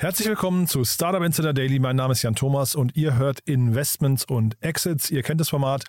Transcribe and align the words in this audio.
Herzlich 0.00 0.28
willkommen 0.28 0.66
zu 0.66 0.82
Startup 0.82 1.22
Insider 1.22 1.52
Daily. 1.52 1.78
Mein 1.78 1.96
Name 1.96 2.12
ist 2.12 2.22
Jan 2.22 2.34
Thomas 2.34 2.74
und 2.74 2.96
ihr 2.96 3.18
hört 3.18 3.40
Investments 3.40 4.24
und 4.24 4.56
Exits. 4.62 5.10
Ihr 5.10 5.22
kennt 5.22 5.42
das 5.42 5.50
Format. 5.50 5.84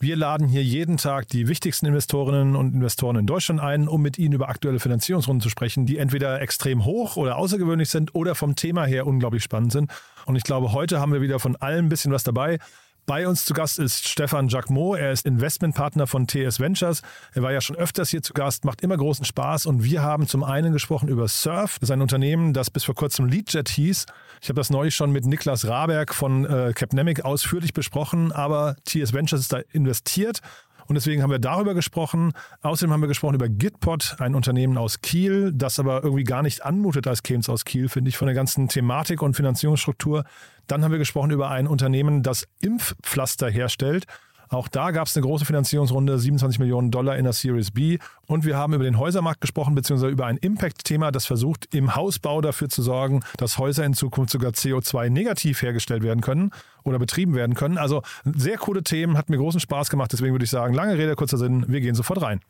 Wir 0.00 0.16
laden 0.16 0.48
hier 0.48 0.64
jeden 0.64 0.96
Tag 0.96 1.28
die 1.28 1.48
wichtigsten 1.48 1.84
Investorinnen 1.84 2.56
und 2.56 2.72
Investoren 2.72 3.16
in 3.16 3.26
Deutschland 3.26 3.60
ein, 3.60 3.88
um 3.88 4.00
mit 4.00 4.18
ihnen 4.18 4.32
über 4.32 4.48
aktuelle 4.48 4.80
Finanzierungsrunden 4.80 5.42
zu 5.42 5.50
sprechen, 5.50 5.84
die 5.84 5.98
entweder 5.98 6.40
extrem 6.40 6.86
hoch 6.86 7.18
oder 7.18 7.36
außergewöhnlich 7.36 7.90
sind 7.90 8.14
oder 8.14 8.34
vom 8.34 8.56
Thema 8.56 8.86
her 8.86 9.06
unglaublich 9.06 9.42
spannend 9.42 9.72
sind. 9.72 9.90
Und 10.24 10.36
ich 10.36 10.44
glaube, 10.44 10.72
heute 10.72 10.98
haben 10.98 11.12
wir 11.12 11.20
wieder 11.20 11.38
von 11.38 11.54
allem 11.56 11.84
ein 11.84 11.88
bisschen 11.90 12.10
was 12.10 12.24
dabei. 12.24 12.58
Bei 13.04 13.26
uns 13.26 13.44
zu 13.44 13.52
Gast 13.52 13.80
ist 13.80 14.06
Stefan 14.06 14.46
Jacquemot. 14.46 14.96
Er 14.98 15.10
ist 15.10 15.26
Investmentpartner 15.26 16.06
von 16.06 16.28
TS 16.28 16.60
Ventures. 16.60 17.02
Er 17.34 17.42
war 17.42 17.52
ja 17.52 17.60
schon 17.60 17.74
öfters 17.74 18.10
hier 18.10 18.22
zu 18.22 18.32
Gast, 18.32 18.64
macht 18.64 18.80
immer 18.80 18.96
großen 18.96 19.24
Spaß. 19.24 19.66
Und 19.66 19.82
wir 19.82 20.02
haben 20.02 20.28
zum 20.28 20.44
einen 20.44 20.72
gesprochen 20.72 21.08
über 21.08 21.26
Surf. 21.26 21.80
Das 21.80 21.88
ist 21.88 21.90
ein 21.90 22.00
Unternehmen, 22.00 22.52
das 22.52 22.70
bis 22.70 22.84
vor 22.84 22.94
kurzem 22.94 23.26
Leadjet 23.26 23.68
hieß. 23.70 24.06
Ich 24.40 24.48
habe 24.48 24.60
das 24.60 24.70
neulich 24.70 24.94
schon 24.94 25.10
mit 25.10 25.26
Niklas 25.26 25.66
Raberg 25.66 26.14
von 26.14 26.44
äh, 26.44 26.72
Capnemic 26.74 27.24
ausführlich 27.24 27.72
besprochen. 27.72 28.30
Aber 28.30 28.76
TS 28.84 29.12
Ventures 29.12 29.40
ist 29.40 29.52
da 29.52 29.58
investiert 29.72 30.40
und 30.86 30.94
deswegen 30.94 31.22
haben 31.22 31.30
wir 31.30 31.38
darüber 31.38 31.74
gesprochen. 31.74 32.32
Außerdem 32.62 32.92
haben 32.92 33.00
wir 33.00 33.08
gesprochen 33.08 33.34
über 33.34 33.48
Gitpod, 33.48 34.16
ein 34.18 34.34
Unternehmen 34.34 34.78
aus 34.78 35.00
Kiel, 35.00 35.52
das 35.54 35.78
aber 35.78 36.02
irgendwie 36.04 36.24
gar 36.24 36.42
nicht 36.42 36.64
anmutet, 36.64 37.06
als 37.06 37.22
käme 37.22 37.40
es 37.40 37.48
aus 37.48 37.64
Kiel, 37.64 37.88
finde 37.88 38.08
ich, 38.08 38.16
von 38.16 38.26
der 38.26 38.34
ganzen 38.34 38.68
Thematik 38.68 39.22
und 39.22 39.34
Finanzierungsstruktur. 39.34 40.24
Dann 40.66 40.84
haben 40.84 40.92
wir 40.92 40.98
gesprochen 40.98 41.30
über 41.30 41.50
ein 41.50 41.66
Unternehmen, 41.66 42.22
das 42.22 42.46
Impfpflaster 42.60 43.50
herstellt. 43.50 44.06
Auch 44.52 44.68
da 44.68 44.90
gab 44.90 45.06
es 45.06 45.16
eine 45.16 45.24
große 45.24 45.46
Finanzierungsrunde, 45.46 46.18
27 46.18 46.58
Millionen 46.58 46.90
Dollar 46.90 47.16
in 47.16 47.24
der 47.24 47.32
Series 47.32 47.70
B. 47.70 47.98
Und 48.26 48.44
wir 48.44 48.56
haben 48.56 48.74
über 48.74 48.84
den 48.84 48.98
Häusermarkt 48.98 49.40
gesprochen, 49.40 49.74
beziehungsweise 49.74 50.12
über 50.12 50.26
ein 50.26 50.36
Impact-Thema, 50.36 51.10
das 51.10 51.24
versucht, 51.24 51.74
im 51.74 51.96
Hausbau 51.96 52.42
dafür 52.42 52.68
zu 52.68 52.82
sorgen, 52.82 53.22
dass 53.38 53.56
Häuser 53.56 53.84
in 53.84 53.94
Zukunft 53.94 54.30
sogar 54.30 54.50
CO2-negativ 54.50 55.62
hergestellt 55.62 56.02
werden 56.02 56.20
können 56.20 56.50
oder 56.84 56.98
betrieben 56.98 57.34
werden 57.34 57.54
können. 57.54 57.78
Also 57.78 58.02
sehr 58.24 58.58
coole 58.58 58.82
Themen, 58.82 59.16
hat 59.16 59.30
mir 59.30 59.38
großen 59.38 59.60
Spaß 59.60 59.88
gemacht. 59.88 60.12
Deswegen 60.12 60.34
würde 60.34 60.44
ich 60.44 60.50
sagen, 60.50 60.74
lange 60.74 60.98
Rede, 60.98 61.16
kurzer 61.16 61.38
Sinn, 61.38 61.64
wir 61.68 61.80
gehen 61.80 61.94
sofort 61.94 62.20
rein. 62.20 62.40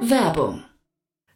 Werbung. 0.00 0.64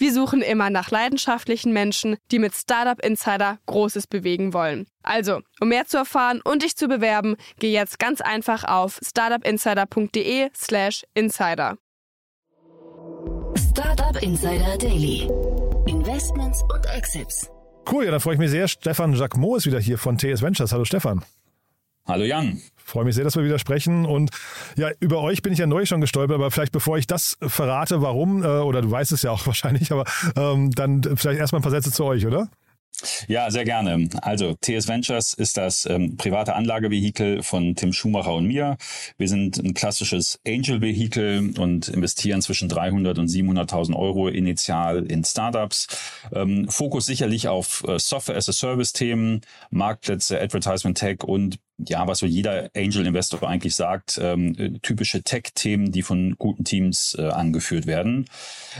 Wir 0.00 0.12
suchen 0.14 0.40
immer 0.40 0.70
nach 0.70 0.90
leidenschaftlichen 0.90 1.74
Menschen, 1.74 2.16
die 2.30 2.38
mit 2.38 2.54
Startup 2.54 2.98
Insider 3.04 3.58
Großes 3.66 4.06
bewegen 4.06 4.54
wollen. 4.54 4.86
Also, 5.02 5.42
um 5.60 5.68
mehr 5.68 5.84
zu 5.86 5.98
erfahren 5.98 6.40
und 6.42 6.62
dich 6.62 6.74
zu 6.74 6.88
bewerben, 6.88 7.36
geh 7.58 7.70
jetzt 7.70 7.98
ganz 7.98 8.22
einfach 8.22 8.64
auf 8.64 8.98
startupinsider.de/slash 9.06 11.04
insider. 11.12 11.76
Startup 13.58 14.16
Insider 14.22 14.78
Daily. 14.78 15.28
Investments 15.86 16.62
und 16.72 16.86
Exits. 16.96 17.50
Cool, 17.90 18.06
ja, 18.06 18.10
da 18.10 18.20
freue 18.20 18.36
ich 18.36 18.40
mich 18.40 18.48
sehr. 18.50 18.68
Stefan 18.68 19.12
Jacquemot 19.12 19.58
ist 19.58 19.66
wieder 19.66 19.80
hier 19.80 19.98
von 19.98 20.16
TS 20.16 20.40
Ventures. 20.40 20.72
Hallo 20.72 20.86
Stefan. 20.86 21.22
Hallo 22.06 22.24
Jan. 22.24 22.60
Freue 22.76 23.04
mich 23.04 23.14
sehr, 23.14 23.24
dass 23.24 23.36
wir 23.36 23.44
wieder 23.44 23.58
sprechen. 23.58 24.04
Und 24.04 24.30
ja, 24.76 24.90
über 24.98 25.20
euch 25.20 25.42
bin 25.42 25.52
ich 25.52 25.58
ja 25.58 25.66
neu 25.66 25.86
schon 25.86 26.00
gestolpert, 26.00 26.34
aber 26.34 26.50
vielleicht 26.50 26.72
bevor 26.72 26.98
ich 26.98 27.06
das 27.06 27.38
verrate, 27.40 28.02
warum, 28.02 28.42
äh, 28.42 28.46
oder 28.46 28.82
du 28.82 28.90
weißt 28.90 29.12
es 29.12 29.22
ja 29.22 29.30
auch 29.30 29.46
wahrscheinlich, 29.46 29.92
aber 29.92 30.04
ähm, 30.36 30.72
dann 30.72 31.02
vielleicht 31.16 31.38
erstmal 31.38 31.60
ein 31.60 31.62
paar 31.62 31.70
Sätze 31.70 31.92
zu 31.92 32.04
euch, 32.04 32.26
oder? 32.26 32.48
Ja, 33.28 33.50
sehr 33.50 33.64
gerne. 33.64 34.08
Also 34.22 34.54
TS 34.60 34.88
Ventures 34.88 35.32
ist 35.32 35.56
das 35.56 35.86
ähm, 35.86 36.16
private 36.16 36.54
Anlagevehikel 36.54 37.42
von 37.42 37.74
Tim 37.74 37.92
Schumacher 37.92 38.34
und 38.34 38.46
mir. 38.46 38.76
Wir 39.16 39.28
sind 39.28 39.58
ein 39.58 39.74
klassisches 39.74 40.38
Angel-Vehikel 40.46 41.58
und 41.58 41.88
investieren 41.88 42.42
zwischen 42.42 42.68
300 42.68 43.18
und 43.18 43.28
700.000 43.28 43.96
Euro 43.96 44.28
initial 44.28 45.06
in 45.06 45.24
Startups. 45.24 45.86
Ähm, 46.32 46.68
Fokus 46.68 47.06
sicherlich 47.06 47.48
auf 47.48 47.84
äh, 47.88 47.98
Software-as-a-Service-Themen, 47.98 49.40
Marktplätze, 49.70 50.40
Advertisement 50.40 50.98
Tech 50.98 51.22
und 51.24 51.58
ja, 51.88 52.06
was 52.06 52.18
so 52.18 52.26
jeder 52.26 52.70
Angel-Investor 52.76 53.42
eigentlich 53.48 53.74
sagt, 53.74 54.18
ähm, 54.22 54.54
äh, 54.58 54.78
typische 54.80 55.22
Tech-Themen, 55.22 55.92
die 55.92 56.02
von 56.02 56.36
guten 56.38 56.64
Teams 56.64 57.16
äh, 57.18 57.26
angeführt 57.26 57.86
werden. 57.86 58.26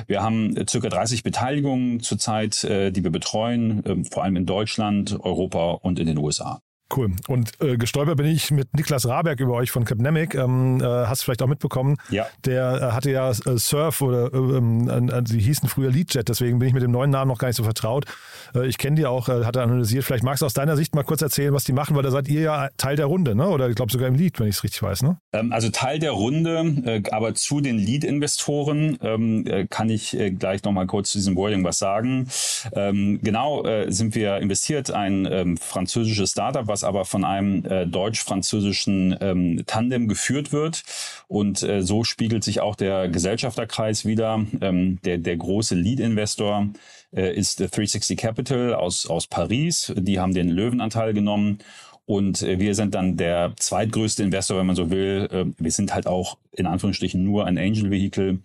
Wir 0.07 0.23
haben 0.23 0.57
äh, 0.57 0.67
circa 0.69 0.89
30 0.89 1.23
Beteiligungen 1.23 2.01
zurzeit, 2.01 2.65
äh, 2.65 2.91
die 2.91 3.03
wir 3.03 3.11
betreuen, 3.11 3.85
äh, 3.85 4.05
vor 4.11 4.25
allem 4.25 4.37
in 4.37 4.47
Deutschland, 4.47 5.19
Europa 5.21 5.73
und 5.73 5.99
in 5.99 6.07
den 6.07 6.19
USA. 6.19 6.63
Cool. 6.95 7.13
Und 7.29 7.53
äh, 7.61 7.77
gestolpert 7.77 8.17
bin 8.17 8.27
ich 8.27 8.51
mit 8.51 8.75
Niklas 8.75 9.07
Raberg 9.07 9.39
über 9.39 9.55
euch 9.55 9.71
von 9.71 9.85
Capnemic. 9.85 10.35
Ähm, 10.35 10.81
äh, 10.81 10.85
hast 10.85 11.23
du 11.23 11.25
vielleicht 11.27 11.43
auch 11.43 11.47
mitbekommen. 11.47 11.97
Ja. 12.11 12.27
Der 12.45 12.81
äh, 12.83 12.93
hatte 12.93 13.11
ja 13.11 13.31
äh, 13.31 13.59
Surf 13.59 14.03
oder 14.03 14.33
äh, 14.33 15.23
sie 15.25 15.41
hießen 15.41 15.69
früher 15.69 15.91
Leadjet, 15.91 16.29
deswegen 16.29 16.59
bin 16.59 16.69
ich 16.69 16.75
mit 16.75 16.83
dem 16.83 16.91
neuen 16.91 17.11
Namen 17.11 17.29
noch 17.29 17.39
gar 17.39 17.49
nicht 17.49 17.57
so 17.57 17.63
vertraut. 17.63 18.07
Äh, 18.55 18.67
ich 18.67 18.77
kenne 18.79 18.97
die 18.97 19.07
auch, 19.07 19.29
hat 19.29 19.55
er 19.55 19.63
analysiert. 19.63 20.05
Vielleicht 20.05 20.25
magst 20.25 20.43
du 20.43 20.47
aus 20.47 20.55
deiner 20.55 20.77
Sicht 20.77 20.95
mal 20.95 21.05
kurz 21.05 21.23
erzählen, 21.23 21.55
was 21.55 21.65
die 21.65 21.73
machen, 21.73 21.95
weil 21.95 22.03
da 22.03 22.11
seid 22.11 22.29
ihr 22.29 22.41
ja 22.41 22.69
Teil 22.77 22.97
der 22.97 23.07
Runde, 23.07 23.35
ne? 23.37 23.49
Oder 23.49 23.69
ich 23.69 23.77
glaube 23.77 23.93
sogar 23.93 24.09
im 24.09 24.17
Lead, 24.17 24.41
wenn 24.41 24.49
ich 24.49 24.57
es 24.57 24.65
richtig 24.65 24.83
weiß, 24.83 25.03
ne? 25.03 25.19
Ähm, 25.33 25.53
also 25.53 25.71
Teil 25.71 26.01
der 26.01 26.13
Runde, 26.13 27.03
aber 27.13 27.35
zu 27.35 27.61
den 27.61 27.79
Lead-Investoren 27.79 28.99
ähm, 29.03 29.47
äh, 29.47 29.67
kann 29.67 29.91
ich 29.91 30.17
gleich 30.39 30.65
nochmal 30.65 30.87
kurz 30.87 31.13
zu 31.13 31.19
diesem 31.19 31.37
Wording 31.37 31.63
was 31.63 31.79
sagen. 31.79 32.29
Ähm, 32.73 33.21
genau 33.23 33.65
sind 33.89 34.15
wir 34.15 34.39
investiert, 34.39 34.91
ein 34.91 35.27
ähm, 35.31 35.57
französisches 35.57 36.31
Startup, 36.33 36.67
was 36.67 36.80
aber 36.85 37.05
von 37.05 37.25
einem 37.25 37.65
äh, 37.65 37.87
deutsch-französischen 37.87 39.17
ähm, 39.21 39.63
Tandem 39.67 40.09
geführt 40.09 40.53
wird. 40.53 40.83
Und 41.29 41.63
äh, 41.63 41.83
so 41.83 42.05
spiegelt 42.05 42.45
sich 42.45 42.61
auch 42.61 42.77
der 42.77 43.09
Gesellschafterkreis 43.09 44.05
wieder. 44.05 44.45
Ähm, 44.61 44.99
der, 45.05 45.19
der 45.19 45.37
große 45.37 45.75
Lead-Investor 45.75 46.69
äh, 47.15 47.35
ist 47.35 47.61
360 47.61 48.19
Capital 48.19 48.75
aus, 48.75 49.07
aus 49.07 49.27
Paris. 49.27 49.93
Die 49.97 50.21
haben 50.21 50.35
den 50.35 50.49
Löwenanteil 50.49 51.13
genommen. 51.15 51.59
Und 52.07 52.43
äh, 52.43 52.59
wir 52.59 52.75
sind 52.75 52.95
dann 52.95 53.17
der 53.17 53.53
zweitgrößte 53.57 54.23
Investor, 54.23 54.59
wenn 54.59 54.67
man 54.67 54.77
so 54.77 54.91
will. 54.91 55.29
Äh, 55.31 55.45
wir 55.59 55.71
sind 55.71 55.95
halt 55.95 56.07
auch 56.07 56.39
in 56.53 56.67
Anführungsstrichen 56.67 57.23
nur 57.23 57.47
ein 57.47 57.57
Angel-Vehikel 57.57 58.41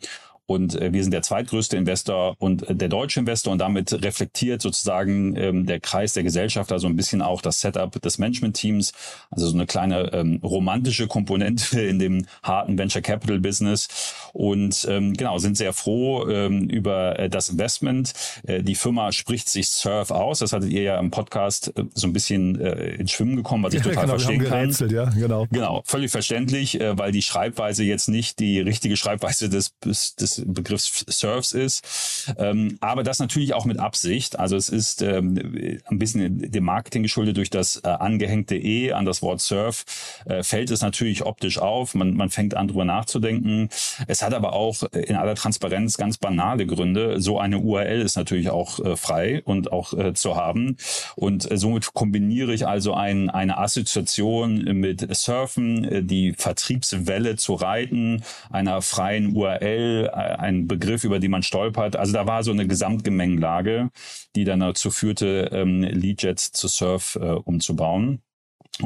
und 0.48 0.80
äh, 0.80 0.94
wir 0.94 1.04
sind 1.04 1.12
der 1.12 1.22
zweitgrößte 1.22 1.78
Investor 1.78 2.36
und 2.40 2.70
äh, 2.70 2.76
der 2.76 2.90
deutsche 2.90 3.20
Investor 3.20 3.52
und 3.52 3.60
damit 3.60 3.94
reflektiert 4.04 4.62
sozusagen 4.62 5.36
ähm, 5.36 5.66
der 5.66 5.80
Kreis 5.80 6.14
der 6.14 6.24
Gesellschaft, 6.24 6.72
also 6.72 6.88
ein 6.88 6.96
bisschen 6.96 7.22
auch 7.22 7.42
das 7.42 7.62
Setup 7.62 8.00
des 8.02 8.18
Management-Teams, 8.18 8.94
also 9.32 9.48
so 9.48 9.56
eine 9.56 9.66
kleine 9.66 10.14
ähm, 10.14 10.40
romantische 10.44 11.08
Komponente 11.08 11.82
in 11.82 12.00
dem 12.00 12.26
harten 12.44 12.78
Venture 12.78 13.02
Capital 13.02 13.40
Business. 13.40 13.88
Und 14.34 14.86
ähm, 14.90 15.14
genau, 15.14 15.38
sind 15.38 15.58
sehr 15.58 15.74
froh 15.74 16.28
ähm, 16.28 16.70
über 16.70 17.18
äh, 17.18 17.30
das 17.30 17.50
Investment. 17.50 18.14
Äh, 18.46 18.64
die 18.64 18.76
Firma 18.76 19.12
spricht 19.12 19.50
sich 19.50 19.70
Surf 19.70 20.12
aus. 20.12 20.40
Das 20.40 20.54
hattet 20.54 20.70
ihr 20.72 20.82
ja 20.82 21.00
im 21.00 21.12
Podcast 21.12 21.72
äh, 21.78 21.86
so 21.94 22.08
ein 22.08 22.14
bisschen 22.14 22.60
äh, 22.60 22.96
ins 22.96 23.12
Schwimmen 23.12 23.38
gekommen, 23.38 23.64
was 23.64 23.74
ich 23.74 23.80
Ja, 23.80 23.92
total 23.92 24.06
genau, 24.06 24.18
wir 24.18 24.26
haben 24.26 24.42
verstehen 24.42 24.90
kann. 24.90 24.90
ja, 24.90 25.06
genau. 25.10 25.48
Genau, 25.52 25.82
völlig 25.86 26.12
verständlich, 26.12 26.80
äh, 26.82 26.98
weil 26.98 27.12
die 27.12 27.22
Schreibweise 27.22 27.84
jetzt 27.84 28.10
nicht 28.10 28.40
die 28.40 28.60
richtige 28.60 28.98
Schreibweise 28.98 29.50
des, 29.50 29.78
des, 29.80 30.16
Begriffs 30.46 31.06
Surfs 31.08 31.52
ist. 31.52 32.34
Ähm, 32.38 32.78
aber 32.82 33.04
das 33.04 33.20
natürlich 33.20 33.54
auch 33.54 33.66
mit 33.66 33.80
Absicht. 33.80 34.40
Also 34.40 34.56
es 34.56 34.70
ist 34.70 35.02
ähm, 35.02 35.80
ein 35.86 36.00
bisschen 36.00 36.52
dem 36.52 36.64
Marketing 36.64 37.04
geschuldet 37.04 37.38
durch 37.38 37.50
das 37.50 37.82
äh, 37.84 37.88
angehängte 37.88 38.56
E 38.56 38.92
an 38.92 39.06
das 39.06 39.22
Wort 39.22 39.42
Surf. 39.42 39.86
Äh, 40.26 40.44
fällt 40.44 40.72
es 40.72 40.82
natürlich 40.82 41.26
optisch 41.26 41.60
auf. 41.60 41.94
Man, 41.96 42.16
man 42.16 42.30
fängt 42.30 42.56
an, 42.56 42.68
drüber 42.68 42.86
nachzudenken. 42.86 43.70
Es 44.08 44.22
hat 44.22 44.34
aber 44.34 44.54
auch 44.54 44.84
in 44.92 45.16
aller 45.16 45.36
Transparenz 45.36 45.98
ganz 45.98 46.18
banale 46.18 46.66
Gründe. 46.66 47.22
So 47.22 47.40
eine 47.40 47.60
URL 47.60 48.02
ist 48.02 48.16
natürlich 48.16 48.50
auch 48.50 48.80
äh, 48.80 48.96
frei 48.96 49.42
und 49.44 49.72
auch 49.72 49.94
äh, 49.94 50.14
zu 50.14 50.36
haben. 50.36 50.78
Und 51.16 51.50
äh, 51.50 51.58
somit 51.58 51.94
kombiniere 51.94 52.54
ich 52.54 52.68
also 52.68 52.94
ein, 52.94 53.30
eine 53.30 53.58
Assoziation 53.58 54.64
mit 54.80 55.16
Surfen, 55.16 55.84
äh, 55.84 56.04
die 56.04 56.34
Vertriebswelle 56.34 57.36
zu 57.36 57.54
reiten, 57.54 58.24
einer 58.50 58.82
freien 58.82 59.36
URL, 59.36 60.10
äh, 60.14 60.25
ein 60.34 60.68
Begriff, 60.68 61.04
über 61.04 61.20
den 61.20 61.32
man 61.32 61.44
stolpert. 61.44 61.96
Also 61.96 62.14
da 62.14 62.28
war 62.28 62.44
so 62.44 62.52
eine 62.52 62.68
Gesamtgemengelage, 62.68 63.90
die 64.36 64.44
dann 64.44 64.60
dazu 64.60 64.92
führte, 64.92 65.50
ähm, 65.52 65.84
Leadjets 65.84 66.52
zu 66.52 66.68
Surf 66.68 67.18
äh, 67.22 67.32
umzubauen. 67.32 68.22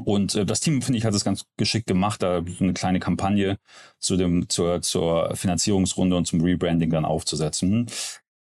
Und 0.06 0.36
äh, 0.36 0.46
das 0.46 0.60
Team, 0.60 0.82
finde 0.82 1.00
ich, 1.00 1.06
hat 1.06 1.14
es 1.14 1.26
ganz 1.26 1.46
geschickt 1.58 1.88
gemacht, 1.88 2.22
da 2.22 2.44
eine 2.60 2.74
kleine 2.74 3.00
Kampagne 3.00 3.58
zu 4.00 4.18
dem, 4.18 4.48
zur, 4.50 4.82
zur 4.82 5.36
Finanzierungsrunde 5.36 6.16
und 6.16 6.26
zum 6.26 6.42
Rebranding 6.42 6.92
dann 6.92 7.06
aufzusetzen. 7.06 7.88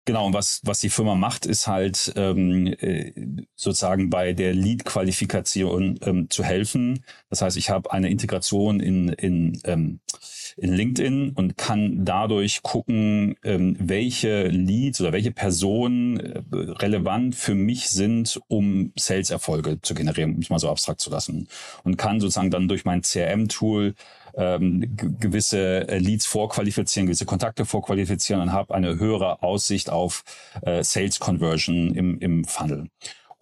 Genau, 0.06 0.24
und 0.26 0.34
was, 0.34 0.60
was 0.62 0.78
die 0.78 0.88
Firma 0.88 1.16
macht, 1.16 1.46
ist 1.46 1.66
halt 1.66 2.12
ähm, 2.14 2.68
äh, 2.78 3.12
sozusagen 3.56 4.08
bei 4.08 4.32
der 4.34 4.54
Lead-Qualifikation 4.54 5.98
ähm, 6.00 6.30
zu 6.30 6.44
helfen. 6.44 7.04
Das 7.28 7.42
heißt, 7.42 7.56
ich 7.56 7.70
habe 7.70 7.90
eine 7.90 8.08
Integration 8.08 8.78
in, 8.78 9.08
in, 9.08 9.60
ähm, 9.64 9.98
in 10.56 10.72
LinkedIn 10.72 11.30
und 11.30 11.56
kann 11.56 12.04
dadurch 12.04 12.62
gucken, 12.62 13.34
ähm, 13.42 13.76
welche 13.80 14.46
Leads 14.46 15.00
oder 15.00 15.12
welche 15.12 15.32
Personen 15.32 16.20
äh, 16.20 16.42
relevant 16.52 17.34
für 17.34 17.56
mich 17.56 17.90
sind, 17.90 18.40
um 18.46 18.92
Sales-Erfolge 18.96 19.82
zu 19.82 19.94
generieren, 19.94 20.36
um 20.36 20.40
es 20.40 20.50
mal 20.50 20.60
so 20.60 20.70
abstrakt 20.70 21.00
zu 21.00 21.10
lassen. 21.10 21.48
Und 21.82 21.96
kann 21.96 22.20
sozusagen 22.20 22.52
dann 22.52 22.68
durch 22.68 22.84
mein 22.84 23.02
CRM-Tool 23.02 23.96
ähm, 24.36 24.96
gewisse 24.96 25.88
äh, 25.88 25.98
Leads 25.98 26.26
vorqualifizieren, 26.26 27.06
gewisse 27.06 27.26
Kontakte 27.26 27.64
vorqualifizieren 27.64 28.42
und 28.42 28.52
habe 28.52 28.74
eine 28.74 28.98
höhere 28.98 29.42
Aussicht 29.42 29.90
auf 29.90 30.24
äh, 30.62 30.82
Sales 30.82 31.18
Conversion 31.20 31.94
im, 31.94 32.18
im 32.18 32.44
Funnel. 32.44 32.88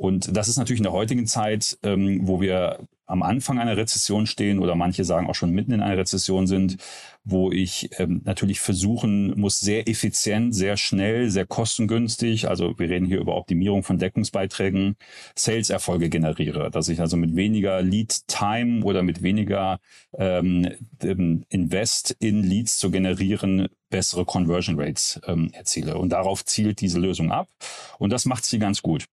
Und 0.05 0.37
das 0.37 0.49
ist 0.49 0.59
natürlich 0.59 0.81
in 0.81 0.85
der 0.85 0.93
heutigen 0.93 1.27
Zeit, 1.27 1.79
ähm, 1.83 2.21
wo 2.25 2.39
wir 2.43 2.87
am 3.07 3.23
Anfang 3.23 3.59
einer 3.59 3.79
Rezession 3.79 4.27
stehen 4.27 4.59
oder 4.59 4.75
manche 4.75 5.03
sagen 5.03 5.29
auch 5.29 5.35
schon 5.35 5.51
mitten 5.51 5.73
in 5.73 5.81
einer 5.81 5.97
Rezession 5.97 6.47
sind, 6.47 6.77
wo 7.25 7.51
ich 7.51 7.89
ähm, 7.99 8.21
natürlich 8.25 8.61
versuchen 8.61 9.39
muss, 9.41 9.61
sehr 9.61 9.89
effizient, 9.89 10.55
sehr 10.55 10.77
schnell, 10.77 11.31
sehr 11.31 11.47
kostengünstig, 11.47 12.49
also 12.51 12.79
wir 12.79 12.91
reden 12.91 13.07
hier 13.07 13.19
über 13.19 13.37
Optimierung 13.37 13.83
von 13.83 13.99
Deckungsbeiträgen, 13.99 14.97
Sales-Erfolge 15.37 16.11
generiere, 16.11 16.71
dass 16.71 16.91
ich 16.91 17.01
also 17.01 17.17
mit 17.17 17.35
weniger 17.35 17.81
Lead-Time 17.81 18.85
oder 18.85 19.03
mit 19.03 19.23
weniger 19.23 19.81
ähm, 20.19 20.69
Invest 21.49 22.15
in 22.19 22.43
Leads 22.43 22.77
zu 22.77 22.91
generieren, 22.91 23.69
bessere 23.89 24.27
Conversion 24.27 24.79
Rates 24.79 25.19
ähm, 25.27 25.51
erziele. 25.55 25.97
Und 25.97 26.11
darauf 26.11 26.45
zielt 26.45 26.83
diese 26.83 26.99
Lösung 26.99 27.33
ab. 27.33 27.49
Und 27.99 28.11
das 28.11 28.27
macht 28.27 28.45
sie 28.45 28.59
ganz 28.59 28.83
gut. 28.83 29.07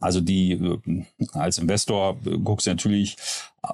Also 0.00 0.20
die 0.20 0.52
äh, 0.52 1.04
als 1.32 1.58
Investor 1.58 2.18
äh, 2.26 2.38
guckst 2.38 2.66
du 2.66 2.70
natürlich 2.70 3.16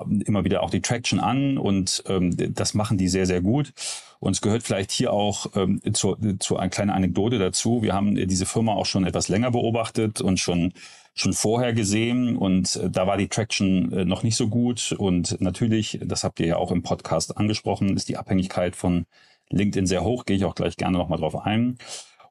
ähm, 0.01 0.23
immer 0.27 0.45
wieder 0.45 0.63
auch 0.63 0.71
die 0.71 0.83
Traction 0.83 1.21
an 1.21 1.59
und 1.59 2.03
ähm, 2.07 2.35
das 2.55 2.75
machen 2.75 2.99
die 2.99 3.09
sehr, 3.09 3.27
sehr 3.27 3.41
gut. 3.41 3.73
Und 4.21 4.33
es 4.33 4.41
gehört 4.41 4.63
vielleicht 4.63 4.91
hier 4.91 5.13
auch 5.13 5.47
ähm, 5.55 5.81
zu, 5.93 6.17
zu 6.39 6.57
einer 6.57 6.71
kleinen 6.71 6.91
Anekdote 6.91 7.39
dazu. 7.39 7.83
Wir 7.83 7.93
haben 7.93 8.15
diese 8.15 8.47
Firma 8.47 8.73
auch 8.73 8.87
schon 8.87 9.05
etwas 9.05 9.29
länger 9.29 9.51
beobachtet 9.51 10.21
und 10.21 10.41
schon 10.41 10.73
schon 11.15 11.33
vorher 11.33 11.73
gesehen 11.73 12.37
und 12.37 12.77
äh, 12.77 12.91
da 12.91 13.07
war 13.07 13.17
die 13.17 13.29
Traction 13.29 13.93
äh, 13.93 14.05
noch 14.05 14.23
nicht 14.23 14.37
so 14.37 14.49
gut. 14.49 14.93
Und 14.93 15.41
natürlich, 15.41 16.01
das 16.03 16.25
habt 16.25 16.41
ihr 16.41 16.47
ja 16.47 16.57
auch 16.57 16.73
im 16.73 16.83
Podcast 16.83 17.37
angesprochen, 17.37 17.97
ist 17.97 18.09
die 18.09 18.17
Abhängigkeit 18.17 18.75
von 18.75 19.07
LinkedIn 19.51 19.87
sehr 19.87 20.03
hoch. 20.03 20.25
Gehe 20.25 20.37
ich 20.37 20.45
auch 20.45 20.57
gleich 20.57 20.77
gerne 20.77 20.99
nochmal 20.99 21.19
drauf 21.19 21.37
ein. 21.37 21.79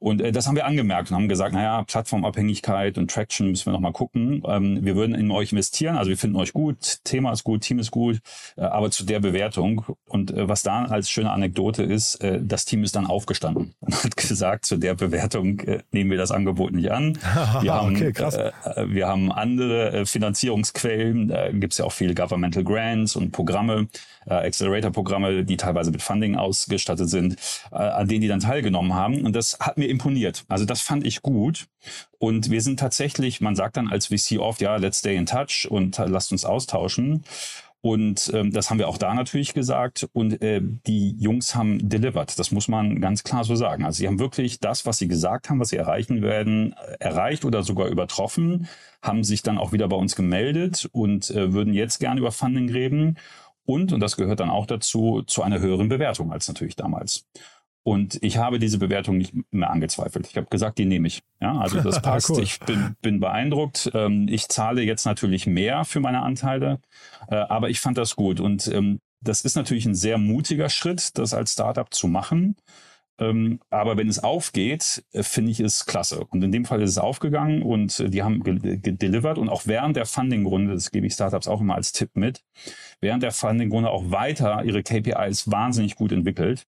Und 0.04 0.22
äh, 0.22 0.34
das 0.34 0.48
haben 0.48 0.58
wir 0.58 0.66
angemerkt 0.66 1.10
und 1.10 1.16
haben 1.16 1.30
gesagt, 1.30 1.54
naja, 1.54 1.82
Plattformabhängigkeit 1.84 2.98
und 2.98 3.10
Traction 3.10 3.50
müssen 3.50 3.68
wir 3.68 3.72
noch 3.72 3.80
mal 3.80 3.94
gucken. 3.94 4.44
Ähm, 4.46 4.80
wir 4.82 4.98
würden 4.98 5.16
in 5.16 5.32
euch 5.32 5.54
investieren, 5.54 5.96
also 5.96 6.10
wir 6.10 6.18
finden 6.18 6.36
euch 6.36 6.52
gut, 6.52 7.00
Thema 7.06 7.32
ist 7.32 7.46
gut, 7.46 7.62
Team 7.62 7.80
ist 7.80 7.90
gut, 7.90 8.20
äh, 8.58 8.64
aber 8.64 8.92
zu 8.92 9.06
der 9.06 9.22
Bewertung. 9.22 9.86
Und 10.10 10.32
äh, 10.32 10.50
was 10.50 10.62
da 10.62 10.84
als 10.84 11.10
schöne 11.10 11.32
Anekdote 11.32 11.84
ist, 11.84 12.16
äh, 12.16 12.42
das 12.44 12.66
Team 12.66 12.84
ist 12.84 12.98
dann 12.98 13.08
aufgestanden 13.08 13.76
und 13.80 14.04
hat 14.04 14.18
gesagt, 14.18 14.66
zu 14.66 14.76
der 14.76 14.94
Bewertung 14.94 15.62
äh, 15.62 15.84
nehmen 15.92 16.12
wir 16.12 16.18
das 16.18 16.32
Angebot 16.32 16.74
nicht 16.74 16.92
an. 16.92 17.18
Wir 17.62 17.74
haben, 17.74 17.96
okay, 17.96 18.12
krass. 18.12 18.36
Äh, 18.36 18.52
äh, 18.76 18.90
wir 18.90 19.08
haben 19.08 19.32
andere 19.32 19.94
äh, 19.94 20.06
Finanzierungsquellen, 20.06 21.30
da 21.30 21.50
gibt 21.50 21.72
es 21.72 21.80
ja 21.80 21.86
auch 21.86 21.94
viele 21.94 22.14
Governmental 22.14 22.66
Grants 22.66 23.16
und 23.16 23.32
Programme, 23.32 23.88
äh, 24.28 24.34
Accelerator-Programme, 24.34 25.44
die 25.44 25.58
teilweise 25.58 25.92
mit 25.92 26.02
Funding 26.02 26.36
ausgestattet 26.36 27.10
sind, 27.10 27.38
äh, 27.72 27.76
an 27.76 28.08
denen 28.08 28.22
die 28.22 28.28
dann 28.28 28.40
teilgenommen 28.40 28.94
haben. 28.94 29.26
Und 29.26 29.36
das 29.36 29.58
hat 29.60 29.78
mir 29.78 29.88
imponiert. 29.88 30.46
Also 30.48 30.66
das 30.66 30.82
fand 30.82 31.06
ich 31.06 31.22
gut. 31.22 31.68
Und 32.20 32.50
wir 32.50 32.62
sind 32.62 32.80
tatsächlich, 32.80 33.42
man 33.42 33.56
sagt 33.56 33.78
dann 33.78 33.88
als 33.88 34.08
VC 34.08 34.40
oft, 34.40 34.62
ja, 34.62 34.76
let's 34.78 35.00
stay 35.00 35.16
in 35.16 35.26
touch 35.26 35.68
und 35.70 35.98
lasst 35.98 36.32
uns 36.32 36.46
austauschen. 36.46 37.24
Und 37.86 38.32
ähm, 38.34 38.54
das 38.54 38.70
haben 38.70 38.80
wir 38.80 38.88
auch 38.88 38.98
da 38.98 39.14
natürlich 39.14 39.54
gesagt. 39.54 40.08
Und 40.14 40.42
äh, 40.42 40.62
die 40.64 41.18
Jungs 41.20 41.54
haben 41.54 41.90
delivered. 41.90 42.40
Das 42.40 42.52
muss 42.52 42.70
man 42.70 43.02
ganz 43.02 43.26
klar 43.26 43.44
so 43.44 43.58
sagen. 43.58 43.84
Also 43.84 43.98
sie 43.98 44.08
haben 44.08 44.20
wirklich 44.20 44.62
das, 44.62 44.86
was 44.86 45.00
sie 45.00 45.10
gesagt 45.10 45.50
haben, 45.50 45.60
was 45.60 45.70
sie 45.70 45.76
erreichen 45.76 46.22
werden, 46.22 46.74
erreicht 47.02 47.44
oder 47.44 47.62
sogar 47.62 47.88
übertroffen, 47.88 48.70
haben 49.02 49.26
sich 49.26 49.44
dann 49.44 49.58
auch 49.58 49.74
wieder 49.74 49.90
bei 49.90 49.98
uns 49.98 50.16
gemeldet 50.16 50.88
und 50.94 51.30
äh, 51.32 51.52
würden 51.52 51.74
jetzt 51.74 52.00
gerne 52.00 52.22
über 52.22 52.32
Funding 52.32 52.70
reden. 52.70 53.18
Und, 53.66 53.94
und 53.94 54.00
das 54.00 54.18
gehört 54.18 54.40
dann 54.40 54.50
auch 54.50 54.66
dazu, 54.66 55.24
zu 55.26 55.42
einer 55.44 55.60
höheren 55.60 55.90
Bewertung 55.90 56.32
als 56.32 56.48
natürlich 56.48 56.76
damals. 56.76 57.26
Und 57.84 58.18
ich 58.24 58.38
habe 58.38 58.60
diese 58.60 58.78
Bewertung 58.78 59.18
nicht 59.18 59.34
mehr 59.52 59.70
angezweifelt. 59.70 60.28
Ich 60.28 60.38
habe 60.38 60.48
gesagt, 60.48 60.78
die 60.78 60.86
nehme 60.86 61.08
ich. 61.08 61.22
Ja, 61.42 61.58
also 61.58 61.82
das 61.82 62.02
passt. 62.02 62.30
cool. 62.30 62.42
Ich 62.42 62.60
bin, 62.62 62.96
bin 63.02 63.20
beeindruckt. 63.20 63.92
Ähm, 63.94 64.28
ich 64.30 64.48
zahle 64.48 64.82
jetzt 64.84 65.06
natürlich 65.06 65.48
mehr 65.48 65.84
für 65.84 66.00
meine 66.00 66.22
Anteile, 66.22 66.80
äh, 67.28 67.36
aber 67.36 67.70
ich 67.70 67.82
fand 67.82 67.98
das 67.98 68.16
gut. 68.16 68.40
Und 68.40 68.68
ähm, 68.68 69.00
das 69.20 69.42
ist 69.42 69.56
natürlich 69.56 69.86
ein 69.86 69.96
sehr 69.96 70.18
mutiger 70.18 70.70
Schritt, 70.70 71.18
das 71.18 71.34
als 71.34 71.54
Startup 71.54 71.94
zu 71.94 72.08
machen. 72.08 72.56
Ähm, 73.20 73.60
aber 73.70 73.96
wenn 73.98 74.08
es 74.08 74.24
aufgeht, 74.24 75.04
äh, 75.12 75.24
finde 75.24 75.52
ich 75.52 75.60
es 75.60 75.86
klasse. 75.86 76.26
Und 76.26 76.44
in 76.44 76.52
dem 76.52 76.66
Fall 76.66 76.82
ist 76.82 76.92
es 76.92 76.98
aufgegangen 76.98 77.62
und 77.62 78.00
äh, 78.00 78.10
die 78.10 78.24
haben 78.24 78.44
gedelivered 78.44 79.38
und 79.38 79.50
auch 79.50 79.64
während 79.66 79.96
der 79.96 80.06
Funding-Runde, 80.06 80.74
das 80.74 80.92
gebe 80.92 81.06
ich 81.06 81.14
Startups 81.14 81.48
auch 81.48 81.62
immer 81.62 81.76
als 81.76 81.92
Tipp 81.92 82.12
mit, 82.16 82.44
während 83.02 83.22
der 83.22 83.32
Funding-Runde 83.32 83.90
auch 83.90 84.10
weiter 84.10 84.64
ihre 84.64 84.82
KPIs 84.82 85.52
wahnsinnig 85.52 85.96
gut 85.96 86.12
entwickelt. 86.12 86.66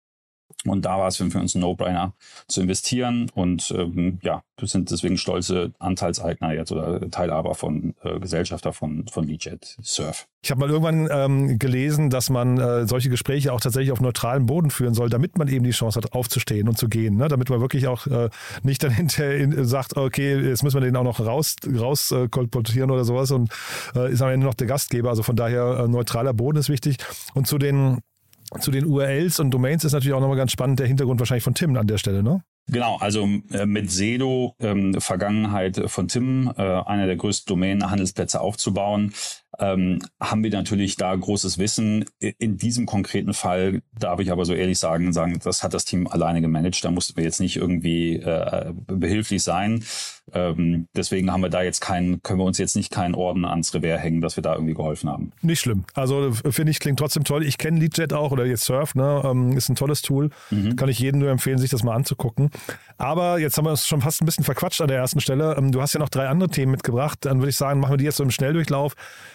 Und 0.66 0.84
da 0.84 0.98
war 0.98 1.08
es 1.08 1.16
für 1.16 1.24
uns 1.24 1.54
ein 1.54 1.60
No-Brainer 1.60 2.12
zu 2.48 2.62
investieren. 2.62 3.30
Und 3.34 3.72
ähm, 3.76 4.18
ja, 4.22 4.42
wir 4.56 4.68
sind 4.68 4.90
deswegen 4.90 5.18
stolze 5.18 5.72
Anteilseigner 5.78 6.52
jetzt 6.52 6.72
oder 6.72 7.10
Teilhaber 7.10 7.54
von 7.54 7.94
äh, 8.02 8.18
Gesellschafter 8.20 8.72
von, 8.72 9.06
von 9.08 9.26
Leadjet 9.26 9.76
Surf. 9.82 10.26
Ich 10.42 10.50
habe 10.50 10.60
mal 10.60 10.70
irgendwann 10.70 11.08
ähm, 11.10 11.58
gelesen, 11.58 12.10
dass 12.10 12.30
man 12.30 12.58
äh, 12.58 12.86
solche 12.86 13.08
Gespräche 13.08 13.52
auch 13.52 13.60
tatsächlich 13.60 13.92
auf 13.92 14.00
neutralem 14.00 14.46
Boden 14.46 14.70
führen 14.70 14.94
soll, 14.94 15.08
damit 15.08 15.38
man 15.38 15.48
eben 15.48 15.64
die 15.64 15.70
Chance 15.70 16.00
hat, 16.00 16.12
aufzustehen 16.12 16.68
und 16.68 16.78
zu 16.78 16.88
gehen. 16.88 17.16
Ne? 17.16 17.28
Damit 17.28 17.50
man 17.50 17.60
wirklich 17.60 17.86
auch 17.86 18.06
äh, 18.06 18.30
nicht 18.62 18.82
dann 18.82 18.90
hinterher 18.94 19.36
in, 19.36 19.64
sagt, 19.64 19.96
okay, 19.96 20.38
jetzt 20.38 20.62
müssen 20.62 20.76
wir 20.76 20.86
den 20.86 20.96
auch 20.96 21.04
noch 21.04 21.20
raus, 21.20 21.56
raus 21.66 22.10
äh, 22.12 22.28
kolportieren 22.28 22.90
oder 22.90 23.04
sowas 23.04 23.30
und 23.30 23.50
äh, 23.94 24.12
ist 24.12 24.22
am 24.22 24.30
Ende 24.30 24.46
noch 24.46 24.54
der 24.54 24.66
Gastgeber. 24.66 25.10
Also 25.10 25.22
von 25.22 25.36
daher 25.36 25.84
äh, 25.84 25.88
neutraler 25.88 26.32
Boden 26.32 26.58
ist 26.58 26.68
wichtig. 26.68 26.98
Und 27.34 27.46
zu 27.46 27.58
den 27.58 28.00
zu 28.60 28.70
den 28.70 28.86
URLs 28.86 29.40
und 29.40 29.50
Domains 29.50 29.84
ist 29.84 29.92
natürlich 29.92 30.14
auch 30.14 30.20
nochmal 30.20 30.36
ganz 30.36 30.52
spannend 30.52 30.78
der 30.80 30.86
Hintergrund 30.86 31.20
wahrscheinlich 31.20 31.44
von 31.44 31.54
Tim 31.54 31.76
an 31.76 31.86
der 31.86 31.98
Stelle, 31.98 32.22
ne? 32.22 32.42
Genau, 32.66 32.96
also 32.96 33.28
äh, 33.52 33.66
mit 33.66 33.90
Sedo, 33.90 34.54
ähm, 34.58 34.98
Vergangenheit 34.98 35.82
von 35.86 36.08
Tim, 36.08 36.50
äh, 36.56 36.62
einer 36.62 37.06
der 37.06 37.16
größten 37.16 37.52
Domain-Handelsplätze 37.52 38.40
aufzubauen, 38.40 39.12
ähm, 39.58 40.00
haben 40.20 40.42
wir 40.42 40.50
natürlich 40.50 40.96
da 40.96 41.14
großes 41.14 41.58
Wissen. 41.58 42.04
In 42.18 42.56
diesem 42.56 42.86
konkreten 42.86 43.34
Fall 43.34 43.82
darf 43.98 44.20
ich 44.20 44.30
aber 44.32 44.44
so 44.44 44.54
ehrlich 44.54 44.78
sagen, 44.78 45.12
sagen, 45.12 45.38
das 45.42 45.62
hat 45.62 45.74
das 45.74 45.84
Team 45.84 46.06
alleine 46.06 46.40
gemanagt. 46.40 46.84
Da 46.84 46.90
mussten 46.90 47.16
wir 47.16 47.24
jetzt 47.24 47.40
nicht 47.40 47.56
irgendwie 47.56 48.16
äh, 48.16 48.72
behilflich 48.86 49.42
sein. 49.42 49.84
Ähm, 50.32 50.88
deswegen 50.96 51.30
haben 51.30 51.42
wir 51.42 51.50
da 51.50 51.62
jetzt 51.62 51.80
keinen, 51.80 52.22
können 52.22 52.38
wir 52.38 52.44
uns 52.44 52.56
jetzt 52.58 52.76
nicht 52.76 52.90
keinen 52.90 53.14
Orden 53.14 53.44
ans 53.44 53.74
Revers 53.74 54.00
hängen, 54.00 54.22
dass 54.22 54.36
wir 54.36 54.42
da 54.42 54.54
irgendwie 54.54 54.74
geholfen 54.74 55.10
haben. 55.10 55.32
Nicht 55.42 55.60
schlimm. 55.60 55.84
Also 55.92 56.32
finde 56.32 56.70
ich, 56.70 56.80
klingt 56.80 56.98
trotzdem 56.98 57.24
toll. 57.24 57.44
Ich 57.44 57.58
kenne 57.58 57.78
Leadjet 57.78 58.12
auch 58.14 58.32
oder 58.32 58.46
jetzt 58.46 58.64
Surf, 58.64 58.94
ne? 58.94 59.22
Ähm, 59.24 59.56
ist 59.56 59.68
ein 59.68 59.76
tolles 59.76 60.00
Tool. 60.00 60.30
Mhm. 60.50 60.76
Kann 60.76 60.88
ich 60.88 60.98
jedem 60.98 61.20
nur 61.20 61.30
empfehlen, 61.30 61.58
sich 61.58 61.70
das 61.70 61.82
mal 61.82 61.94
anzugucken. 61.94 62.50
Aber 62.96 63.38
jetzt 63.38 63.58
haben 63.58 63.66
wir 63.66 63.70
uns 63.70 63.86
schon 63.86 64.00
fast 64.00 64.22
ein 64.22 64.26
bisschen 64.26 64.44
verquatscht 64.44 64.80
an 64.80 64.88
der 64.88 64.96
ersten 64.96 65.20
Stelle. 65.20 65.56
Ähm, 65.58 65.72
du 65.72 65.82
hast 65.82 65.92
ja 65.92 66.00
noch 66.00 66.08
drei 66.08 66.28
andere 66.28 66.48
Themen 66.48 66.72
mitgebracht. 66.72 67.18
Dann 67.22 67.38
würde 67.38 67.50
ich 67.50 67.56
sagen, 67.56 67.80
machen 67.80 67.92
wir 67.92 67.96
die 67.98 68.04
jetzt 68.04 68.16
so 68.16 68.24
im 68.24 68.30
Schnelldurchlauf. 68.30 68.94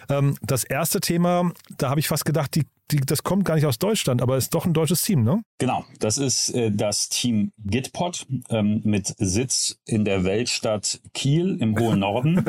Ähm, 0.09 0.35
das 0.41 0.63
erste 0.63 0.99
Thema, 0.99 1.51
da 1.77 1.89
habe 1.89 1.99
ich 1.99 2.07
fast 2.07 2.25
gedacht, 2.25 2.55
die, 2.55 2.65
die, 2.91 2.97
das 2.97 3.23
kommt 3.23 3.45
gar 3.45 3.55
nicht 3.55 3.65
aus 3.65 3.77
Deutschland, 3.77 4.21
aber 4.21 4.37
ist 4.37 4.53
doch 4.55 4.65
ein 4.65 4.73
deutsches 4.73 5.03
Team, 5.03 5.23
ne? 5.23 5.43
Genau, 5.59 5.85
das 5.99 6.17
ist 6.17 6.49
äh, 6.49 6.71
das 6.71 7.09
Team 7.09 7.51
Gitpod 7.59 8.25
ähm, 8.49 8.81
mit 8.83 9.13
Sitz 9.17 9.79
in 9.85 10.05
der 10.05 10.23
Weltstadt 10.23 10.99
Kiel 11.13 11.57
im 11.61 11.77
hohen 11.77 11.99
Norden. 11.99 12.45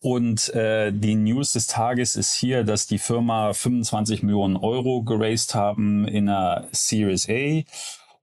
Und 0.00 0.48
äh, 0.54 0.92
die 0.92 1.14
News 1.14 1.52
des 1.52 1.68
Tages 1.68 2.16
ist 2.16 2.34
hier, 2.34 2.64
dass 2.64 2.86
die 2.86 2.98
Firma 2.98 3.52
25 3.52 4.22
Millionen 4.24 4.56
Euro 4.56 5.02
geraced 5.02 5.54
haben 5.54 6.08
in 6.08 6.28
einer 6.28 6.66
Series 6.72 7.28
A 7.28 7.62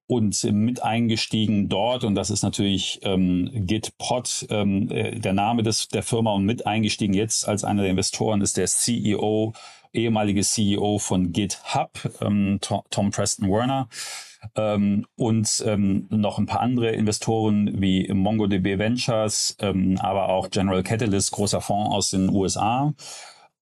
und 0.08 0.44
mit 0.44 0.84
eingestiegen 0.84 1.68
dort, 1.68 2.04
und 2.04 2.16
das 2.16 2.30
ist 2.30 2.44
natürlich 2.44 3.00
ähm, 3.04 3.50
Gitpod, 3.54 4.48
ähm, 4.50 4.90
äh, 4.92 5.20
der 5.20 5.34
Name 5.34 5.64
des, 5.64 5.88
der 5.88 6.04
Firma, 6.04 6.34
und 6.34 6.46
mit 6.46 6.68
eingestiegen 6.68 7.14
jetzt 7.14 7.48
als 7.48 7.64
einer 7.64 7.82
der 7.82 7.92
Investoren 7.92 8.42
ist 8.42 8.58
der 8.58 8.68
CEO, 8.68 9.54
ehemalige 9.94 10.44
CEO 10.44 11.00
von 11.00 11.32
GitHub, 11.32 11.92
ähm, 12.22 12.60
Tom 12.62 13.12
Preston 13.12 13.50
Werner. 13.50 13.88
Ähm, 14.56 15.08
und 15.16 15.64
ähm, 15.66 16.06
noch 16.12 16.38
ein 16.38 16.46
paar 16.46 16.60
andere 16.60 16.92
Investoren 16.92 17.82
wie 17.82 18.08
MongoDB 18.14 18.78
Ventures, 18.78 19.58
ähm, 19.60 19.98
aber 20.00 20.30
auch 20.30 20.52
General 20.52 20.84
Catalyst, 20.84 21.32
großer 21.32 21.62
Fonds 21.62 21.96
aus 21.96 22.10
den 22.12 22.30
USA. 22.30 22.94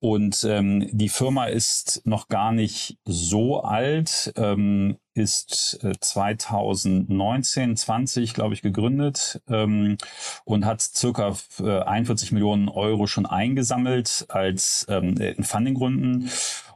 Und 0.03 0.43
ähm, 0.43 0.89
die 0.91 1.07
Firma 1.07 1.45
ist 1.45 2.01
noch 2.03 2.27
gar 2.27 2.51
nicht 2.51 2.97
so 3.05 3.61
alt, 3.61 4.33
ähm, 4.35 4.97
ist 5.13 5.79
äh, 5.81 5.93
2019, 5.97 7.77
20, 7.77 8.33
glaube 8.33 8.53
ich, 8.53 8.61
gegründet 8.61 9.41
ähm, 9.47 9.97
und 10.43 10.65
hat 10.65 10.81
circa 10.81 11.37
äh, 11.61 11.79
41 11.83 12.33
Millionen 12.33 12.67
Euro 12.67 13.07
schon 13.07 13.25
eingesammelt 13.25 14.25
als 14.27 14.85
ähm, 14.89 15.15
in 15.15 15.45
Fundinggründen 15.45 16.29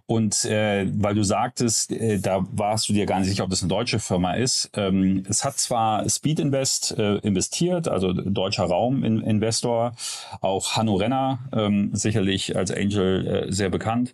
und 0.08 0.46
äh, 0.46 0.88
weil 0.94 1.16
du 1.16 1.24
sagtest, 1.24 1.92
äh, 1.92 2.18
da 2.20 2.46
warst 2.52 2.88
du 2.88 2.94
dir 2.94 3.06
gar 3.06 3.20
nicht 3.20 3.28
sicher, 3.28 3.44
ob 3.44 3.50
das 3.50 3.62
eine 3.62 3.70
deutsche 3.70 4.00
Firma 4.00 4.36
ist. 4.36 4.70
Ähm, 4.74 5.24
es 5.30 5.44
hat 5.44 5.60
zwar 5.60 6.08
Speed 6.10 6.40
Invest 6.40 6.98
äh, 6.98 7.18
investiert, 7.18 7.90
also 7.90 8.14
deutscher 8.14 8.64
Rauminvestor, 8.64 9.96
auch 10.40 10.78
Hanno 10.78 10.96
Renner, 10.96 11.40
ähm, 11.52 11.90
sicherlich 11.94 12.56
als 12.56 12.72
Angel 12.72 13.28
äh, 13.28 13.52
sehr 13.52 13.70
bekannt. 13.70 14.14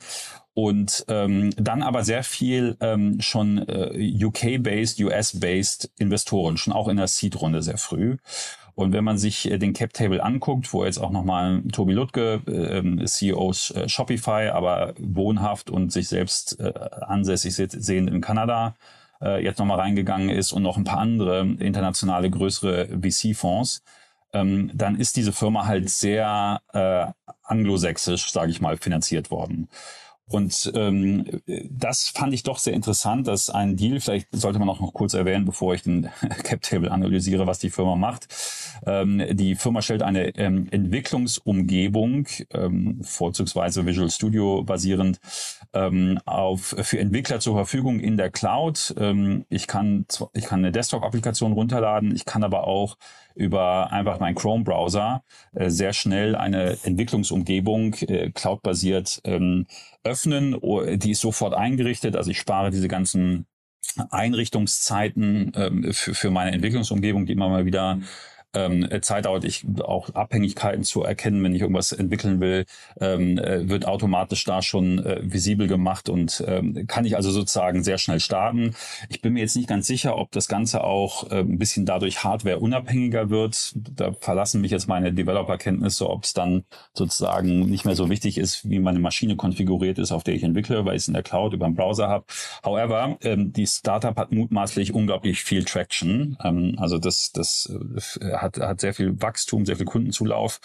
Und 0.56 1.06
ähm, 1.10 1.52
dann 1.58 1.84
aber 1.84 2.04
sehr 2.04 2.24
viel 2.24 2.76
ähm, 2.80 3.22
schon 3.22 3.60
äh, 3.68 4.26
UK-based, 4.26 5.00
US-based 5.00 5.92
Investoren, 5.98 6.58
schon 6.58 6.74
auch 6.74 6.88
in 6.88 6.98
der 6.98 7.08
Seed-Runde 7.08 7.62
sehr 7.62 7.78
früh. 7.78 8.18
Und 8.76 8.92
wenn 8.94 9.04
man 9.04 9.18
sich 9.18 9.50
äh, 9.52 9.58
den 9.58 9.74
Cap 9.74 9.94
Table 9.94 10.24
anguckt, 10.24 10.74
wo 10.74 10.86
jetzt 10.86 10.98
auch 10.98 11.12
nochmal 11.12 11.62
Tobi 11.72 11.94
Lutke, 11.94 12.42
äh, 12.48 13.06
CEO 13.06 13.52
äh, 13.52 13.88
Shopify, 13.88 14.50
aber 14.50 14.94
wohnhaft 15.00 15.70
und 15.70 15.92
sich 15.92 16.08
selbst 16.08 16.60
äh, 16.60 16.74
ansässig 17.02 17.56
sehend 17.56 18.10
in 18.10 18.22
Kanada, 18.22 18.76
äh, 19.22 19.44
jetzt 19.44 19.60
nochmal 19.60 19.80
reingegangen 19.80 20.30
ist 20.30 20.52
und 20.52 20.64
noch 20.64 20.78
ein 20.78 20.84
paar 20.84 21.00
andere 21.00 21.42
internationale 21.60 22.30
größere 22.30 23.00
VC-Fonds, 23.02 23.84
ähm, 24.34 24.72
dann 24.74 25.00
ist 25.00 25.16
diese 25.16 25.32
Firma 25.32 25.66
halt 25.68 25.90
sehr 25.90 26.62
äh, 26.74 27.06
anglosächsisch, 27.44 28.32
sage 28.32 28.52
ich 28.52 28.62
mal, 28.62 28.78
finanziert 28.78 29.32
worden. 29.32 29.70
Und 30.30 30.72
ähm, 30.74 31.26
das 31.70 32.08
fand 32.08 32.34
ich 32.34 32.44
doch 32.44 32.58
sehr 32.58 32.74
interessant, 32.74 33.28
dass 33.28 33.50
ein 33.50 33.76
Deal, 33.76 34.00
vielleicht 34.00 34.30
sollte 34.32 34.58
man 34.58 34.70
auch 34.70 34.80
noch 34.80 34.94
kurz 34.94 35.14
erwähnen, 35.14 35.46
bevor 35.46 35.74
ich 35.76 35.84
den 35.84 36.10
Cap 36.44 36.62
Table 36.62 36.92
analysiere, 36.92 37.46
was 37.46 37.60
die 37.60 37.70
Firma 37.70 37.96
macht. 37.96 38.28
Ähm, 38.86 39.22
die 39.32 39.56
Firma 39.56 39.82
stellt 39.82 40.02
eine 40.02 40.36
ähm, 40.38 40.68
Entwicklungsumgebung, 40.72 42.28
ähm, 42.52 43.02
vorzugsweise 43.04 43.86
Visual 43.86 44.10
Studio 44.10 44.64
basierend, 44.64 45.20
ähm, 45.74 46.20
auf, 46.26 46.76
für 46.82 47.00
Entwickler 47.00 47.40
zur 47.40 47.56
Verfügung 47.56 48.00
in 48.00 48.16
der 48.16 48.32
Cloud. 48.32 48.96
Ähm, 48.98 49.46
ich, 49.50 49.68
kann, 49.68 50.06
ich 50.34 50.46
kann 50.46 50.60
eine 50.60 50.72
Desktop-Applikation 50.72 51.52
runterladen, 51.52 52.16
ich 52.16 52.26
kann 52.26 52.44
aber 52.44 52.66
auch 52.66 52.98
über 53.36 53.92
einfach 53.92 54.20
meinen 54.20 54.36
Chrome-Browser 54.36 55.24
äh, 55.54 55.70
sehr 55.70 55.94
schnell 55.94 56.36
eine 56.36 56.78
Entwicklungsumgebung 56.84 57.96
äh, 57.96 58.32
cloud-basiert 58.32 59.22
ähm, 59.24 59.66
öffnen. 60.04 60.58
Die 61.00 61.12
ist 61.12 61.22
sofort 61.22 61.54
eingerichtet. 61.54 62.16
Also 62.16 62.32
ich 62.32 62.40
spare 62.40 62.72
diese 62.72 62.88
ganzen 62.88 63.46
Einrichtungszeiten 64.10 65.52
ähm, 65.56 65.94
für, 65.94 66.14
für 66.14 66.32
meine 66.32 66.52
Entwicklungsumgebung, 66.52 67.26
die 67.26 67.34
immer 67.34 67.50
mal 67.50 67.66
wieder 67.66 68.00
ähm, 68.54 68.88
Zeit 69.02 69.26
dauert, 69.26 69.44
ich 69.44 69.66
auch 69.84 70.14
Abhängigkeiten 70.14 70.84
zu 70.84 71.04
erkennen, 71.04 71.44
wenn 71.44 71.54
ich 71.54 71.62
irgendwas 71.62 71.92
entwickeln 71.92 72.40
will, 72.40 72.66
ähm, 73.00 73.38
äh, 73.38 73.68
wird 73.70 73.86
automatisch 73.86 74.44
da 74.44 74.62
schon 74.62 75.04
äh, 75.04 75.22
visibel 75.24 75.68
gemacht 75.68 76.10
und 76.10 76.44
ähm, 76.48 76.86
kann 76.88 77.06
ich 77.06 77.16
also 77.16 77.32
sozusagen 77.32 77.84
sehr 77.84 77.98
schnell 77.98 78.20
starten. 78.20 78.76
Ich 79.10 79.22
bin 79.22 79.34
mir 79.34 79.42
jetzt 79.42 79.56
nicht 79.56 79.70
ganz 79.70 79.88
sicher, 79.88 80.18
ob 80.18 80.32
das 80.32 80.48
Ganze 80.48 80.84
auch 80.84 81.32
äh, 81.32 81.40
ein 81.40 81.58
bisschen 81.58 81.86
dadurch 81.86 82.24
Hardware 82.24 82.60
unabhängiger 82.60 83.30
wird. 83.30 83.74
Da 83.76 84.14
verlassen 84.14 84.62
mich 84.62 84.72
jetzt 84.72 84.88
meine 84.88 85.14
Developer-Kenntnisse, 85.14 86.10
ob 86.10 86.24
es 86.24 86.34
dann 86.34 86.64
sozusagen 86.94 87.70
nicht 87.70 87.86
mehr 87.86 87.96
so 87.96 88.10
wichtig 88.10 88.38
ist, 88.38 88.70
wie 88.70 88.80
meine 88.80 89.00
Maschine 89.00 89.36
konfiguriert 89.36 90.00
ist, 90.00 90.12
auf 90.12 90.24
der 90.24 90.36
ich 90.36 90.44
entwickle, 90.44 90.86
weil 90.86 90.96
ich 90.96 91.04
es 91.04 91.08
in 91.08 91.14
der 91.14 91.24
Cloud 91.24 91.54
über 91.54 91.66
den 91.66 91.76
Browser 91.76 92.08
habe. 92.08 92.26
However, 92.64 93.18
ähm, 93.22 93.54
die 93.54 93.68
Startup 93.68 94.16
hat 94.18 94.32
mutmaßlich 94.32 94.94
unglaublich 94.94 95.44
viel 95.44 95.64
Traction. 95.64 96.38
Ähm, 96.44 96.76
also 96.78 96.98
das, 96.98 97.32
das 97.32 97.72
äh, 98.22 98.43
hat, 98.44 98.58
hat 98.58 98.82
sehr 98.82 98.94
viel 98.94 99.20
Wachstum, 99.22 99.66
sehr 99.66 99.78
viel 99.78 99.86
Kundenzulauf 99.86 100.60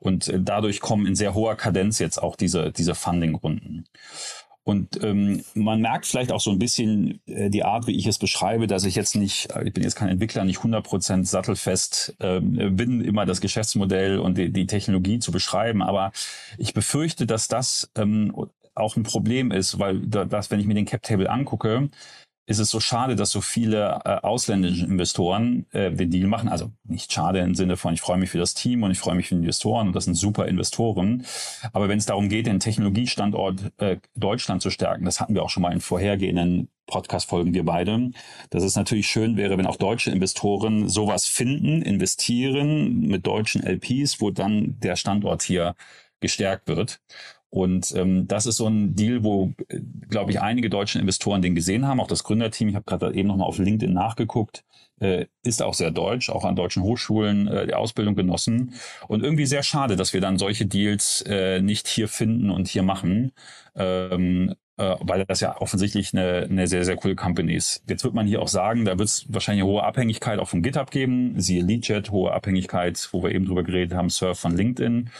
und 0.00 0.28
äh, 0.28 0.38
dadurch 0.40 0.80
kommen 0.80 1.06
in 1.06 1.16
sehr 1.16 1.34
hoher 1.34 1.56
Kadenz 1.56 1.98
jetzt 1.98 2.22
auch 2.22 2.36
diese, 2.36 2.70
diese 2.70 2.94
Funding-Runden. 2.94 3.86
Und 4.64 5.02
ähm, 5.02 5.42
man 5.54 5.80
merkt 5.80 6.06
vielleicht 6.06 6.30
auch 6.30 6.40
so 6.40 6.52
ein 6.52 6.58
bisschen 6.58 7.20
äh, 7.26 7.50
die 7.50 7.64
Art, 7.64 7.88
wie 7.88 7.96
ich 7.96 8.06
es 8.06 8.18
beschreibe, 8.18 8.68
dass 8.68 8.84
ich 8.84 8.94
jetzt 8.94 9.16
nicht, 9.16 9.50
äh, 9.50 9.64
ich 9.64 9.72
bin 9.72 9.82
jetzt 9.82 9.96
kein 9.96 10.08
Entwickler, 10.08 10.44
nicht 10.44 10.60
100% 10.60 11.24
sattelfest 11.24 12.14
äh, 12.20 12.40
bin, 12.40 13.00
immer 13.00 13.26
das 13.26 13.40
Geschäftsmodell 13.40 14.20
und 14.20 14.38
die, 14.38 14.52
die 14.52 14.66
Technologie 14.66 15.18
zu 15.18 15.32
beschreiben. 15.32 15.82
Aber 15.82 16.12
ich 16.58 16.74
befürchte, 16.74 17.26
dass 17.26 17.48
das 17.48 17.90
ähm, 17.96 18.32
auch 18.74 18.96
ein 18.96 19.02
Problem 19.02 19.50
ist, 19.50 19.80
weil 19.80 20.00
das, 20.00 20.50
wenn 20.50 20.60
ich 20.60 20.66
mir 20.66 20.74
den 20.74 20.86
Cap 20.86 21.02
Table 21.02 21.28
angucke, 21.28 21.88
ist 22.46 22.58
es 22.58 22.70
so 22.70 22.80
schade, 22.80 23.14
dass 23.14 23.30
so 23.30 23.40
viele 23.40 24.00
äh, 24.04 24.18
ausländische 24.22 24.84
Investoren 24.84 25.66
äh, 25.70 25.92
den 25.92 26.10
Deal 26.10 26.26
machen. 26.26 26.48
Also 26.48 26.72
nicht 26.84 27.12
schade 27.12 27.38
im 27.38 27.54
Sinne 27.54 27.76
von, 27.76 27.94
ich 27.94 28.00
freue 28.00 28.18
mich 28.18 28.30
für 28.30 28.38
das 28.38 28.54
Team 28.54 28.82
und 28.82 28.90
ich 28.90 28.98
freue 28.98 29.14
mich 29.14 29.28
für 29.28 29.36
die 29.36 29.42
Investoren 29.42 29.86
und 29.88 29.94
das 29.94 30.04
sind 30.04 30.14
super 30.14 30.46
Investoren. 30.46 31.24
Aber 31.72 31.88
wenn 31.88 31.98
es 31.98 32.06
darum 32.06 32.28
geht, 32.28 32.46
den 32.46 32.58
Technologiestandort 32.58 33.72
äh, 33.78 33.98
Deutschland 34.16 34.60
zu 34.60 34.70
stärken, 34.70 35.04
das 35.04 35.20
hatten 35.20 35.34
wir 35.34 35.42
auch 35.42 35.50
schon 35.50 35.62
mal 35.62 35.72
in 35.72 35.80
vorhergehenden 35.80 36.68
Podcast-Folgen, 36.86 37.54
wir 37.54 37.64
beide, 37.64 38.10
dass 38.50 38.64
es 38.64 38.74
natürlich 38.74 39.06
schön 39.06 39.36
wäre, 39.36 39.56
wenn 39.56 39.66
auch 39.66 39.76
deutsche 39.76 40.10
Investoren 40.10 40.88
sowas 40.88 41.26
finden, 41.26 41.80
investieren 41.80 43.00
mit 43.06 43.26
deutschen 43.26 43.62
LPs, 43.62 44.20
wo 44.20 44.30
dann 44.30 44.78
der 44.80 44.96
Standort 44.96 45.42
hier 45.42 45.76
gestärkt 46.20 46.68
wird. 46.68 47.00
Und 47.52 47.94
ähm, 47.94 48.26
das 48.28 48.46
ist 48.46 48.56
so 48.56 48.66
ein 48.66 48.94
Deal, 48.94 49.22
wo, 49.24 49.52
äh, 49.68 49.80
glaube 50.08 50.30
ich, 50.30 50.40
einige 50.40 50.70
deutsche 50.70 50.98
Investoren 50.98 51.42
den 51.42 51.54
gesehen 51.54 51.86
haben. 51.86 52.00
Auch 52.00 52.06
das 52.06 52.24
Gründerteam, 52.24 52.70
ich 52.70 52.74
habe 52.74 52.86
gerade 52.86 53.14
eben 53.14 53.28
nochmal 53.28 53.46
auf 53.46 53.58
LinkedIn 53.58 53.92
nachgeguckt, 53.92 54.64
äh, 55.00 55.26
ist 55.42 55.62
auch 55.62 55.74
sehr 55.74 55.90
deutsch, 55.90 56.30
auch 56.30 56.46
an 56.46 56.56
deutschen 56.56 56.82
Hochschulen 56.82 57.48
äh, 57.48 57.66
die 57.66 57.74
Ausbildung 57.74 58.14
genossen. 58.14 58.72
Und 59.06 59.22
irgendwie 59.22 59.44
sehr 59.44 59.62
schade, 59.62 59.96
dass 59.96 60.14
wir 60.14 60.22
dann 60.22 60.38
solche 60.38 60.64
Deals 60.64 61.22
äh, 61.28 61.60
nicht 61.60 61.88
hier 61.88 62.08
finden 62.08 62.48
und 62.48 62.68
hier 62.68 62.82
machen. 62.82 63.32
Ähm, 63.74 64.54
äh, 64.78 64.96
weil 65.00 65.26
das 65.26 65.40
ja 65.40 65.60
offensichtlich 65.60 66.14
eine, 66.14 66.48
eine 66.50 66.66
sehr, 66.66 66.86
sehr 66.86 66.96
coole 66.96 67.16
Company 67.16 67.54
ist. 67.54 67.82
Jetzt 67.86 68.02
wird 68.02 68.14
man 68.14 68.26
hier 68.26 68.40
auch 68.40 68.48
sagen, 68.48 68.86
da 68.86 68.98
wird 68.98 69.08
es 69.08 69.26
wahrscheinlich 69.28 69.64
hohe 69.64 69.82
Abhängigkeit 69.82 70.38
auch 70.38 70.48
vom 70.48 70.62
GitHub 70.62 70.90
geben, 70.90 71.38
siehe 71.38 71.62
Leadjet, 71.62 72.10
hohe 72.10 72.32
Abhängigkeit, 72.32 73.10
wo 73.12 73.22
wir 73.22 73.32
eben 73.32 73.44
drüber 73.44 73.62
geredet 73.62 73.94
haben, 73.94 74.08
Surf 74.08 74.40
von 74.40 74.56
LinkedIn. 74.56 75.10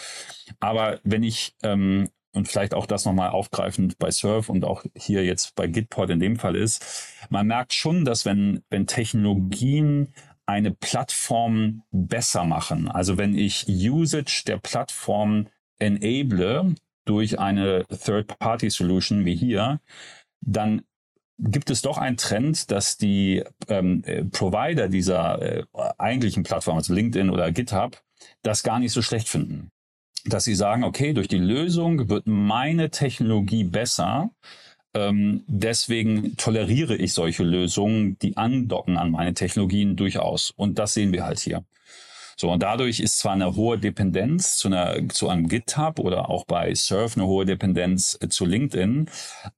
Aber 0.60 0.98
wenn 1.04 1.22
ich 1.22 1.54
ähm, 1.62 2.08
und 2.34 2.48
vielleicht 2.48 2.74
auch 2.74 2.86
das 2.86 3.04
nochmal 3.04 3.30
aufgreifend 3.30 3.98
bei 3.98 4.10
Surf 4.10 4.48
und 4.48 4.64
auch 4.64 4.84
hier 4.96 5.24
jetzt 5.24 5.54
bei 5.54 5.66
Gitpod 5.66 6.10
in 6.10 6.20
dem 6.20 6.36
Fall 6.36 6.56
ist, 6.56 7.06
man 7.30 7.46
merkt 7.46 7.74
schon, 7.74 8.04
dass 8.04 8.24
wenn, 8.24 8.62
wenn 8.70 8.86
Technologien 8.86 10.14
eine 10.46 10.72
Plattform 10.72 11.82
besser 11.90 12.44
machen, 12.44 12.88
also 12.88 13.18
wenn 13.18 13.36
ich 13.36 13.66
Usage 13.68 14.44
der 14.46 14.58
Plattform 14.58 15.48
enable 15.78 16.74
durch 17.04 17.38
eine 17.38 17.84
Third-Party-Solution 17.86 19.24
wie 19.24 19.34
hier, 19.34 19.80
dann 20.40 20.82
gibt 21.38 21.70
es 21.70 21.82
doch 21.82 21.98
einen 21.98 22.16
Trend, 22.16 22.70
dass 22.70 22.98
die 22.98 23.42
ähm, 23.68 24.02
äh, 24.04 24.24
Provider 24.24 24.88
dieser 24.88 25.42
äh, 25.42 25.64
eigentlichen 25.98 26.44
Plattform, 26.44 26.76
also 26.76 26.94
LinkedIn 26.94 27.30
oder 27.30 27.50
GitHub, 27.50 28.00
das 28.42 28.62
gar 28.62 28.78
nicht 28.78 28.92
so 28.92 29.02
schlecht 29.02 29.28
finden 29.28 29.71
dass 30.24 30.44
sie 30.44 30.54
sagen, 30.54 30.84
okay, 30.84 31.12
durch 31.12 31.28
die 31.28 31.38
Lösung 31.38 32.08
wird 32.08 32.26
meine 32.26 32.90
Technologie 32.90 33.64
besser. 33.64 34.30
Ähm, 34.94 35.44
deswegen 35.46 36.36
toleriere 36.36 36.96
ich 36.96 37.12
solche 37.12 37.44
Lösungen, 37.44 38.18
die 38.18 38.36
andocken 38.36 38.98
an 38.98 39.10
meine 39.10 39.34
Technologien 39.34 39.96
durchaus. 39.96 40.50
Und 40.50 40.78
das 40.78 40.94
sehen 40.94 41.12
wir 41.12 41.24
halt 41.24 41.40
hier. 41.40 41.64
So, 42.42 42.50
und 42.50 42.64
dadurch 42.64 42.98
ist 42.98 43.18
zwar 43.18 43.34
eine 43.34 43.54
hohe 43.54 43.78
Dependenz 43.78 44.56
zu, 44.56 44.66
einer, 44.66 45.08
zu 45.10 45.28
einem 45.28 45.46
GitHub 45.46 46.00
oder 46.00 46.28
auch 46.28 46.44
bei 46.44 46.74
Surf 46.74 47.16
eine 47.16 47.24
hohe 47.24 47.46
Dependenz 47.46 48.18
äh, 48.20 48.26
zu 48.30 48.44
LinkedIn, 48.46 49.08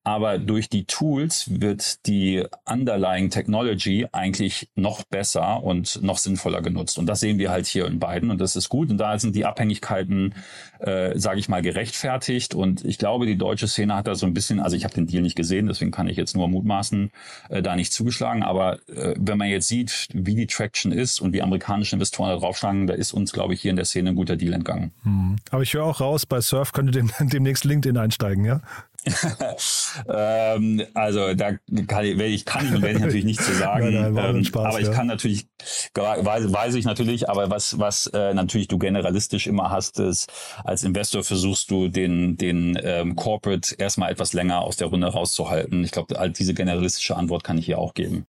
aber 0.02 0.36
durch 0.36 0.68
die 0.68 0.84
Tools 0.84 1.46
wird 1.48 2.04
die 2.06 2.44
underlying 2.66 3.30
Technology 3.30 4.06
eigentlich 4.12 4.68
noch 4.74 5.02
besser 5.04 5.62
und 5.62 6.02
noch 6.02 6.18
sinnvoller 6.18 6.60
genutzt. 6.60 6.98
Und 6.98 7.06
das 7.06 7.20
sehen 7.20 7.38
wir 7.38 7.50
halt 7.50 7.64
hier 7.64 7.86
in 7.86 8.00
beiden 8.00 8.30
und 8.30 8.38
das 8.38 8.54
ist 8.54 8.68
gut. 8.68 8.90
Und 8.90 8.98
da 8.98 9.18
sind 9.18 9.34
die 9.34 9.46
Abhängigkeiten, 9.46 10.34
äh, 10.80 11.18
sage 11.18 11.40
ich 11.40 11.48
mal, 11.48 11.62
gerechtfertigt. 11.62 12.54
Und 12.54 12.84
ich 12.84 12.98
glaube, 12.98 13.24
die 13.24 13.38
deutsche 13.38 13.66
Szene 13.66 13.96
hat 13.96 14.08
da 14.08 14.14
so 14.14 14.26
ein 14.26 14.34
bisschen, 14.34 14.60
also 14.60 14.76
ich 14.76 14.84
habe 14.84 14.92
den 14.92 15.06
Deal 15.06 15.22
nicht 15.22 15.36
gesehen, 15.36 15.68
deswegen 15.68 15.90
kann 15.90 16.06
ich 16.06 16.18
jetzt 16.18 16.36
nur 16.36 16.48
mutmaßen, 16.48 17.10
äh, 17.48 17.62
da 17.62 17.76
nicht 17.76 17.94
zugeschlagen. 17.94 18.42
Aber 18.42 18.74
äh, 18.90 19.14
wenn 19.16 19.38
man 19.38 19.48
jetzt 19.48 19.68
sieht, 19.68 20.08
wie 20.12 20.34
die 20.34 20.46
Traction 20.46 20.92
ist 20.92 21.22
und 21.22 21.32
wie 21.32 21.40
amerikanische 21.40 21.96
Investoren 21.96 22.28
da 22.28 22.36
draufschlagen, 22.36 22.73
da 22.86 22.94
ist 22.94 23.12
uns, 23.12 23.32
glaube 23.32 23.54
ich, 23.54 23.60
hier 23.60 23.70
in 23.70 23.76
der 23.76 23.84
Szene 23.84 24.10
ein 24.10 24.16
guter 24.16 24.36
Deal 24.36 24.52
entgangen. 24.52 24.92
Hm. 25.02 25.36
Aber 25.50 25.62
ich 25.62 25.74
höre 25.74 25.84
auch 25.84 26.00
raus, 26.00 26.26
bei 26.26 26.40
Surf 26.40 26.72
könnte 26.72 26.92
dem, 26.92 27.10
demnächst 27.20 27.64
LinkedIn 27.64 27.96
einsteigen, 27.96 28.44
ja? 28.44 28.60
ähm, 30.08 30.82
also 30.94 31.34
da 31.34 31.52
kann 31.86 32.04
ich, 32.04 32.44
kann 32.44 32.66
ich 32.66 32.74
und 32.74 32.82
werde 32.82 32.96
ich 32.96 33.00
natürlich 33.00 33.24
nicht 33.24 33.42
zu 33.42 33.52
sagen. 33.58 33.92
Nein, 33.92 34.14
nein, 34.14 34.36
ähm, 34.36 34.44
Spaß, 34.44 34.66
aber 34.66 34.80
ich 34.80 34.86
ja. 34.86 34.92
kann 34.92 35.06
natürlich, 35.06 35.46
weiß, 35.94 36.52
weiß 36.52 36.74
ich 36.74 36.84
natürlich, 36.84 37.28
aber 37.28 37.50
was, 37.50 37.78
was 37.78 38.06
äh, 38.08 38.32
natürlich 38.32 38.68
du 38.68 38.78
generalistisch 38.78 39.46
immer 39.46 39.70
hast, 39.70 40.00
ist, 40.00 40.32
als 40.64 40.84
Investor 40.84 41.22
versuchst 41.22 41.70
du 41.70 41.88
den, 41.88 42.36
den 42.36 42.78
ähm, 42.82 43.14
Corporate 43.14 43.74
erstmal 43.76 44.10
etwas 44.10 44.32
länger 44.32 44.62
aus 44.62 44.76
der 44.76 44.88
Runde 44.88 45.08
rauszuhalten. 45.08 45.84
Ich 45.84 45.90
glaube, 45.90 46.14
diese 46.30 46.54
generalistische 46.54 47.16
Antwort 47.16 47.44
kann 47.44 47.58
ich 47.58 47.66
hier 47.66 47.78
auch 47.78 47.94
geben. 47.94 48.26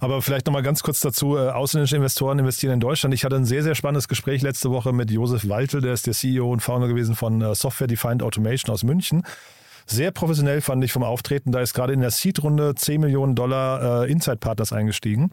Aber 0.00 0.22
vielleicht 0.22 0.46
nochmal 0.46 0.62
ganz 0.62 0.84
kurz 0.84 1.00
dazu, 1.00 1.36
äh, 1.36 1.48
ausländische 1.50 1.96
Investoren 1.96 2.38
investieren 2.38 2.74
in 2.74 2.80
Deutschland. 2.80 3.14
Ich 3.14 3.24
hatte 3.24 3.34
ein 3.34 3.44
sehr, 3.44 3.64
sehr 3.64 3.74
spannendes 3.74 4.06
Gespräch 4.06 4.42
letzte 4.42 4.70
Woche 4.70 4.92
mit 4.92 5.10
Josef 5.10 5.48
Waltel, 5.48 5.80
der 5.80 5.92
ist 5.92 6.06
der 6.06 6.14
CEO 6.14 6.52
und 6.52 6.60
Founder 6.60 6.86
gewesen 6.86 7.16
von 7.16 7.42
äh, 7.42 7.54
Software 7.56 7.88
Defined 7.88 8.22
Automation 8.22 8.72
aus 8.72 8.84
München. 8.84 9.24
Sehr 9.86 10.12
professionell 10.12 10.60
fand 10.60 10.84
ich 10.84 10.92
vom 10.92 11.02
Auftreten. 11.02 11.50
Da 11.50 11.60
ist 11.60 11.74
gerade 11.74 11.94
in 11.94 12.00
der 12.00 12.10
Seed-Runde 12.10 12.74
10 12.76 13.00
Millionen 13.00 13.34
Dollar 13.34 14.04
äh, 14.04 14.12
Inside-Partners 14.12 14.72
eingestiegen. 14.72 15.32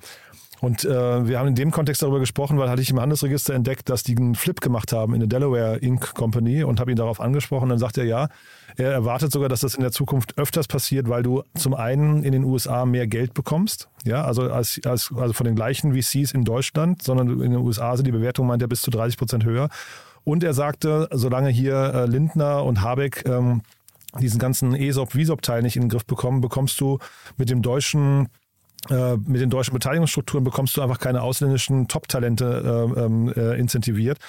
Und 0.62 0.85
äh, 0.85 1.27
wir 1.27 1.39
haben 1.39 1.47
in 1.47 1.55
dem 1.55 1.71
Kontext 1.71 2.01
darüber 2.01 2.19
gesprochen, 2.19 2.57
weil 2.57 2.69
hatte 2.69 2.81
ich 2.81 2.89
im 2.89 3.00
Handelsregister 3.00 3.53
entdeckt, 3.53 3.89
dass 3.89 4.03
die 4.03 4.15
einen 4.15 4.35
Flip 4.35 4.59
gemacht 4.62 4.93
haben 4.93 5.13
in 5.13 5.19
der 5.19 5.27
Delaware 5.27 5.77
Inc. 5.77 6.13
Company 6.13 6.63
und 6.63 6.79
habe 6.79 6.91
ihn 6.91 6.97
darauf 6.97 7.19
angesprochen. 7.19 7.69
Dann 7.69 7.79
sagt 7.79 7.97
er 7.97 8.05
ja, 8.05 8.29
er 8.77 8.91
erwartet 8.91 9.31
sogar, 9.31 9.50
dass 9.50 9.62
das 9.62 9.75
in 9.75 9.81
der 9.81 9.91
Zukunft 9.91 10.38
öfters 10.38 10.67
passiert, 10.67 11.09
weil 11.09 11.24
du 11.24 11.43
zum 11.55 11.74
einen 11.74 12.24
in 12.24 12.31
den 12.31 12.43
USA 12.43 12.85
mehr 12.85 13.07
Geld 13.07 13.33
bekommst, 13.33 13.89
ja, 14.03 14.24
also 14.24 14.51
als, 14.51 14.79
als 14.85 15.12
also 15.15 15.33
von 15.33 15.45
den 15.45 15.55
gleichen 15.55 15.93
VCs 15.93 16.31
in 16.31 16.43
Deutschland, 16.43 17.01
sondern 17.03 17.29
in 17.41 17.51
den 17.51 17.62
USA 17.62 17.95
sind 17.95 18.05
die 18.05 18.12
Bewertungen 18.12 18.47
meint 18.47 18.62
er 18.62 18.67
bis 18.67 18.81
zu 18.81 18.91
30 18.91 19.17
Prozent 19.17 19.45
höher. 19.45 19.69
Und 20.24 20.43
er 20.43 20.53
sagte, 20.53 21.07
solange 21.12 21.50
hier 21.50 21.75
äh, 21.75 22.05
Lindner 22.07 22.63
und 22.63 22.81
Habeck 22.81 23.24
ähm, 23.27 23.62
diesen 24.19 24.39
ganzen 24.39 24.75
ESOP-Visop-Teil 24.75 25.62
nicht 25.62 25.75
in 25.75 25.83
den 25.83 25.89
Griff 25.89 26.05
bekommen, 26.05 26.41
bekommst 26.41 26.79
du 26.81 27.00
mit 27.38 27.50
dem 27.50 27.62
deutschen 27.62 28.29
mit 28.89 29.41
den 29.41 29.49
deutschen 29.49 29.73
Beteiligungsstrukturen 29.73 30.43
bekommst 30.43 30.77
du 30.77 30.81
einfach 30.81 30.99
keine 30.99 31.21
ausländischen 31.21 31.87
Top-Talente 31.87 32.91
äh, 32.95 33.01
ähm, 33.01 33.33
äh, 33.35 33.59
incentiviert 33.59 34.19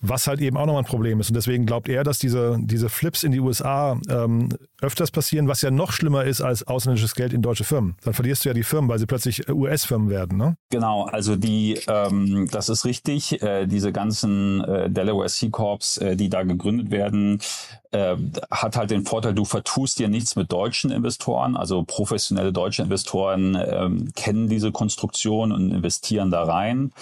was 0.00 0.26
halt 0.26 0.40
eben 0.40 0.56
auch 0.56 0.66
nochmal 0.66 0.82
ein 0.82 0.88
Problem 0.88 1.20
ist. 1.20 1.30
Und 1.30 1.34
deswegen 1.34 1.66
glaubt 1.66 1.88
er, 1.88 2.04
dass 2.04 2.18
diese, 2.18 2.58
diese 2.60 2.88
Flips 2.88 3.24
in 3.24 3.32
die 3.32 3.40
USA 3.40 3.98
ähm, 4.08 4.48
öfters 4.80 5.10
passieren, 5.10 5.48
was 5.48 5.62
ja 5.62 5.70
noch 5.70 5.92
schlimmer 5.92 6.24
ist 6.24 6.40
als 6.40 6.66
ausländisches 6.66 7.14
Geld 7.14 7.32
in 7.32 7.42
deutsche 7.42 7.64
Firmen. 7.64 7.96
Dann 8.04 8.14
verlierst 8.14 8.44
du 8.44 8.50
ja 8.50 8.54
die 8.54 8.62
Firmen, 8.62 8.88
weil 8.88 8.98
sie 8.98 9.06
plötzlich 9.06 9.48
US-Firmen 9.48 10.08
werden. 10.08 10.38
Ne? 10.38 10.56
Genau, 10.70 11.04
also 11.04 11.36
die, 11.36 11.78
ähm, 11.88 12.48
das 12.50 12.68
ist 12.68 12.84
richtig. 12.84 13.42
Äh, 13.42 13.66
diese 13.66 13.92
ganzen 13.92 14.62
äh, 14.64 14.90
Delaware 14.90 15.28
C-Corps, 15.28 15.98
äh, 16.00 16.16
die 16.16 16.28
da 16.28 16.44
gegründet 16.44 16.90
werden, 16.90 17.40
äh, 17.90 18.16
hat 18.50 18.76
halt 18.76 18.90
den 18.90 19.04
Vorteil, 19.04 19.34
du 19.34 19.44
vertust 19.44 19.98
dir 19.98 20.08
nichts 20.08 20.36
mit 20.36 20.52
deutschen 20.52 20.90
Investoren. 20.90 21.56
Also 21.56 21.82
professionelle 21.84 22.52
deutsche 22.52 22.82
Investoren 22.82 23.54
äh, 23.54 23.88
kennen 24.14 24.48
diese 24.48 24.70
Konstruktion 24.70 25.52
und 25.52 25.72
investieren 25.72 26.30
da 26.30 26.44
rein. 26.44 26.92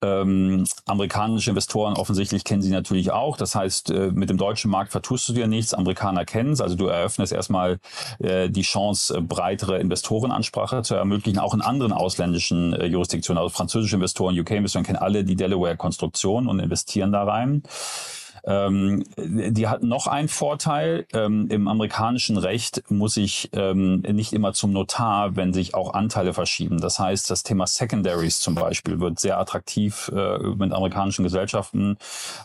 Ähm, 0.00 0.64
amerikanische 0.86 1.50
Investoren 1.50 1.94
offensichtlich 1.94 2.44
kennen 2.44 2.62
sie 2.62 2.70
natürlich 2.70 3.10
auch. 3.10 3.36
Das 3.36 3.54
heißt, 3.56 3.90
äh, 3.90 4.10
mit 4.12 4.30
dem 4.30 4.36
deutschen 4.36 4.70
Markt 4.70 4.92
vertust 4.92 5.28
du 5.28 5.32
dir 5.32 5.48
nichts. 5.48 5.74
Amerikaner 5.74 6.24
kennen 6.24 6.52
es. 6.52 6.60
Also 6.60 6.76
du 6.76 6.86
eröffnest 6.86 7.32
erstmal 7.32 7.78
äh, 8.20 8.48
die 8.48 8.62
Chance, 8.62 9.16
äh, 9.16 9.20
breitere 9.20 9.78
Investorenansprache 9.78 10.82
zu 10.82 10.94
ermöglichen, 10.94 11.40
auch 11.40 11.52
in 11.52 11.62
anderen 11.62 11.92
ausländischen 11.92 12.74
äh, 12.74 12.86
Jurisdiktionen. 12.86 13.42
Also 13.42 13.50
französische 13.50 13.96
Investoren, 13.96 14.38
UK-Investoren 14.38 14.84
kennen 14.84 14.98
alle 14.98 15.24
die 15.24 15.36
Delaware-Konstruktion 15.36 16.46
und 16.46 16.60
investieren 16.60 17.10
da 17.10 17.24
rein. 17.24 17.64
Ähm, 18.48 19.04
die 19.18 19.68
hat 19.68 19.82
noch 19.82 20.06
einen 20.06 20.28
Vorteil. 20.28 21.06
Ähm, 21.12 21.48
Im 21.50 21.68
amerikanischen 21.68 22.38
Recht 22.38 22.82
muss 22.88 23.18
ich 23.18 23.50
ähm, 23.52 24.00
nicht 24.00 24.32
immer 24.32 24.54
zum 24.54 24.72
Notar, 24.72 25.36
wenn 25.36 25.52
sich 25.52 25.74
auch 25.74 25.92
Anteile 25.92 26.32
verschieben. 26.32 26.80
Das 26.80 26.98
heißt, 26.98 27.30
das 27.30 27.42
Thema 27.42 27.66
Secondaries 27.66 28.40
zum 28.40 28.54
Beispiel 28.54 29.00
wird 29.00 29.20
sehr 29.20 29.38
attraktiv 29.38 30.10
äh, 30.14 30.38
mit 30.38 30.72
amerikanischen 30.72 31.24
Gesellschaften, 31.24 31.98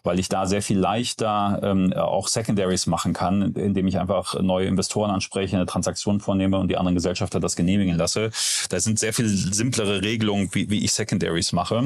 weil 0.03 0.19
ich 0.19 0.27
da 0.27 0.45
sehr 0.45 0.61
viel 0.61 0.77
leichter 0.77 1.61
ähm, 1.63 1.93
auch 1.93 2.27
Secondaries 2.27 2.85
machen 2.85 3.13
kann, 3.13 3.53
indem 3.53 3.87
ich 3.87 3.97
einfach 3.97 4.41
neue 4.41 4.67
Investoren 4.67 5.09
anspreche, 5.09 5.55
eine 5.55 5.65
Transaktion 5.65 6.19
vornehme 6.19 6.57
und 6.57 6.67
die 6.67 6.77
anderen 6.77 6.95
Gesellschafter 6.95 7.39
das 7.39 7.55
genehmigen 7.55 7.95
lasse. 7.95 8.31
Da 8.69 8.79
sind 8.81 8.99
sehr 8.99 9.13
viel 9.13 9.29
simplere 9.29 10.01
Regelungen, 10.01 10.49
wie, 10.51 10.69
wie 10.69 10.83
ich 10.83 10.91
Secondaries 10.91 11.53
mache. 11.53 11.85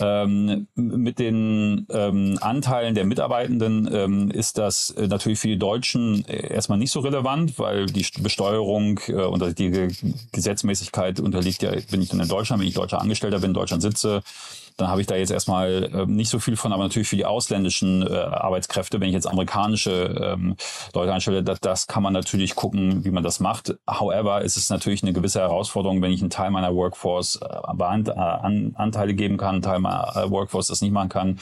Ähm, 0.00 0.66
mit 0.74 1.20
den 1.20 1.86
ähm, 1.90 2.38
Anteilen 2.40 2.96
der 2.96 3.04
Mitarbeiter 3.04 3.43
Mitarbeitenden 3.48 3.88
ähm, 3.92 4.30
ist 4.30 4.58
das 4.58 4.90
äh, 4.90 5.06
natürlich 5.06 5.38
für 5.38 5.48
die 5.48 5.58
Deutschen 5.58 6.26
äh, 6.28 6.52
erstmal 6.52 6.78
nicht 6.78 6.90
so 6.90 7.00
relevant, 7.00 7.58
weil 7.58 7.86
die 7.86 8.06
Besteuerung 8.20 9.00
äh, 9.08 9.14
und 9.14 9.58
die 9.58 9.88
Gesetzmäßigkeit 10.32 11.20
unterliegt 11.20 11.62
ja, 11.62 11.72
bin 11.90 12.02
ich 12.02 12.08
dann 12.08 12.20
in 12.20 12.28
Deutschland, 12.28 12.60
wenn 12.60 12.68
ich 12.68 12.74
deutscher 12.74 13.00
Angestellter 13.00 13.38
bin, 13.38 13.50
in 13.50 13.54
Deutschland 13.54 13.82
sitze, 13.82 14.22
dann 14.76 14.88
habe 14.88 15.00
ich 15.00 15.06
da 15.06 15.14
jetzt 15.14 15.30
erstmal 15.30 15.84
äh, 15.84 16.06
nicht 16.06 16.28
so 16.28 16.38
viel 16.38 16.56
von, 16.56 16.72
aber 16.72 16.82
natürlich 16.82 17.08
für 17.08 17.16
die 17.16 17.24
ausländischen 17.24 18.06
äh, 18.06 18.14
Arbeitskräfte, 18.14 19.00
wenn 19.00 19.08
ich 19.08 19.14
jetzt 19.14 19.26
amerikanische 19.26 20.34
ähm, 20.34 20.56
Leute 20.94 21.12
einstelle, 21.12 21.42
das, 21.42 21.60
das 21.60 21.86
kann 21.86 22.02
man 22.02 22.12
natürlich 22.12 22.54
gucken, 22.54 23.04
wie 23.04 23.10
man 23.10 23.22
das 23.22 23.40
macht. 23.40 23.76
However, 23.88 24.42
ist 24.42 24.56
es 24.56 24.70
natürlich 24.70 25.02
eine 25.02 25.12
gewisse 25.12 25.40
Herausforderung, 25.40 26.02
wenn 26.02 26.10
ich 26.10 26.20
einen 26.20 26.30
Teil 26.30 26.50
meiner 26.50 26.74
Workforce 26.74 27.40
äh, 27.40 27.44
an, 27.44 28.08
an, 28.08 28.72
Anteile 28.74 29.14
geben 29.14 29.36
kann, 29.36 29.56
einen 29.56 29.62
Teil 29.62 29.78
meiner 29.78 30.16
äh, 30.16 30.30
Workforce 30.30 30.68
das 30.68 30.82
nicht 30.82 30.92
machen 30.92 31.08
kann. 31.08 31.38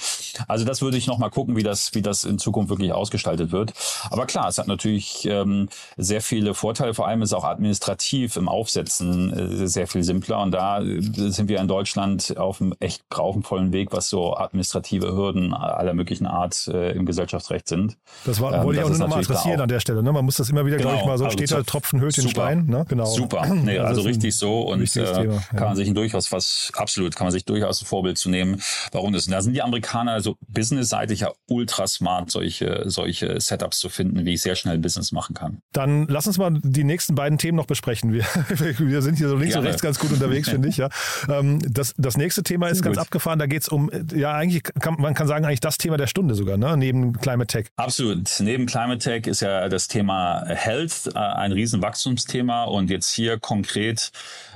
Also 0.49 0.65
das 0.65 0.83
würde 0.83 0.97
ich 0.97 1.07
nochmal 1.07 1.31
gucken, 1.31 1.57
wie 1.57 1.63
das, 1.63 1.95
wie 1.95 2.03
das 2.03 2.25
in 2.25 2.39
Zukunft 2.39 2.71
wirklich 2.71 2.93
ausgestaltet 2.93 3.53
wird. 3.53 3.73
Aber 4.11 4.27
klar, 4.27 4.49
es 4.49 4.59
hat 4.59 4.67
natürlich 4.67 5.25
ähm, 5.25 5.69
sehr 5.97 6.21
viele 6.21 6.55
Vorteile, 6.55 6.93
vor 6.93 7.07
allem 7.07 7.23
ist 7.23 7.33
auch 7.33 7.45
administrativ 7.45 8.37
im 8.37 8.49
Aufsetzen 8.49 9.63
äh, 9.63 9.67
sehr 9.67 9.87
viel 9.87 10.03
simpler 10.03 10.43
und 10.43 10.51
da 10.51 10.81
äh, 10.81 11.01
sind 11.01 11.49
wir 11.49 11.61
in 11.61 11.69
Deutschland 11.69 12.37
auf 12.37 12.61
einem 12.61 12.75
echt 12.81 13.09
grauenvollen 13.23 13.73
Weg, 13.73 13.93
was 13.93 14.09
so 14.09 14.37
administrative 14.37 15.15
Hürden 15.15 15.55
aller 15.55 15.95
möglichen 15.95 16.27
Art 16.27 16.67
äh, 16.69 16.93
im 16.93 17.07
Gesellschaftsrecht 17.07 17.69
sind. 17.69 17.97
Das 18.25 18.41
war, 18.41 18.53
ähm, 18.53 18.65
wollte 18.65 18.81
ich 18.81 18.85
auch 18.85 18.91
nur 18.91 18.99
nochmal 18.99 19.21
adressieren 19.21 19.61
an 19.61 19.69
der 19.69 19.81
Stelle. 19.81 20.03
Ne? 20.03 20.13
Man 20.13 20.25
muss 20.25 20.37
das 20.37 20.51
immer 20.51 20.67
wieder, 20.67 20.77
genau. 20.77 20.91
glaube 20.91 21.03
ich, 21.03 21.07
mal 21.07 21.19
so 21.19 21.25
also 21.25 21.37
steht 21.37 21.53
halt 21.53 21.67
Tropfen 21.67 22.01
höhlt 22.01 22.17
den 22.17 22.29
Stein. 22.29 22.67
Ne? 22.67 22.85
Genau. 22.89 23.07
Super. 23.07 23.47
Nee, 23.63 23.79
also, 23.79 24.01
also 24.01 24.03
richtig 24.03 24.35
so 24.35 24.63
und 24.63 24.83
äh, 24.83 24.87
Thema, 24.87 25.41
kann 25.51 25.59
ja. 25.59 25.65
man 25.67 25.77
sich 25.77 25.93
durchaus 25.95 26.33
was, 26.33 26.73
absolut, 26.75 27.15
kann 27.15 27.27
man 27.27 27.33
sich 27.33 27.45
durchaus 27.45 27.83
ein 27.83 27.87
Vorbild 27.87 28.19
zu 28.19 28.29
nehmen. 28.29 28.61
Warum 28.91 29.13
das? 29.13 29.27
Da 29.27 29.41
sind 29.41 29.53
die 29.53 29.63
Amerikaner 29.63 30.21
so 30.21 30.37
businessseitig 30.49 31.21
ja 31.21 31.31
ultra 31.49 31.87
smart, 31.87 32.31
solche, 32.31 32.83
solche 32.87 33.41
Setups 33.41 33.79
zu 33.79 33.89
finden, 33.89 34.25
wie 34.25 34.35
ich 34.35 34.43
sehr 34.43 34.57
schnell 34.57 34.79
Business 34.79 35.13
machen 35.13 35.35
kann. 35.35 35.63
Dann 35.73 36.07
lass 36.09 36.27
uns 36.27 36.39
mal 36.39 36.59
die 36.63 36.83
nächsten 36.83 37.15
beiden 37.15 37.39
Themen 37.39 37.57
noch 37.57 37.67
besprechen. 37.67 38.13
Wir, 38.13 38.25
wir 38.79 39.03
sind 39.03 39.19
hier 39.19 39.29
so 39.29 39.37
links 39.37 39.53
Gerne. 39.53 39.67
und 39.67 39.67
rechts 39.69 39.83
ganz 39.83 39.99
gut 40.01 40.11
unterwegs, 40.13 40.49
finde 40.49 40.69
ich. 40.69 40.79
Ja. 40.79 40.89
Ähm, 41.29 41.61
das, 41.71 41.95
das 41.99 42.17
nächste 42.17 42.43
Thema 42.43 42.69
ist 42.69 42.83
ganz 42.83 42.99
ab 42.99 43.11
abgefahren. 43.13 43.39
Da 43.39 43.47
geht 43.47 43.63
es 43.63 43.69
um, 43.69 43.91
ja, 44.15 44.33
eigentlich 44.33 44.63
kann 44.63 44.97
man 44.99 45.15
kann 45.15 45.27
sagen, 45.27 45.45
eigentlich 45.45 45.61
das 45.61 45.77
Thema 45.77 45.99
der 45.99 46.07
Stunde 46.07 46.35
sogar, 46.35 46.57
ne? 46.57 46.77
neben 46.77 47.13
Climate 47.13 47.47
Tech. 47.47 47.67
Absolut. 47.77 48.29
Neben 48.41 48.67
Climate 48.67 48.99
Tech 48.99 49.27
ist 49.27 49.41
ja 49.41 49.69
das 49.69 49.89
Thema 49.89 50.45
Health 50.47 51.11
äh, 51.15 51.19
ein 51.19 51.53
Riesenwachstumsthema 51.53 52.65
und 52.65 52.91
jetzt 52.91 53.13
hier 53.13 53.39
konkret 53.39 54.13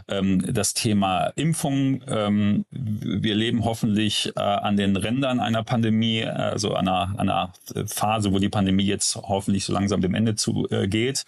ähm, 0.09 0.42
das 0.53 0.75
Thema 0.75 1.33
Impfung. 1.37 2.01
Ähm, 2.09 2.64
wir 2.71 3.35
leben 3.35 3.64
hoffentlich 3.64 4.33
äh, 4.37 4.40
an 4.40 4.77
den 4.77 4.97
Rändern 4.97 5.40
einer 5.40 5.62
Pandemie, 5.64 6.25
also 6.25 6.75
einer, 6.75 7.14
einer 7.19 7.53
Phase, 7.87 8.33
wo 8.33 8.38
die 8.38 8.49
Pandemie 8.49 8.85
jetzt 8.85 9.16
hoffentlich 9.16 9.64
so 9.64 9.73
langsam 9.73 10.01
dem 10.01 10.14
Ende 10.14 10.35
zu 10.35 10.69
äh, 10.71 10.87
geht. 10.87 11.25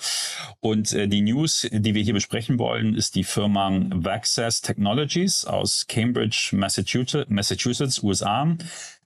Und 0.60 0.92
äh, 0.92 1.08
die 1.08 1.22
News, 1.22 1.68
die 1.70 1.94
wir 1.94 2.02
hier 2.02 2.14
besprechen 2.14 2.58
wollen, 2.58 2.94
ist 2.94 3.14
die 3.14 3.24
Firma 3.24 3.68
Vaccess 3.90 4.60
Technologies 4.60 5.44
aus 5.44 5.86
Cambridge, 5.88 6.50
Massachusetts, 6.52 7.17
Massachusetts 7.28 8.02
USA, 8.02 8.56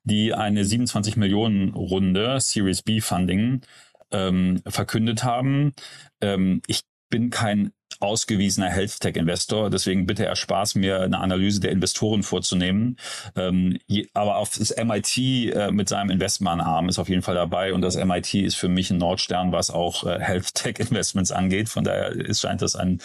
die 0.05 0.35
eine 0.35 0.65
27 0.65 1.17
Millionen 1.17 1.75
Runde 1.75 2.41
Series 2.41 2.83
B 2.83 3.01
Funding 3.01 3.63
ähm, 4.11 4.63
verkündet 4.67 5.25
haben. 5.25 5.73
Ähm, 6.21 6.63
ich 6.67 6.83
bin 7.09 7.31
kein 7.31 7.73
ausgewiesener 8.01 8.69
Health 8.69 9.01
Tech 9.01 9.17
Investor. 9.17 9.71
Deswegen 9.71 10.07
bitte 10.07 10.25
erspar's 10.25 10.75
mir 10.75 11.01
eine 11.01 11.19
Analyse 11.19 11.61
der 11.61 11.73
Investoren 11.73 12.23
vorzunehmen. 12.23 12.97
Ähm, 13.37 13.79
je, 13.87 14.09
aber 14.15 14.37
auf 14.37 14.51
das 14.57 14.75
MIT 14.77 15.19
äh, 15.19 15.71
mit 15.71 15.89
seinem 15.89 16.11
Investmentarm 16.11 16.89
ist 16.89 16.99
auf 16.99 17.09
jeden 17.09 17.23
Fall 17.23 17.35
dabei 17.35 17.73
und 17.73 17.83
das 17.83 17.97
MIT 17.97 18.35
ist 18.35 18.57
für 18.57 18.69
mich 18.69 18.91
ein 18.91 18.99
Nordstern, 18.99 19.53
was 19.53 19.71
auch 19.71 20.05
äh, 20.05 20.19
Health 20.21 20.55
Tech 20.55 20.79
Investments 20.79 21.33
angeht. 21.33 21.69
Von 21.69 21.85
daher 21.85 22.13
ist, 22.13 22.41
scheint 22.41 22.63
das 22.63 22.77
ein, 22.77 23.01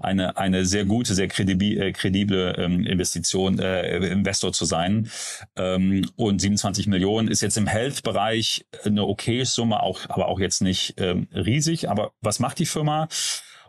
eine, 0.00 0.36
eine 0.36 0.64
sehr 0.64 0.84
gute, 0.84 1.14
sehr 1.14 1.28
kredible, 1.28 1.88
äh, 1.88 1.92
kredible 1.92 2.54
ähm, 2.58 2.84
Investition, 2.86 3.58
äh, 3.58 3.96
Investor 3.98 4.52
zu 4.52 4.64
sein. 4.64 5.10
Ähm, 5.56 6.10
und 6.16 6.40
27 6.40 6.86
Millionen 6.86 7.28
ist 7.28 7.40
jetzt 7.40 7.56
im 7.56 7.66
Health-Bereich 7.66 8.66
eine 8.84 9.06
okay 9.06 9.44
Summe, 9.44 9.82
auch, 9.82 10.00
aber 10.08 10.28
auch 10.28 10.40
jetzt 10.40 10.62
nicht 10.62 10.94
ähm, 10.98 11.28
riesig. 11.34 11.88
Aber 11.88 12.12
was 12.20 12.38
macht 12.38 12.58
die 12.58 12.66
Firma? 12.66 13.08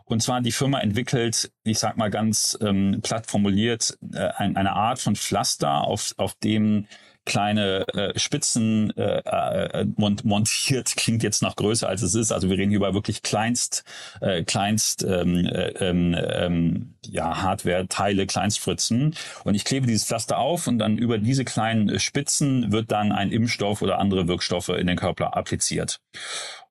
Und 0.04 0.22
zwar 0.22 0.40
die 0.40 0.52
Firma 0.52 0.80
entwickelt, 0.80 1.50
ich 1.64 1.78
sag 1.78 1.96
mal 1.96 2.10
ganz 2.10 2.58
ähm, 2.60 3.00
platt 3.02 3.26
formuliert, 3.26 3.96
äh, 4.12 4.28
ein, 4.36 4.56
eine 4.56 4.72
Art 4.72 4.98
von 4.98 5.16
Pflaster, 5.16 5.84
auf, 5.84 6.14
auf 6.18 6.34
dem 6.34 6.86
kleine 7.24 7.86
äh, 7.88 8.18
Spitzen 8.18 8.94
äh, 8.96 9.20
äh, 9.20 9.86
montiert, 9.96 10.94
klingt 10.96 11.22
jetzt 11.22 11.42
noch 11.42 11.56
größer 11.56 11.88
als 11.88 12.02
es 12.02 12.14
ist. 12.14 12.32
Also 12.32 12.50
wir 12.50 12.58
reden 12.58 12.70
hier 12.70 12.78
über 12.78 12.94
wirklich 12.94 13.22
kleinst, 13.22 13.84
äh, 14.20 14.44
kleinst 14.44 15.02
ähm, 15.04 15.46
äh, 15.46 15.68
ähm, 15.80 16.14
ähm, 16.18 16.94
ja, 17.06 17.42
Hardware-Teile, 17.42 18.26
Kleinstspritzen. 18.26 19.14
Und 19.44 19.54
ich 19.54 19.64
klebe 19.64 19.86
dieses 19.86 20.06
Pflaster 20.06 20.38
auf 20.38 20.66
und 20.66 20.78
dann 20.78 20.98
über 20.98 21.18
diese 21.18 21.44
kleinen 21.44 21.98
Spitzen 21.98 22.72
wird 22.72 22.92
dann 22.92 23.12
ein 23.12 23.32
Impfstoff 23.32 23.80
oder 23.82 23.98
andere 23.98 24.28
Wirkstoffe 24.28 24.68
in 24.70 24.86
den 24.86 24.96
Körper 24.96 25.36
appliziert. 25.36 26.00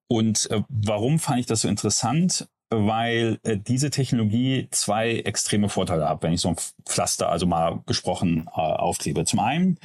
Und 0.08 0.52
äh, 0.52 0.62
warum 0.70 1.18
fand 1.18 1.40
ich 1.40 1.46
das 1.48 1.62
so 1.62 1.68
interessant? 1.68 2.48
Weil 2.80 3.40
äh, 3.44 3.58
diese 3.58 3.90
Technologie 3.90 4.68
zwei 4.72 5.16
extreme 5.20 5.70
Vorteile 5.70 6.08
hat, 6.10 6.24
wenn 6.24 6.34
ich 6.34 6.42
so 6.42 6.50
ein 6.50 6.56
Pflaster, 6.86 7.30
also 7.30 7.46
mal 7.46 7.82
gesprochen, 7.86 8.48
äh, 8.48 8.60
aufklebe. 8.60 9.26
Zum 9.26 9.40
einen 9.40 9.78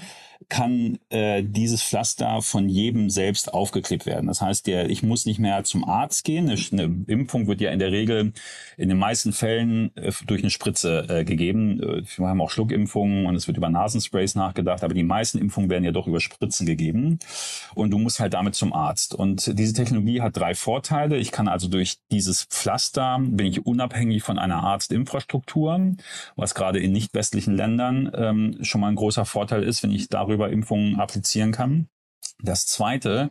kann 0.48 0.98
äh, 1.11 1.42
dieses 1.42 1.83
Pflaster 1.83 2.40
von 2.42 2.68
jedem 2.68 3.11
selbst 3.11 3.53
aufgeklebt 3.53 4.07
werden. 4.07 4.29
Das 4.29 4.40
heißt, 4.40 4.66
der, 4.66 4.88
ich 4.88 5.03
muss 5.03 5.27
nicht 5.27 5.38
mehr 5.38 5.64
zum 5.64 5.87
Arzt 5.87 6.24
gehen. 6.24 6.48
Eine, 6.48 6.59
eine 6.72 7.05
Impfung 7.07 7.48
wird 7.48 7.61
ja 7.61 7.70
in 7.70 7.79
der 7.79 7.92
Regel 7.92 8.33
in 8.77 8.88
den 8.88 8.98
meisten 8.98 9.33
Fällen 9.33 9.94
äh, 9.96 10.12
durch 10.27 10.42
eine 10.42 10.51
Spritze 10.51 11.07
äh, 11.09 11.24
gegeben. 11.24 11.83
Äh, 11.83 12.03
wir 12.16 12.29
haben 12.29 12.40
auch 12.40 12.51
Schluckimpfungen 12.51 13.27
und 13.27 13.35
es 13.35 13.46
wird 13.46 13.59
über 13.59 13.68
Nasensprays 13.68 14.37
nachgedacht, 14.37 14.85
aber 14.85 14.94
die 14.94 15.03
meisten 15.03 15.38
Impfungen 15.38 15.68
werden 15.68 15.85
ja 15.85 15.92
doch 15.92 16.07
über 16.07 16.20
Spritzen 16.20 16.66
gegeben. 16.66 17.18
Und 17.74 17.90
du 17.90 17.98
musst 17.98 18.18
halt 18.18 18.33
damit 18.33 18.55
zum 18.55 18.72
Arzt. 18.72 19.14
Und 19.14 19.59
diese 19.59 19.74
Technologie 19.74 20.22
hat 20.22 20.37
drei 20.37 20.55
Vorteile. 20.55 21.18
Ich 21.18 21.31
kann 21.31 21.48
also 21.48 21.68
durch 21.68 21.98
dieses 22.11 22.44
Pflaster, 22.44 23.18
bin 23.20 23.46
ich 23.46 23.66
unabhängig 23.66 24.22
von 24.22 24.38
einer 24.38 24.62
Arztinfrastruktur, 24.62 25.94
was 26.37 26.55
gerade 26.55 26.79
in 26.79 26.92
nicht 26.92 27.12
westlichen 27.12 27.55
Ländern 27.55 28.11
ähm, 28.14 28.59
schon 28.62 28.81
mal 28.81 28.88
ein 28.88 28.94
großer 28.94 29.27
Vorteil 29.27 29.62
ist, 29.62 29.83
wenn 29.83 29.90
ich 29.90 30.09
darüber 30.09 30.27
darüber 30.28 30.50
Impfungen 30.50 31.00
applizieren 31.00 31.52
kann. 31.52 31.88
Das 32.40 32.66
zweite 32.66 33.30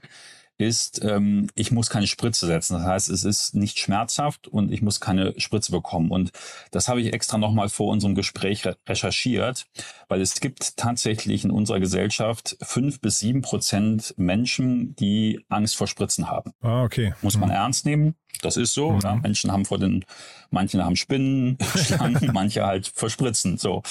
ist, 0.57 1.03
ähm, 1.03 1.49
ich 1.55 1.71
muss 1.71 1.89
keine 1.89 2.07
Spritze 2.07 2.47
setzen. 2.47 2.73
Das 2.73 2.83
heißt, 2.83 3.09
es 3.09 3.23
ist 3.23 3.53
nicht 3.53 3.77
schmerzhaft 3.79 4.47
und 4.47 4.71
ich 4.71 4.81
muss 4.81 4.99
keine 4.99 5.39
Spritze 5.39 5.71
bekommen. 5.71 6.09
Und 6.09 6.31
das 6.71 6.87
habe 6.87 6.99
ich 6.99 7.13
extra 7.13 7.37
nochmal 7.37 7.69
vor 7.69 7.87
unserem 7.87 8.15
Gespräch 8.15 8.65
re 8.65 8.75
recherchiert, 8.87 9.67
weil 10.07 10.21
es 10.21 10.39
gibt 10.39 10.77
tatsächlich 10.77 11.43
in 11.43 11.51
unserer 11.51 11.79
Gesellschaft 11.79 12.57
fünf 12.61 13.01
bis 13.01 13.19
sieben 13.19 13.41
Prozent 13.41 14.15
Menschen, 14.17 14.95
die 14.95 15.45
Angst 15.47 15.75
vor 15.75 15.87
Spritzen 15.87 16.29
haben. 16.29 16.51
Ah, 16.61 16.83
okay. 16.83 17.13
Muss 17.21 17.37
man 17.37 17.49
mhm. 17.49 17.55
ernst 17.55 17.85
nehmen. 17.85 18.15
Das 18.39 18.57
ist 18.57 18.73
so. 18.73 18.91
Mhm. 18.91 18.99
Ja. 19.01 19.15
Menschen 19.15 19.51
haben 19.51 19.65
vor 19.65 19.79
den, 19.79 20.05
manche 20.51 20.83
haben 20.83 20.95
Spinnen, 20.95 21.57
Schlangen, 21.75 22.31
manche 22.33 22.65
halt 22.65 22.87
verspritzen. 22.87 23.57
So. 23.57 23.83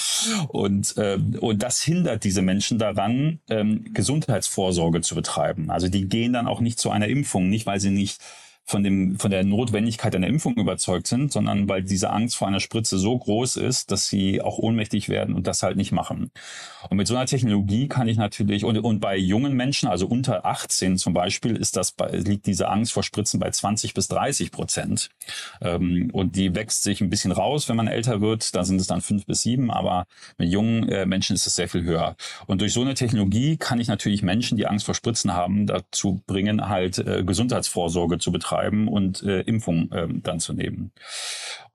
Und, 0.47 0.97
äh, 0.97 1.17
und 1.39 1.63
das 1.63 1.81
hindert 1.81 2.23
diese 2.23 2.41
Menschen 2.41 2.79
daran, 2.79 3.39
ähm, 3.49 3.85
Gesundheitsvorsorge 3.93 5.01
zu 5.01 5.15
betreiben. 5.15 5.69
Also 5.69 5.87
die 5.87 6.07
gehen 6.07 6.33
dann 6.33 6.47
auch 6.47 6.59
nicht 6.59 6.79
zu 6.79 6.91
einer 6.91 7.07
Impfung, 7.07 7.49
nicht 7.49 7.65
weil 7.65 7.79
sie 7.79 7.91
nicht 7.91 8.21
von, 8.67 8.83
dem, 8.83 9.17
von 9.17 9.31
der 9.31 9.45
Notwendigkeit 9.45 10.13
einer 10.13 10.27
Impfung 10.27 10.55
überzeugt 10.55 11.07
sind, 11.07 11.31
sondern 11.31 11.69
weil 11.69 11.83
diese 11.83 12.09
Angst 12.09 12.35
vor 12.35 12.49
einer 12.49 12.59
Spritze 12.59 12.99
so 12.99 13.17
groß 13.17 13.55
ist, 13.55 13.91
dass 13.91 14.09
sie 14.09 14.41
auch 14.41 14.57
ohnmächtig 14.57 15.07
werden 15.07 15.35
und 15.35 15.47
das 15.47 15.63
halt 15.63 15.77
nicht 15.77 15.93
machen. 15.93 16.31
Und 16.89 16.97
mit 16.97 17.07
so 17.07 17.15
einer 17.15 17.25
Technologie 17.25 17.87
kann 17.87 18.09
ich 18.09 18.17
natürlich, 18.17 18.65
und, 18.65 18.77
und 18.79 18.99
bei 18.99 19.15
jungen 19.15 19.53
Menschen, 19.53 19.87
also 19.87 20.05
unter 20.05 20.45
18 20.45 20.97
zum 20.97 21.13
Beispiel, 21.13 21.55
ist 21.55 21.77
das 21.77 21.93
bei, 21.93 22.09
liegt 22.09 22.45
diese 22.45 22.67
Angst 22.67 22.91
vor 22.91 23.03
Spritzen 23.03 23.39
bei 23.39 23.49
20 23.49 23.93
bis 23.93 24.09
30 24.09 24.51
Prozent. 24.51 25.09
Ähm, 25.61 26.09
und 26.11 26.35
die 26.35 26.53
wächst 26.53 26.83
sich 26.83 26.99
ein 26.99 27.09
bisschen 27.09 27.31
raus, 27.31 27.69
wenn 27.69 27.77
man 27.77 27.87
älter 27.87 28.19
wird. 28.19 28.53
Da 28.53 28.65
sind 28.65 28.81
es 28.81 28.87
dann 28.87 28.99
fünf 28.99 29.25
bis 29.25 29.43
sieben, 29.43 29.71
aber 29.71 30.07
mit 30.37 30.49
jungen 30.49 30.89
äh, 30.89 31.05
Menschen 31.05 31.35
ist 31.35 31.47
es 31.47 31.55
sehr 31.55 31.69
viel 31.69 31.83
höher. 31.83 32.17
Und 32.47 32.59
durch 32.59 32.73
so 32.73 32.81
eine 32.81 32.95
Technologie 32.95 33.55
kann 33.55 33.79
ich 33.79 33.87
natürlich 33.87 34.23
Menschen, 34.23 34.57
die 34.57 34.67
Angst 34.67 34.85
vor 34.85 34.93
Spritzen 34.93 35.33
haben, 35.33 35.67
dazu 35.67 36.21
bringen, 36.27 36.67
halt 36.67 36.97
äh, 36.97 37.23
Gesundheitsvorsorge 37.23 38.17
zu 38.17 38.33
betreiben 38.33 38.56
schreiben 38.57 38.87
und 38.87 39.23
äh, 39.23 39.41
Impfung 39.41 39.91
äh, 39.91 40.07
dann 40.09 40.39
zu 40.39 40.53
nehmen. 40.53 40.91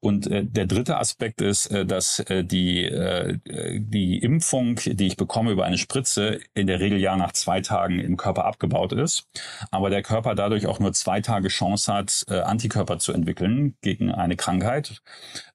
Und 0.00 0.26
äh, 0.26 0.44
der 0.44 0.66
dritte 0.66 0.98
Aspekt 0.98 1.40
ist, 1.40 1.66
äh, 1.66 1.86
dass 1.86 2.18
äh, 2.18 2.44
die, 2.44 2.84
äh, 2.84 3.38
die 3.44 4.18
Impfung, 4.18 4.74
die 4.84 5.06
ich 5.06 5.16
bekomme 5.16 5.52
über 5.52 5.64
eine 5.64 5.78
Spritze, 5.78 6.40
in 6.54 6.66
der 6.66 6.80
Regel 6.80 6.98
ja 6.98 7.16
nach 7.16 7.32
zwei 7.32 7.60
Tagen 7.60 8.00
im 8.00 8.16
Körper 8.16 8.44
abgebaut 8.44 8.92
ist. 8.92 9.28
Aber 9.70 9.90
der 9.90 10.02
Körper 10.02 10.34
dadurch 10.34 10.66
auch 10.66 10.80
nur 10.80 10.92
zwei 10.92 11.20
Tage 11.20 11.48
Chance 11.48 11.92
hat, 11.92 12.24
äh, 12.28 12.40
Antikörper 12.40 12.98
zu 12.98 13.12
entwickeln 13.12 13.76
gegen 13.80 14.10
eine 14.10 14.34
Krankheit. 14.34 15.02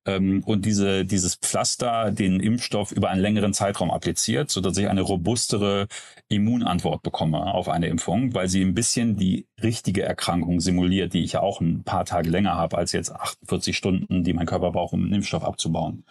Ähm, 0.06 0.44
und 0.46 0.66
diese, 0.66 1.04
dieses 1.06 1.36
Pflaster 1.36 2.12
den 2.12 2.40
Impfstoff 2.40 2.94
über 2.94 3.10
einen 3.10 3.22
längeren 3.22 3.54
Zeitraum 3.54 3.92
appliziert, 3.92 4.50
sodass 4.50 4.78
ich 4.78 4.88
eine 4.88 5.02
robustere 5.02 5.88
Immunantwort 6.30 7.04
bekomme 7.04 7.54
auf 7.54 7.68
eine 7.68 7.88
Impfung, 7.88 8.34
weil 8.34 8.48
sie 8.48 8.62
ein 8.62 8.74
bisschen 8.74 9.18
die 9.18 9.47
richtige 9.64 10.04
Erkrankung 10.04 10.60
simuliert, 10.60 11.14
die 11.14 11.24
ich 11.24 11.34
ja 11.34 11.42
auch 11.42 11.62
ein 11.62 11.84
paar 11.84 12.06
Tage 12.06 12.30
länger 12.30 12.56
habe 12.56 12.78
als 12.78 12.92
jetzt 12.92 13.12
48 13.12 13.76
Stunden, 13.76 14.24
die 14.24 14.34
mein 14.34 14.46
Körper 14.46 14.72
braucht, 14.72 14.94
um 14.94 15.04
einen 15.04 15.14
Impfstoff 15.14 15.44
abzubauen. 15.44 16.04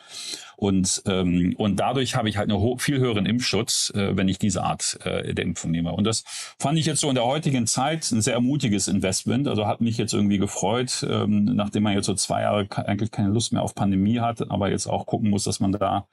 Und, 0.57 1.03
ähm, 1.07 1.55
und 1.59 1.77
dadurch 1.77 2.17
habe 2.17 2.29
ich 2.29 2.39
halt 2.39 2.51
einen 2.51 2.79
viel 2.79 2.99
höheren 2.99 3.27
Impfschutz, 3.27 3.93
äh, 3.95 4.17
wenn 4.17 4.27
ich 4.27 4.39
diese 4.39 4.63
Art 4.63 4.99
äh, 5.05 5.35
der 5.35 5.45
Impfung 5.45 5.71
nehme. 5.71 5.93
Und 5.93 6.05
das 6.05 6.25
fand 6.59 6.79
ich 6.79 6.87
jetzt 6.87 7.01
so 7.01 7.09
in 7.09 7.15
der 7.15 7.27
heutigen 7.27 7.67
Zeit 7.67 8.11
ein 8.11 8.23
sehr 8.23 8.35
ermutiges 8.35 8.89
Investment. 8.89 9.49
Also 9.49 9.67
hat 9.67 9.81
mich 9.81 9.99
jetzt 9.99 10.15
irgendwie 10.15 10.39
gefreut, 10.39 11.07
ähm, 11.09 11.45
nachdem 11.45 11.83
man 11.83 11.95
jetzt 11.95 12.07
so 12.07 12.15
zwei 12.15 12.41
Jahre 12.43 12.67
eigentlich 12.87 13.11
keine 13.11 13.29
Lust 13.29 13.53
mehr 13.53 13.63
auf 13.63 13.75
Pandemie 13.75 14.21
hat, 14.21 14.51
aber 14.51 14.71
jetzt 14.71 14.87
auch 14.87 15.07
gucken 15.07 15.31
muss, 15.31 15.45
dass 15.45 15.61
man 15.61 15.73
da 15.73 16.09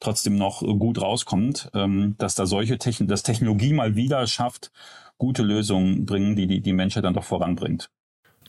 trotzdem 0.00 0.36
noch 0.36 0.60
gut 0.60 1.02
rauskommt, 1.02 1.70
ähm, 1.74 2.14
dass 2.18 2.36
da 2.36 2.46
solche 2.46 2.78
Techn 2.78 3.08
dass 3.08 3.24
Technologie 3.24 3.72
mal 3.72 3.96
wieder 3.96 4.26
schafft, 4.26 4.70
gute 5.18 5.42
Lösungen 5.42 6.06
bringen, 6.06 6.36
die 6.36 6.46
die, 6.46 6.60
die 6.60 6.72
Menschheit 6.72 7.04
dann 7.04 7.14
doch 7.14 7.24
voranbringt. 7.24 7.90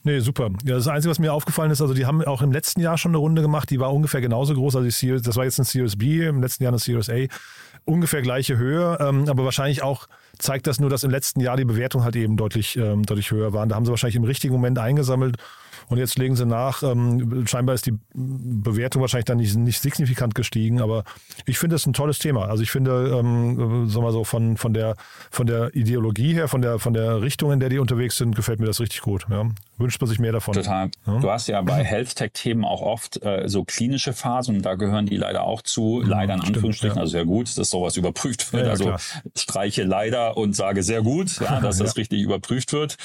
Nee, 0.02 0.20
super. 0.20 0.50
Ja, 0.64 0.76
das 0.76 0.88
Einzige, 0.88 1.10
was 1.10 1.18
mir 1.18 1.32
aufgefallen 1.32 1.70
ist, 1.70 1.82
also 1.82 1.92
die 1.92 2.06
haben 2.06 2.24
auch 2.24 2.40
im 2.40 2.52
letzten 2.52 2.80
Jahr 2.80 2.96
schon 2.96 3.10
eine 3.10 3.18
Runde 3.18 3.42
gemacht, 3.42 3.68
die 3.68 3.80
war 3.80 3.92
ungefähr 3.92 4.22
genauso 4.22 4.54
groß. 4.54 4.76
Also 4.76 4.84
die 4.86 4.92
Series, 4.92 5.22
das 5.22 5.36
war 5.36 5.44
jetzt 5.44 5.58
ein 5.58 5.64
Series 5.64 5.96
B, 5.96 6.26
im 6.26 6.40
letzten 6.40 6.62
Jahr 6.62 6.72
eine 6.72 6.78
Series 6.78 7.10
A. 7.10 7.26
Ungefähr 7.84 8.22
gleiche 8.22 8.56
Höhe, 8.56 8.96
ähm, 9.00 9.28
aber 9.28 9.44
wahrscheinlich 9.44 9.82
auch 9.82 10.06
zeigt 10.38 10.66
das 10.66 10.80
nur, 10.80 10.88
dass 10.88 11.02
im 11.02 11.10
letzten 11.10 11.40
Jahr 11.40 11.56
die 11.56 11.64
Bewertung 11.64 12.02
halt 12.02 12.16
eben 12.16 12.36
deutlich, 12.36 12.76
ähm, 12.76 13.04
deutlich 13.04 13.30
höher 13.30 13.52
waren. 13.52 13.68
Da 13.68 13.76
haben 13.76 13.84
sie 13.84 13.90
wahrscheinlich 13.90 14.16
im 14.16 14.24
richtigen 14.24 14.54
Moment 14.54 14.78
eingesammelt 14.78 15.36
und 15.90 15.98
jetzt 15.98 16.18
legen 16.18 16.36
sie 16.36 16.46
nach. 16.46 16.82
Ähm, 16.82 17.46
scheinbar 17.46 17.74
ist 17.74 17.84
die 17.84 17.98
Bewertung 18.14 19.02
wahrscheinlich 19.02 19.24
dann 19.24 19.38
nicht, 19.38 19.56
nicht 19.56 19.80
signifikant 19.80 20.34
gestiegen, 20.36 20.80
aber 20.80 21.04
ich 21.46 21.58
finde 21.58 21.76
es 21.76 21.84
ein 21.84 21.92
tolles 21.92 22.18
Thema. 22.18 22.46
Also 22.46 22.62
ich 22.62 22.70
finde, 22.70 23.18
ähm, 23.18 23.88
sagen 23.88 24.06
wir 24.06 24.12
so, 24.12 24.22
von, 24.24 24.56
von, 24.56 24.72
der, 24.72 24.94
von 25.30 25.46
der 25.46 25.74
Ideologie 25.74 26.32
her, 26.32 26.46
von 26.46 26.62
der, 26.62 26.78
von 26.78 26.94
der 26.94 27.20
Richtung, 27.22 27.52
in 27.52 27.58
der 27.58 27.68
die 27.68 27.80
unterwegs 27.80 28.16
sind, 28.16 28.36
gefällt 28.36 28.60
mir 28.60 28.66
das 28.66 28.80
richtig 28.80 29.00
gut. 29.00 29.26
Ja. 29.28 29.48
Wünscht 29.80 30.00
man 30.00 30.08
sich 30.08 30.18
mehr 30.18 30.32
davon. 30.32 30.54
Total. 30.54 30.90
Ja? 31.06 31.18
Du 31.18 31.30
hast 31.30 31.48
ja 31.48 31.60
bei 31.62 31.82
Health 31.84 32.14
Tech-Themen 32.16 32.64
auch 32.64 32.82
oft 32.82 33.22
äh, 33.24 33.48
so 33.48 33.64
klinische 33.64 34.12
Phasen, 34.12 34.60
da 34.60 34.74
gehören 34.74 35.06
die 35.06 35.16
leider 35.16 35.44
auch 35.44 35.62
zu. 35.62 36.02
Leider 36.04 36.34
in 36.34 36.40
Anführungsstrichen, 36.40 36.96
ja. 36.96 37.02
also 37.02 37.12
sehr 37.12 37.24
gut, 37.24 37.56
dass 37.56 37.70
sowas 37.70 37.96
überprüft 37.96 38.52
wird. 38.52 38.66
also 38.68 38.94
streiche 39.36 39.82
leider 39.84 40.36
und 40.36 40.54
sage 40.54 40.82
sehr 40.82 41.02
gut, 41.02 41.40
ja, 41.40 41.60
dass 41.62 41.78
das 41.78 41.96
richtig 41.96 42.20
überprüft 42.20 42.72
wird. 42.72 42.96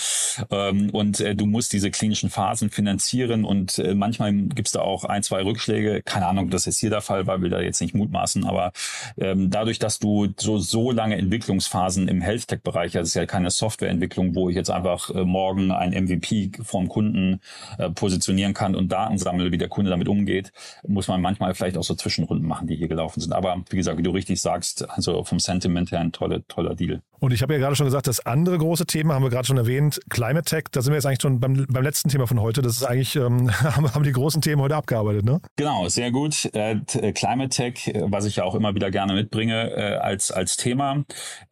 Ähm, 0.52 0.90
und 0.90 1.20
äh, 1.22 1.34
du 1.36 1.46
musst 1.46 1.72
diese 1.72 1.92
klinischen 1.92 2.30
Phasen 2.30 2.70
finanzieren 2.70 3.46
und 3.46 3.80
äh, 3.80 3.96
manchmal 3.96 4.34
gibt 4.34 4.68
es 4.68 4.74
da 4.74 4.82
auch 4.82 5.06
ein, 5.06 5.24
zwei 5.24 5.44
Rückschläge. 5.44 6.02
Keine 6.04 6.28
Ahnung, 6.28 6.50
das 6.50 6.68
ist 6.68 6.80
hier 6.80 6.90
der 6.90 7.02
Fall, 7.02 7.26
weil 7.26 7.42
wir 7.42 7.50
da 7.50 7.62
jetzt 7.62 7.80
nicht 7.80 7.96
mutmaßen, 7.96 8.46
aber 8.46 8.74
ähm, 9.18 9.50
dadurch, 9.50 9.80
dass 9.80 10.00
du 10.00 10.28
so, 10.38 10.58
so 10.58 10.92
lange 10.92 11.18
Entwicklungsphasen 11.18 12.10
im 12.10 12.22
Health-Tech-Bereich, 12.22 12.98
also 12.98 13.04
es 13.04 13.10
ist 13.10 13.16
ja 13.16 13.26
keine 13.26 13.50
Softwareentwicklung, 13.50 14.36
wo 14.36 14.50
ich 14.50 14.56
jetzt 14.56 14.70
einfach 14.70 15.10
äh, 15.12 15.24
morgen 15.24 15.72
ein 15.72 15.92
MVP 15.92 16.52
vom 16.66 16.90
Kunden 16.90 17.42
äh, 17.78 17.90
positionieren 17.90 18.54
kann 18.54 18.76
und 18.76 18.92
Daten 18.92 19.18
sammle, 19.18 19.52
wie 19.52 19.58
der 19.58 19.70
Kunde 19.70 19.92
damit 19.92 20.08
umgeht, 20.08 20.52
muss 20.88 21.08
man 21.08 21.22
manchmal 21.22 21.54
vielleicht 21.56 21.78
auch 21.78 21.84
so 21.84 21.96
Zwischenrunden 21.96 22.48
machen, 22.48 22.68
die 22.68 22.76
hier 22.76 22.88
gelaufen 22.88 23.22
sind. 23.22 23.34
Aber 23.34 23.64
wie 23.70 23.78
gesagt, 23.78 23.98
wie 23.98 24.04
du 24.04 24.12
richtig 24.12 24.42
sagst, 24.42 24.90
also 24.90 25.24
vom 25.24 25.40
Sentiment 25.40 25.92
her 25.92 26.00
ein 26.00 26.12
toller, 26.12 26.46
toller 26.48 26.76
Deal. 26.76 27.02
Und 27.20 27.34
ich 27.34 27.42
habe 27.42 27.54
ja 27.54 27.60
gerade 27.60 27.76
schon 27.76 27.86
gesagt, 27.86 28.08
das 28.08 28.26
andere 28.26 28.58
große 28.58 28.86
Thema 28.86 29.16
haben 29.16 29.24
wir 29.24 29.30
gerade 29.30 29.48
schon 29.48 29.58
erwähnt, 29.58 30.00
Climate 30.10 30.46
Tech. 30.46 30.66
Da 30.72 30.82
sind 30.82 30.92
wir 30.92 30.98
jetzt 30.98 31.06
eigentlich 31.06 31.22
schon 31.22 31.40
beim, 31.40 31.66
beim 31.70 31.84
letzten 31.84 32.10
Thema 32.10 32.28
von 32.28 32.40
heute. 32.42 32.62
Das 32.62 32.78
ist 32.78 32.84
eigentlich, 32.84 33.16
ähm, 33.16 33.52
haben 33.64 34.04
die 34.04 34.12
großen 34.12 34.42
Themen 34.42 34.62
heute 34.62 34.76
abgearbeitet, 34.76 35.26
ne? 35.26 35.42
Genau, 35.56 35.88
sehr 35.88 36.12
gut. 36.12 36.50
Äh, 36.54 36.80
äh 36.94 37.14
Climate 37.14 37.50
Tech, 37.50 37.88
äh, 37.88 38.04
was 38.06 38.26
ich 38.26 38.38
ja 38.38 38.44
auch 38.44 38.56
immer 38.56 38.76
wieder 38.76 38.92
gerne 38.92 39.14
mitbringe 39.14 39.72
äh, 39.72 39.96
als, 39.96 40.32
als 40.32 40.58
Thema. 40.58 41.04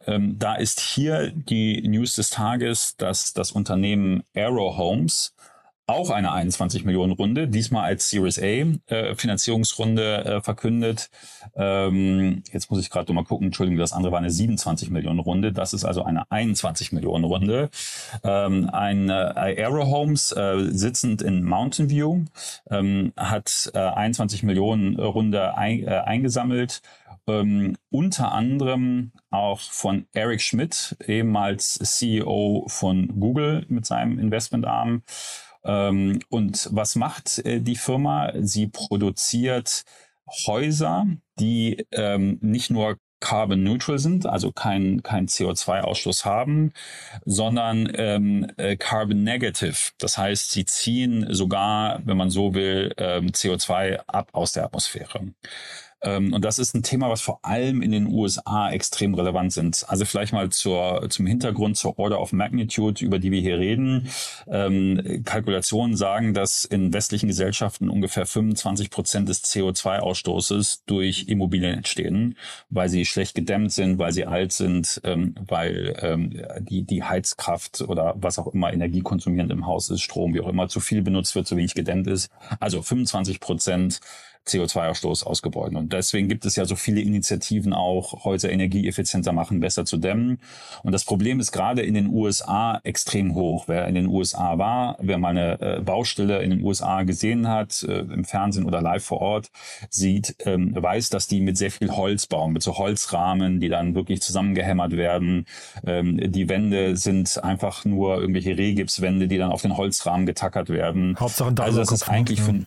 Ähm, 0.06 0.38
da 0.38 0.54
ist 0.54 0.80
hier 0.80 1.32
die 1.34 1.86
News 1.88 2.14
des 2.14 2.30
Tages, 2.30 2.96
dass 2.96 3.32
das 3.32 3.52
Unternehmen 3.52 4.22
Aero 4.34 4.76
Homes 4.76 5.34
auch 5.86 6.10
eine 6.10 6.32
21 6.32 6.84
Millionen 6.84 7.12
Runde, 7.12 7.46
diesmal 7.46 7.84
als 7.84 8.08
Series 8.08 8.38
A 8.38 8.42
äh, 8.42 9.14
Finanzierungsrunde 9.14 10.24
äh, 10.24 10.40
verkündet. 10.40 11.10
Ähm, 11.54 12.42
jetzt 12.52 12.70
muss 12.70 12.80
ich 12.80 12.90
gerade 12.90 13.12
mal 13.12 13.24
gucken, 13.24 13.48
Entschuldigung, 13.48 13.78
das 13.78 13.92
andere 13.92 14.12
war 14.12 14.18
eine 14.18 14.30
27 14.30 14.90
Millionen 14.90 15.18
Runde. 15.18 15.52
Das 15.52 15.74
ist 15.74 15.84
also 15.84 16.02
eine 16.02 16.30
21 16.30 16.92
Millionen 16.92 17.24
Runde. 17.24 17.68
Ähm, 18.22 18.70
ein 18.70 19.10
äh, 19.10 19.12
Aero 19.12 19.86
Homes 19.86 20.32
äh, 20.32 20.70
sitzend 20.70 21.20
in 21.20 21.44
Mountain 21.44 21.90
View 21.90 22.24
ähm, 22.70 23.12
hat 23.16 23.70
äh, 23.74 23.78
21 23.78 24.42
Millionen 24.42 24.98
Runde 24.98 25.56
ein, 25.56 25.82
äh, 25.86 26.02
eingesammelt. 26.04 26.80
Ähm, 27.26 27.76
unter 27.90 28.32
anderem 28.32 29.12
auch 29.30 29.60
von 29.60 30.06
Eric 30.12 30.42
Schmidt, 30.42 30.96
ehemals 31.06 31.74
CEO 31.74 32.66
von 32.68 33.18
Google 33.18 33.64
mit 33.68 33.86
seinem 33.86 34.18
Investmentarm. 34.18 35.02
Ähm, 35.64 36.20
und 36.28 36.68
was 36.72 36.96
macht 36.96 37.38
äh, 37.44 37.60
die 37.60 37.76
Firma? 37.76 38.32
Sie 38.40 38.68
produziert 38.68 39.84
Häuser, 40.46 41.06
die 41.38 41.86
ähm, 41.92 42.38
nicht 42.40 42.70
nur 42.70 42.98
carbon 43.24 43.62
neutral 43.62 43.98
sind, 43.98 44.26
also 44.26 44.52
kein, 44.52 45.02
kein 45.02 45.28
CO2-Ausstoß 45.28 46.26
haben, 46.26 46.72
sondern 47.24 47.90
ähm, 47.94 48.46
äh, 48.58 48.76
carbon 48.76 49.24
negative. 49.24 49.92
Das 49.98 50.18
heißt, 50.18 50.50
sie 50.50 50.66
ziehen 50.66 51.26
sogar, 51.30 52.02
wenn 52.04 52.18
man 52.18 52.28
so 52.28 52.52
will, 52.54 52.92
ähm, 52.98 53.28
CO2 53.28 54.00
ab 54.06 54.28
aus 54.32 54.52
der 54.52 54.64
Atmosphäre. 54.64 55.32
Ähm, 56.04 56.32
und 56.32 56.44
das 56.44 56.58
ist 56.58 56.74
ein 56.74 56.82
Thema, 56.82 57.10
was 57.10 57.20
vor 57.20 57.40
allem 57.42 57.82
in 57.82 57.90
den 57.90 58.06
USA 58.06 58.70
extrem 58.70 59.14
relevant 59.14 59.52
sind. 59.52 59.84
Also 59.88 60.04
vielleicht 60.04 60.32
mal 60.32 60.50
zur, 60.50 61.06
zum 61.08 61.26
Hintergrund, 61.26 61.76
zur 61.76 61.98
Order 61.98 62.20
of 62.20 62.32
Magnitude, 62.32 63.04
über 63.04 63.18
die 63.18 63.30
wir 63.30 63.40
hier 63.40 63.58
reden. 63.58 64.08
Ähm, 64.46 65.22
Kalkulationen 65.24 65.96
sagen, 65.96 66.34
dass 66.34 66.64
in 66.64 66.92
westlichen 66.92 67.28
Gesellschaften 67.28 67.88
ungefähr 67.88 68.26
25 68.26 68.90
Prozent 68.90 69.28
des 69.28 69.44
CO2-Ausstoßes 69.44 70.82
durch 70.86 71.26
Immobilien 71.28 71.74
entstehen, 71.74 72.36
weil 72.70 72.88
sie 72.88 73.04
schlecht 73.04 73.34
gedämmt 73.34 73.72
sind, 73.72 73.98
weil 73.98 74.12
sie 74.12 74.26
alt 74.26 74.52
sind, 74.52 75.00
ähm, 75.04 75.34
weil 75.46 75.96
ähm, 76.00 76.42
die, 76.60 76.82
die 76.82 77.02
Heizkraft 77.02 77.80
oder 77.82 78.14
was 78.16 78.38
auch 78.38 78.52
immer 78.52 78.72
energiekonsumierend 78.72 79.50
im 79.52 79.66
Haus 79.66 79.90
ist, 79.90 80.02
Strom, 80.02 80.34
wie 80.34 80.40
auch 80.40 80.48
immer, 80.48 80.68
zu 80.68 80.80
viel 80.80 81.02
benutzt 81.02 81.34
wird, 81.34 81.46
zu 81.46 81.56
wenig 81.56 81.74
gedämmt 81.74 82.06
ist. 82.06 82.30
Also 82.60 82.82
25 82.82 83.40
Prozent 83.40 84.00
CO2-Ausstoß 84.46 85.24
aus 85.24 85.42
Gebäuden. 85.42 85.76
Und 85.76 85.92
deswegen 85.92 86.28
gibt 86.28 86.44
es 86.44 86.56
ja 86.56 86.64
so 86.64 86.76
viele 86.76 87.00
Initiativen 87.00 87.72
auch, 87.72 88.24
Häuser 88.24 88.50
energieeffizienter 88.50 89.32
machen, 89.32 89.60
besser 89.60 89.84
zu 89.84 89.96
dämmen. 89.96 90.40
Und 90.82 90.92
das 90.92 91.04
Problem 91.04 91.40
ist 91.40 91.52
gerade 91.52 91.82
in 91.82 91.94
den 91.94 92.08
USA 92.08 92.80
extrem 92.84 93.34
hoch. 93.34 93.64
Wer 93.68 93.86
in 93.86 93.94
den 93.94 94.06
USA 94.06 94.58
war, 94.58 94.96
wer 95.00 95.18
mal 95.18 95.30
eine 95.30 95.60
äh, 95.60 95.80
Baustelle 95.80 96.42
in 96.42 96.50
den 96.50 96.62
USA 96.62 97.02
gesehen 97.02 97.48
hat, 97.48 97.82
äh, 97.82 98.00
im 98.00 98.24
Fernsehen 98.24 98.66
oder 98.66 98.82
live 98.82 99.04
vor 99.04 99.20
Ort, 99.20 99.50
sieht, 99.88 100.36
ähm, 100.44 100.74
weiß, 100.74 101.10
dass 101.10 101.26
die 101.26 101.40
mit 101.40 101.56
sehr 101.56 101.70
viel 101.70 101.90
Holz 101.90 102.26
bauen, 102.26 102.52
mit 102.52 102.62
so 102.62 102.76
Holzrahmen, 102.76 103.60
die 103.60 103.68
dann 103.68 103.94
wirklich 103.94 104.20
zusammengehämmert 104.22 104.92
werden. 104.92 105.46
Ähm, 105.86 106.32
die 106.32 106.48
Wände 106.48 106.96
sind 106.96 107.42
einfach 107.42 107.84
nur 107.84 108.20
irgendwelche 108.20 108.56
Rehgipswände, 108.56 109.28
die 109.28 109.38
dann 109.38 109.50
auf 109.50 109.62
den 109.62 109.76
Holzrahmen 109.76 110.26
getackert 110.26 110.68
werden. 110.68 111.16
Hauptsache 111.18 111.52
Dach 111.52 111.64
Also 111.64 111.78
das 111.78 111.92
ist 111.92 112.08
eigentlich 112.08 112.40
für, 112.40 112.64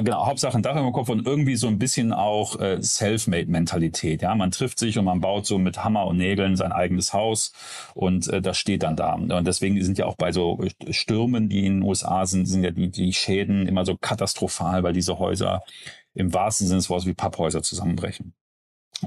genau, 0.00 0.26
Hauptsache 0.26 0.56
ein 0.56 0.62
Dach 0.62 0.76
im 0.76 0.92
Kopf 0.92 1.08
und 1.08 1.26
irgendwie 1.26 1.56
so 1.56 1.66
ein 1.66 1.78
bisschen 1.78 2.12
auch 2.12 2.60
äh, 2.60 2.82
Self-Made-Mentalität. 2.82 4.22
Ja, 4.22 4.34
man 4.34 4.50
trifft 4.50 4.78
sich 4.78 4.98
und 4.98 5.04
man 5.04 5.20
baut 5.20 5.46
so 5.46 5.58
mit 5.58 5.84
Hammer 5.84 6.06
und 6.06 6.16
Nägeln 6.16 6.56
sein 6.56 6.72
eigenes 6.72 7.12
Haus 7.12 7.52
und 7.94 8.28
äh, 8.28 8.40
das 8.40 8.58
steht 8.58 8.82
dann 8.82 8.96
da. 8.96 9.14
Und 9.14 9.46
deswegen 9.46 9.82
sind 9.82 9.98
ja 9.98 10.06
auch 10.06 10.16
bei 10.16 10.32
so 10.32 10.60
Stürmen, 10.90 11.48
die 11.48 11.66
in 11.66 11.80
den 11.80 11.82
USA 11.82 12.26
sind, 12.26 12.46
sind 12.46 12.64
ja 12.64 12.70
die, 12.70 12.90
die 12.90 13.12
Schäden 13.12 13.66
immer 13.66 13.84
so 13.84 13.96
katastrophal, 13.96 14.82
weil 14.82 14.92
diese 14.92 15.18
Häuser 15.18 15.62
im 16.14 16.32
wahrsten 16.32 16.66
Sinne 16.66 16.78
des 16.78 16.90
Wortes 16.90 17.06
wie 17.06 17.14
Papphäuser 17.14 17.62
zusammenbrechen. 17.62 18.34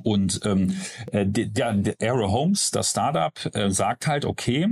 Und 0.04 0.42
ähm, 0.46 0.76
äh, 1.12 1.26
der, 1.26 1.74
der 1.74 1.96
Aero 2.00 2.32
Homes, 2.32 2.72
das 2.72 2.92
Startup, 2.92 3.34
äh, 3.56 3.72
sagt 3.72 4.08
halt, 4.08 4.26
okay, 4.26 4.68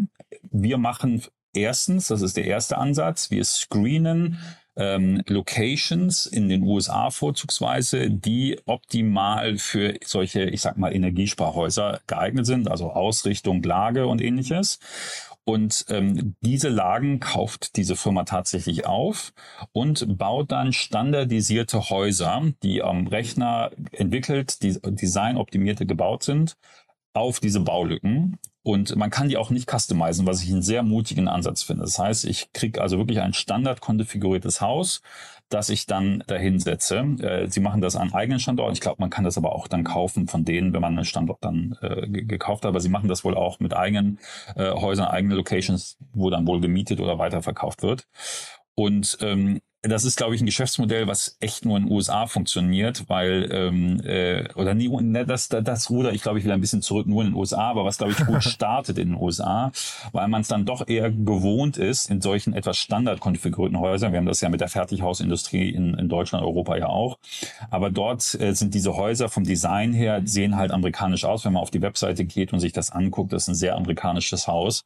wir 0.51 0.77
machen 0.77 1.23
erstens, 1.53 2.07
das 2.07 2.21
ist 2.21 2.37
der 2.37 2.45
erste 2.45 2.77
Ansatz, 2.77 3.31
wir 3.31 3.43
screenen 3.43 4.37
ähm, 4.77 5.21
Locations 5.27 6.25
in 6.25 6.49
den 6.49 6.63
USA 6.63 7.09
vorzugsweise, 7.09 8.09
die 8.09 8.59
optimal 8.65 9.57
für 9.57 9.95
solche, 10.05 10.43
ich 10.43 10.61
sag 10.61 10.77
mal, 10.77 10.95
Energiesparhäuser 10.95 11.99
geeignet 12.07 12.45
sind, 12.45 12.69
also 12.69 12.91
Ausrichtung, 12.91 13.61
Lage 13.63 14.07
und 14.07 14.21
ähnliches. 14.21 14.79
Und 15.43 15.85
ähm, 15.89 16.35
diese 16.41 16.67
Lagen 16.67 17.21
kauft 17.21 17.77
diese 17.77 17.95
Firma 17.95 18.25
tatsächlich 18.25 18.85
auf 18.85 19.33
und 19.71 20.17
baut 20.17 20.51
dann 20.51 20.73
standardisierte 20.73 21.89
Häuser, 21.89 22.51
die 22.63 22.83
am 22.83 23.07
Rechner 23.07 23.71
entwickelt, 23.93 24.61
die 24.61 24.77
designoptimierte 24.81 25.85
gebaut 25.85 26.23
sind, 26.23 26.57
auf 27.13 27.39
diese 27.39 27.61
Baulücken 27.61 28.39
und 28.67 28.97
man 28.97 29.09
kann 29.09 29.29
die 29.29 29.37
auch 29.37 29.49
nicht 29.49 29.71
customizen, 29.71 30.27
was 30.27 30.43
ich 30.43 30.51
einen 30.51 30.61
sehr 30.61 30.83
mutigen 30.83 31.29
Ansatz 31.29 31.63
finde. 31.63 31.83
Das 31.83 31.97
heißt, 31.97 32.25
ich 32.25 32.51
kriege 32.51 32.81
also 32.81 32.97
wirklich 32.97 33.21
ein 33.21 33.33
standard 33.33 33.79
konfiguriertes 33.79 34.59
Haus, 34.59 35.01
das 35.47 35.69
ich 35.69 35.85
dann 35.85 36.21
dahin 36.27 36.59
setze. 36.59 36.97
Äh, 36.97 37.47
sie 37.47 37.61
machen 37.61 37.79
das 37.79 37.95
an 37.95 38.13
eigenen 38.13 38.41
Standorten. 38.41 38.73
Ich 38.73 38.81
glaube, 38.81 38.99
man 38.99 39.09
kann 39.09 39.23
das 39.23 39.37
aber 39.37 39.55
auch 39.55 39.69
dann 39.69 39.85
kaufen 39.85 40.27
von 40.27 40.43
denen, 40.43 40.73
wenn 40.73 40.81
man 40.81 40.97
einen 40.97 41.05
Standort 41.05 41.37
dann 41.45 41.77
äh, 41.81 42.09
gekauft 42.09 42.65
hat. 42.65 42.69
Aber 42.69 42.81
sie 42.81 42.89
machen 42.89 43.07
das 43.07 43.23
wohl 43.23 43.35
auch 43.37 43.61
mit 43.61 43.73
eigenen 43.73 44.19
äh, 44.57 44.71
Häusern, 44.71 45.07
eigenen 45.07 45.37
Locations, 45.37 45.95
wo 46.11 46.29
dann 46.29 46.45
wohl 46.45 46.59
gemietet 46.59 46.99
oder 46.99 47.17
weiterverkauft 47.17 47.83
wird. 47.83 48.05
Und 48.75 49.17
ähm, 49.21 49.61
das 49.89 50.05
ist, 50.05 50.17
glaube 50.17 50.35
ich, 50.35 50.41
ein 50.41 50.45
Geschäftsmodell, 50.45 51.07
was 51.07 51.37
echt 51.39 51.65
nur 51.65 51.77
in 51.77 51.85
den 51.85 51.91
USA 51.91 52.27
funktioniert, 52.27 53.05
weil, 53.07 53.49
ähm, 53.51 54.01
äh, 54.03 54.51
oder 54.55 54.73
nie, 54.73 54.89
ne, 54.89 55.25
das, 55.25 55.49
das 55.49 55.89
Ruder, 55.89 56.13
ich 56.13 56.21
glaube, 56.21 56.39
ich 56.39 56.45
will 56.45 56.51
ein 56.51 56.61
bisschen 56.61 56.81
zurück 56.81 57.07
nur 57.07 57.21
in 57.23 57.29
den 57.29 57.35
USA, 57.35 57.69
aber 57.69 57.85
was, 57.85 57.97
glaube 57.97 58.13
ich, 58.13 58.25
gut 58.25 58.43
startet 58.43 58.97
in 58.97 59.09
den 59.09 59.21
USA, 59.21 59.71
weil 60.11 60.27
man 60.27 60.41
es 60.41 60.47
dann 60.47 60.65
doch 60.65 60.87
eher 60.87 61.11
gewohnt 61.11 61.77
ist, 61.77 62.09
in 62.09 62.21
solchen 62.21 62.53
etwas 62.53 62.77
standardkonfigurierten 62.77 63.79
Häusern, 63.79 64.11
wir 64.11 64.19
haben 64.19 64.25
das 64.25 64.41
ja 64.41 64.49
mit 64.49 64.61
der 64.61 64.69
Fertighausindustrie 64.69 65.69
in, 65.69 65.93
in 65.93 66.09
Deutschland, 66.09 66.43
Europa 66.43 66.77
ja 66.77 66.87
auch, 66.87 67.17
aber 67.69 67.89
dort 67.89 68.39
äh, 68.39 68.53
sind 68.53 68.73
diese 68.73 68.95
Häuser 68.95 69.29
vom 69.29 69.43
Design 69.43 69.93
her, 69.93 70.21
sehen 70.25 70.55
halt 70.55 70.71
amerikanisch 70.71 71.25
aus, 71.25 71.45
wenn 71.45 71.53
man 71.53 71.61
auf 71.61 71.71
die 71.71 71.81
Webseite 71.81 72.25
geht 72.25 72.53
und 72.53 72.59
sich 72.59 72.73
das 72.73 72.91
anguckt, 72.91 73.33
das 73.33 73.43
ist 73.43 73.49
ein 73.49 73.55
sehr 73.55 73.75
amerikanisches 73.75 74.47
Haus. 74.47 74.85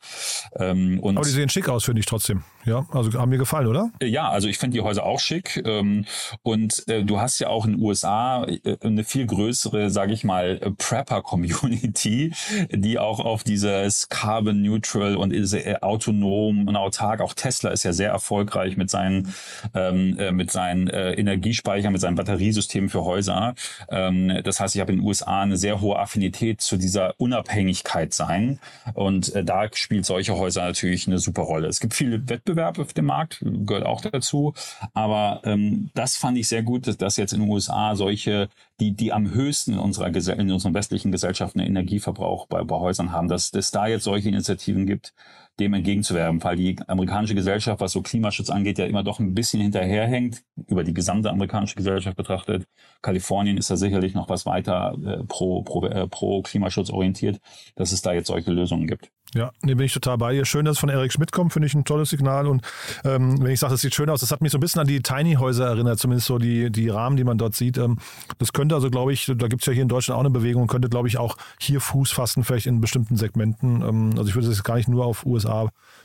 Ähm, 0.55 0.99
aber 1.03 1.21
die 1.21 1.29
sehen 1.29 1.49
schick 1.49 1.69
aus, 1.69 1.85
finde 1.85 1.99
ich 1.99 2.05
trotzdem. 2.05 2.43
Ja, 2.65 2.85
also 2.91 3.19
haben 3.19 3.29
mir 3.29 3.37
gefallen, 3.37 3.67
oder? 3.67 3.89
Ja, 4.01 4.29
also 4.29 4.47
ich 4.47 4.57
finde 4.57 4.75
die 4.75 4.81
Häuser 4.81 4.90
auch 4.99 5.19
schick. 5.19 5.61
Ähm, 5.65 6.05
und 6.43 6.87
äh, 6.87 7.03
du 7.03 7.19
hast 7.19 7.39
ja 7.39 7.47
auch 7.47 7.65
in 7.65 7.73
den 7.73 7.81
USA 7.81 8.45
äh, 8.45 8.77
eine 8.81 9.03
viel 9.03 9.25
größere, 9.25 9.89
sage 9.89 10.13
ich 10.13 10.23
mal, 10.23 10.59
Prepper-Community, 10.77 12.33
die 12.71 12.99
auch 12.99 13.19
auf 13.19 13.43
dieses 13.43 14.09
Carbon 14.09 14.61
Neutral 14.61 15.15
und 15.15 15.33
ist 15.33 15.53
äh, 15.53 15.75
autonom 15.81 16.67
und 16.67 16.75
autark. 16.75 17.21
Auch 17.21 17.33
Tesla 17.33 17.71
ist 17.71 17.83
ja 17.83 17.93
sehr 17.93 18.09
erfolgreich 18.09 18.77
mit 18.77 18.89
seinen 18.89 19.33
ähm, 19.73 20.17
mit 20.35 20.51
seinen 20.51 20.87
Energiespeichern, 20.87 21.91
mit 21.91 22.01
seinen 22.01 22.15
Batteriesystemen 22.15 22.89
für 22.89 23.03
Häuser. 23.03 23.55
Ähm, 23.89 24.41
das 24.43 24.59
heißt, 24.59 24.75
ich 24.75 24.81
habe 24.81 24.91
in 24.91 24.99
den 24.99 25.07
USA 25.07 25.41
eine 25.41 25.57
sehr 25.57 25.81
hohe 25.81 25.97
Affinität 25.97 26.61
zu 26.61 26.77
dieser 26.77 27.19
Unabhängigkeit 27.19 28.13
sein. 28.13 28.59
Und 28.93 29.33
da 29.35 29.67
spielt 29.73 30.05
solche 30.05 30.37
Häuser 30.37 30.63
natürlich 30.63 31.07
eine 31.07 31.19
super 31.19 31.43
Rolle. 31.43 31.67
Es 31.67 31.79
gibt 31.79 31.93
viele 31.93 32.27
Wettbewerb 32.29 32.79
auf 32.79 32.93
dem 32.93 33.05
Markt, 33.05 33.39
gehört 33.41 33.85
auch 33.85 34.01
dazu. 34.01 34.53
Aber 34.93 35.41
ähm, 35.45 35.89
das 35.93 36.17
fand 36.17 36.37
ich 36.37 36.47
sehr 36.47 36.63
gut, 36.63 36.87
dass, 36.87 36.97
dass 36.97 37.17
jetzt 37.17 37.33
in 37.33 37.41
den 37.41 37.49
USA 37.49 37.95
solche, 37.95 38.49
die, 38.79 38.91
die 38.91 39.13
am 39.13 39.31
höchsten 39.31 39.73
in 39.73 39.79
unserer 39.79 40.07
in 40.07 40.51
unseren 40.51 40.73
westlichen 40.73 41.11
Gesellschaften 41.11 41.59
Energieverbrauch 41.59 42.47
bei, 42.47 42.63
bei 42.63 42.75
Häusern 42.75 43.11
haben, 43.11 43.27
dass 43.27 43.53
es 43.53 43.71
da 43.71 43.87
jetzt 43.87 44.03
solche 44.03 44.29
Initiativen 44.29 44.85
gibt, 44.85 45.13
dem 45.59 45.73
entgegenzuwerben, 45.73 46.43
weil 46.43 46.55
die 46.55 46.75
amerikanische 46.87 47.35
Gesellschaft, 47.35 47.81
was 47.81 47.91
so 47.91 48.01
Klimaschutz 48.01 48.49
angeht, 48.49 48.77
ja 48.77 48.85
immer 48.85 49.03
doch 49.03 49.19
ein 49.19 49.33
bisschen 49.33 49.61
hinterherhängt, 49.61 50.43
über 50.67 50.83
die 50.83 50.93
gesamte 50.93 51.29
amerikanische 51.29 51.75
Gesellschaft 51.75 52.17
betrachtet. 52.17 52.65
Kalifornien 53.01 53.57
ist 53.57 53.69
da 53.69 53.77
sicherlich 53.77 54.13
noch 54.13 54.29
was 54.29 54.45
weiter 54.45 54.95
äh, 55.05 55.23
pro, 55.25 55.61
pro, 55.63 55.85
äh, 55.85 56.07
pro 56.07 56.41
Klimaschutz 56.41 56.89
orientiert, 56.89 57.39
dass 57.75 57.91
es 57.91 58.01
da 58.01 58.13
jetzt 58.13 58.27
solche 58.27 58.51
Lösungen 58.51 58.87
gibt. 58.87 59.11
Ja, 59.33 59.51
nee, 59.61 59.75
bin 59.75 59.85
ich 59.85 59.93
total 59.93 60.17
bei 60.17 60.33
dir. 60.33 60.43
Schön, 60.43 60.65
dass 60.65 60.73
es 60.73 60.79
von 60.79 60.89
Eric 60.89 61.13
Schmidt 61.13 61.31
kommt, 61.31 61.53
finde 61.53 61.65
ich 61.65 61.73
ein 61.73 61.85
tolles 61.85 62.09
Signal. 62.09 62.47
Und 62.47 62.63
ähm, 63.05 63.41
wenn 63.41 63.51
ich 63.51 63.61
sage, 63.61 63.73
es 63.75 63.81
sieht 63.81 63.95
schön 63.95 64.09
aus, 64.09 64.19
das 64.19 64.31
hat 64.31 64.41
mich 64.41 64.51
so 64.51 64.57
ein 64.57 64.61
bisschen 64.61 64.81
an 64.81 64.87
die 64.87 65.01
Tiny-Häuser 65.01 65.67
erinnert, 65.67 65.99
zumindest 65.99 66.27
so 66.27 66.37
die, 66.37 66.69
die 66.69 66.89
Rahmen, 66.89 67.15
die 67.15 67.23
man 67.23 67.37
dort 67.37 67.55
sieht. 67.55 67.77
Ähm, 67.77 67.97
das 68.39 68.51
könnte 68.51 68.75
also, 68.75 68.89
glaube 68.89 69.13
ich, 69.13 69.25
da 69.25 69.47
gibt 69.47 69.61
es 69.61 69.67
ja 69.67 69.73
hier 69.73 69.83
in 69.83 69.87
Deutschland 69.87 70.17
auch 70.17 70.21
eine 70.21 70.31
Bewegung, 70.31 70.67
könnte, 70.67 70.89
glaube 70.89 71.07
ich, 71.07 71.17
auch 71.17 71.37
hier 71.61 71.79
Fuß 71.79 72.11
fassen, 72.11 72.43
vielleicht 72.43 72.65
in 72.65 72.81
bestimmten 72.81 73.15
Segmenten. 73.15 73.81
Ähm, 73.81 74.09
also 74.17 74.27
ich 74.27 74.35
würde 74.35 74.49
das 74.49 74.63
gar 74.65 74.75
nicht 74.75 74.89
nur 74.89 75.05
auf 75.05 75.25
USA 75.25 75.40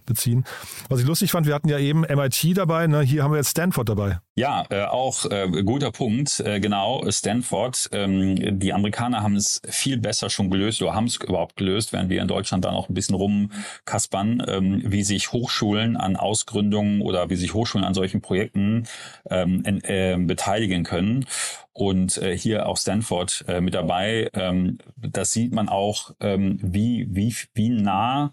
beziehen. 0.06 0.44
Was 0.88 1.00
ich 1.00 1.06
lustig 1.06 1.32
fand, 1.32 1.46
wir 1.46 1.54
hatten 1.54 1.68
ja 1.68 1.78
eben 1.78 2.02
MIT 2.02 2.56
dabei, 2.56 2.86
ne? 2.86 3.02
hier 3.02 3.22
haben 3.22 3.32
wir 3.32 3.38
jetzt 3.38 3.50
Stanford 3.50 3.88
dabei. 3.88 4.20
Ja, 4.36 4.64
äh, 4.70 4.84
auch 4.84 5.24
äh, 5.30 5.48
guter 5.62 5.90
Punkt. 5.90 6.40
Äh, 6.40 6.60
genau, 6.60 7.04
Stanford. 7.10 7.88
Ähm, 7.92 8.58
die 8.58 8.72
Amerikaner 8.72 9.22
haben 9.22 9.36
es 9.36 9.60
viel 9.68 9.98
besser 9.98 10.30
schon 10.30 10.50
gelöst 10.50 10.80
oder 10.82 10.94
haben 10.94 11.06
es 11.06 11.16
überhaupt 11.16 11.56
gelöst, 11.56 11.92
während 11.92 12.10
wir 12.10 12.22
in 12.22 12.28
Deutschland 12.28 12.64
da 12.64 12.70
noch 12.70 12.88
ein 12.88 12.94
bisschen 12.94 13.16
rumkaspern, 13.16 14.42
ähm, 14.46 14.82
wie 14.84 15.02
sich 15.02 15.32
Hochschulen 15.32 15.96
an 15.96 16.16
Ausgründungen 16.16 17.00
oder 17.00 17.30
wie 17.30 17.36
sich 17.36 17.54
Hochschulen 17.54 17.86
an 17.86 17.94
solchen 17.94 18.20
Projekten 18.20 18.86
ähm, 19.30 19.62
äh, 19.64 20.16
beteiligen 20.18 20.84
können. 20.84 21.26
Und 21.72 22.16
äh, 22.18 22.36
hier 22.36 22.66
auch 22.66 22.78
Stanford 22.78 23.44
äh, 23.48 23.60
mit 23.60 23.74
dabei. 23.74 24.30
Ähm, 24.32 24.78
das 24.96 25.32
sieht 25.32 25.52
man 25.52 25.68
auch, 25.68 26.14
ähm, 26.20 26.58
wie, 26.62 27.06
wie, 27.10 27.34
wie 27.54 27.68
nah 27.68 28.32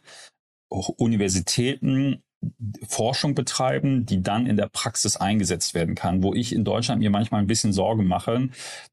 Universitäten 0.98 2.24
Forschung 2.88 3.36
betreiben, 3.36 4.06
die 4.06 4.22
dann 4.22 4.46
in 4.46 4.58
der 4.58 4.68
Praxis 4.68 5.18
eingesetzt 5.18 5.74
werden 5.74 5.96
kann, 5.96 6.24
wo 6.24 6.34
ich 6.34 6.54
in 6.54 6.64
Deutschland 6.64 7.02
mir 7.02 7.10
manchmal 7.10 7.42
ein 7.42 7.48
bisschen 7.48 7.74
Sorge 7.74 8.04
mache, 8.04 8.50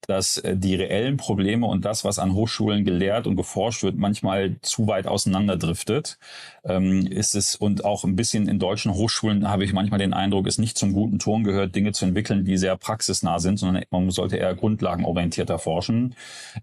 dass 0.07 0.39
äh, 0.39 0.57
die 0.57 0.75
reellen 0.75 1.17
Probleme 1.17 1.67
und 1.67 1.85
das, 1.85 2.05
was 2.05 2.19
an 2.19 2.35
Hochschulen 2.35 2.85
gelehrt 2.85 3.27
und 3.27 3.37
geforscht 3.37 3.83
wird, 3.83 3.97
manchmal 3.97 4.57
zu 4.63 4.87
weit 4.87 5.07
auseinanderdriftet. 5.07 6.19
Ähm, 6.65 7.07
ist 7.07 7.35
es 7.35 7.57
und 7.57 7.85
auch 7.85 8.05
ein 8.05 8.17
bisschen 8.17 8.49
in 8.49 8.59
deutschen 8.59 8.93
Hochschulen 8.93 9.49
habe 9.49 9.65
ich 9.65 9.73
manchmal 9.73 9.99
den 9.99 10.13
Eindruck, 10.13 10.47
es 10.47 10.59
nicht 10.59 10.77
zum 10.77 10.93
guten 10.93 11.19
Ton 11.19 11.45
gehört, 11.45 11.75
Dinge 11.75 11.93
zu 11.93 12.05
entwickeln, 12.05 12.45
die 12.45 12.59
sehr 12.59 12.77
praxisnah 12.77 13.39
sind, 13.39 13.59
sondern 13.59 13.83
man 13.91 14.11
sollte 14.11 14.37
eher 14.37 14.55
grundlagenorientierter 14.55 15.59
forschen. 15.59 16.15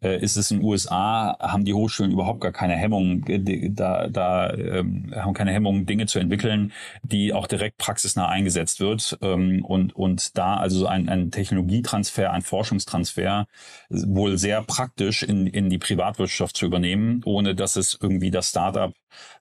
Äh, 0.02 0.22
ist 0.22 0.38
es 0.38 0.52
in 0.52 0.60
den 0.60 0.66
USA, 0.66 1.38
haben 1.40 1.66
die 1.66 1.74
Hochschulen 1.74 2.12
überhaupt 2.12 2.42
gar 2.42 2.52
keine 2.52 2.76
Hemmung, 2.76 3.26
da, 3.76 4.08
da 4.08 4.54
ähm, 4.54 5.14
haben 5.16 5.34
keine 5.34 5.52
Hemmung, 5.52 5.86
Dinge 5.86 6.06
zu 6.06 6.20
entwickeln, 6.20 6.72
die 7.04 7.34
auch 7.34 7.48
direkt 7.48 7.78
praxisnah 7.78 8.28
eingesetzt 8.28 8.80
wird 8.80 9.18
ähm, 9.22 9.64
und, 9.64 9.96
und 9.96 10.38
da 10.38 10.58
also 10.58 10.88
ein, 10.88 11.10
ein 11.10 11.32
Technologietransfer, 11.32 12.32
ein 12.32 12.42
Forschungstransfer 12.42 13.48
wohl 13.90 14.38
sehr 14.38 14.62
praktisch 14.64 15.24
in, 15.24 15.48
in 15.48 15.70
die 15.70 15.78
Privatwirtschaft 15.78 16.58
zu 16.58 16.66
übernehmen, 16.66 17.22
ohne 17.26 17.56
dass 17.56 17.76
es 17.76 17.98
irgendwie 18.02 18.32
das 18.32 18.50
Startup 18.50 18.94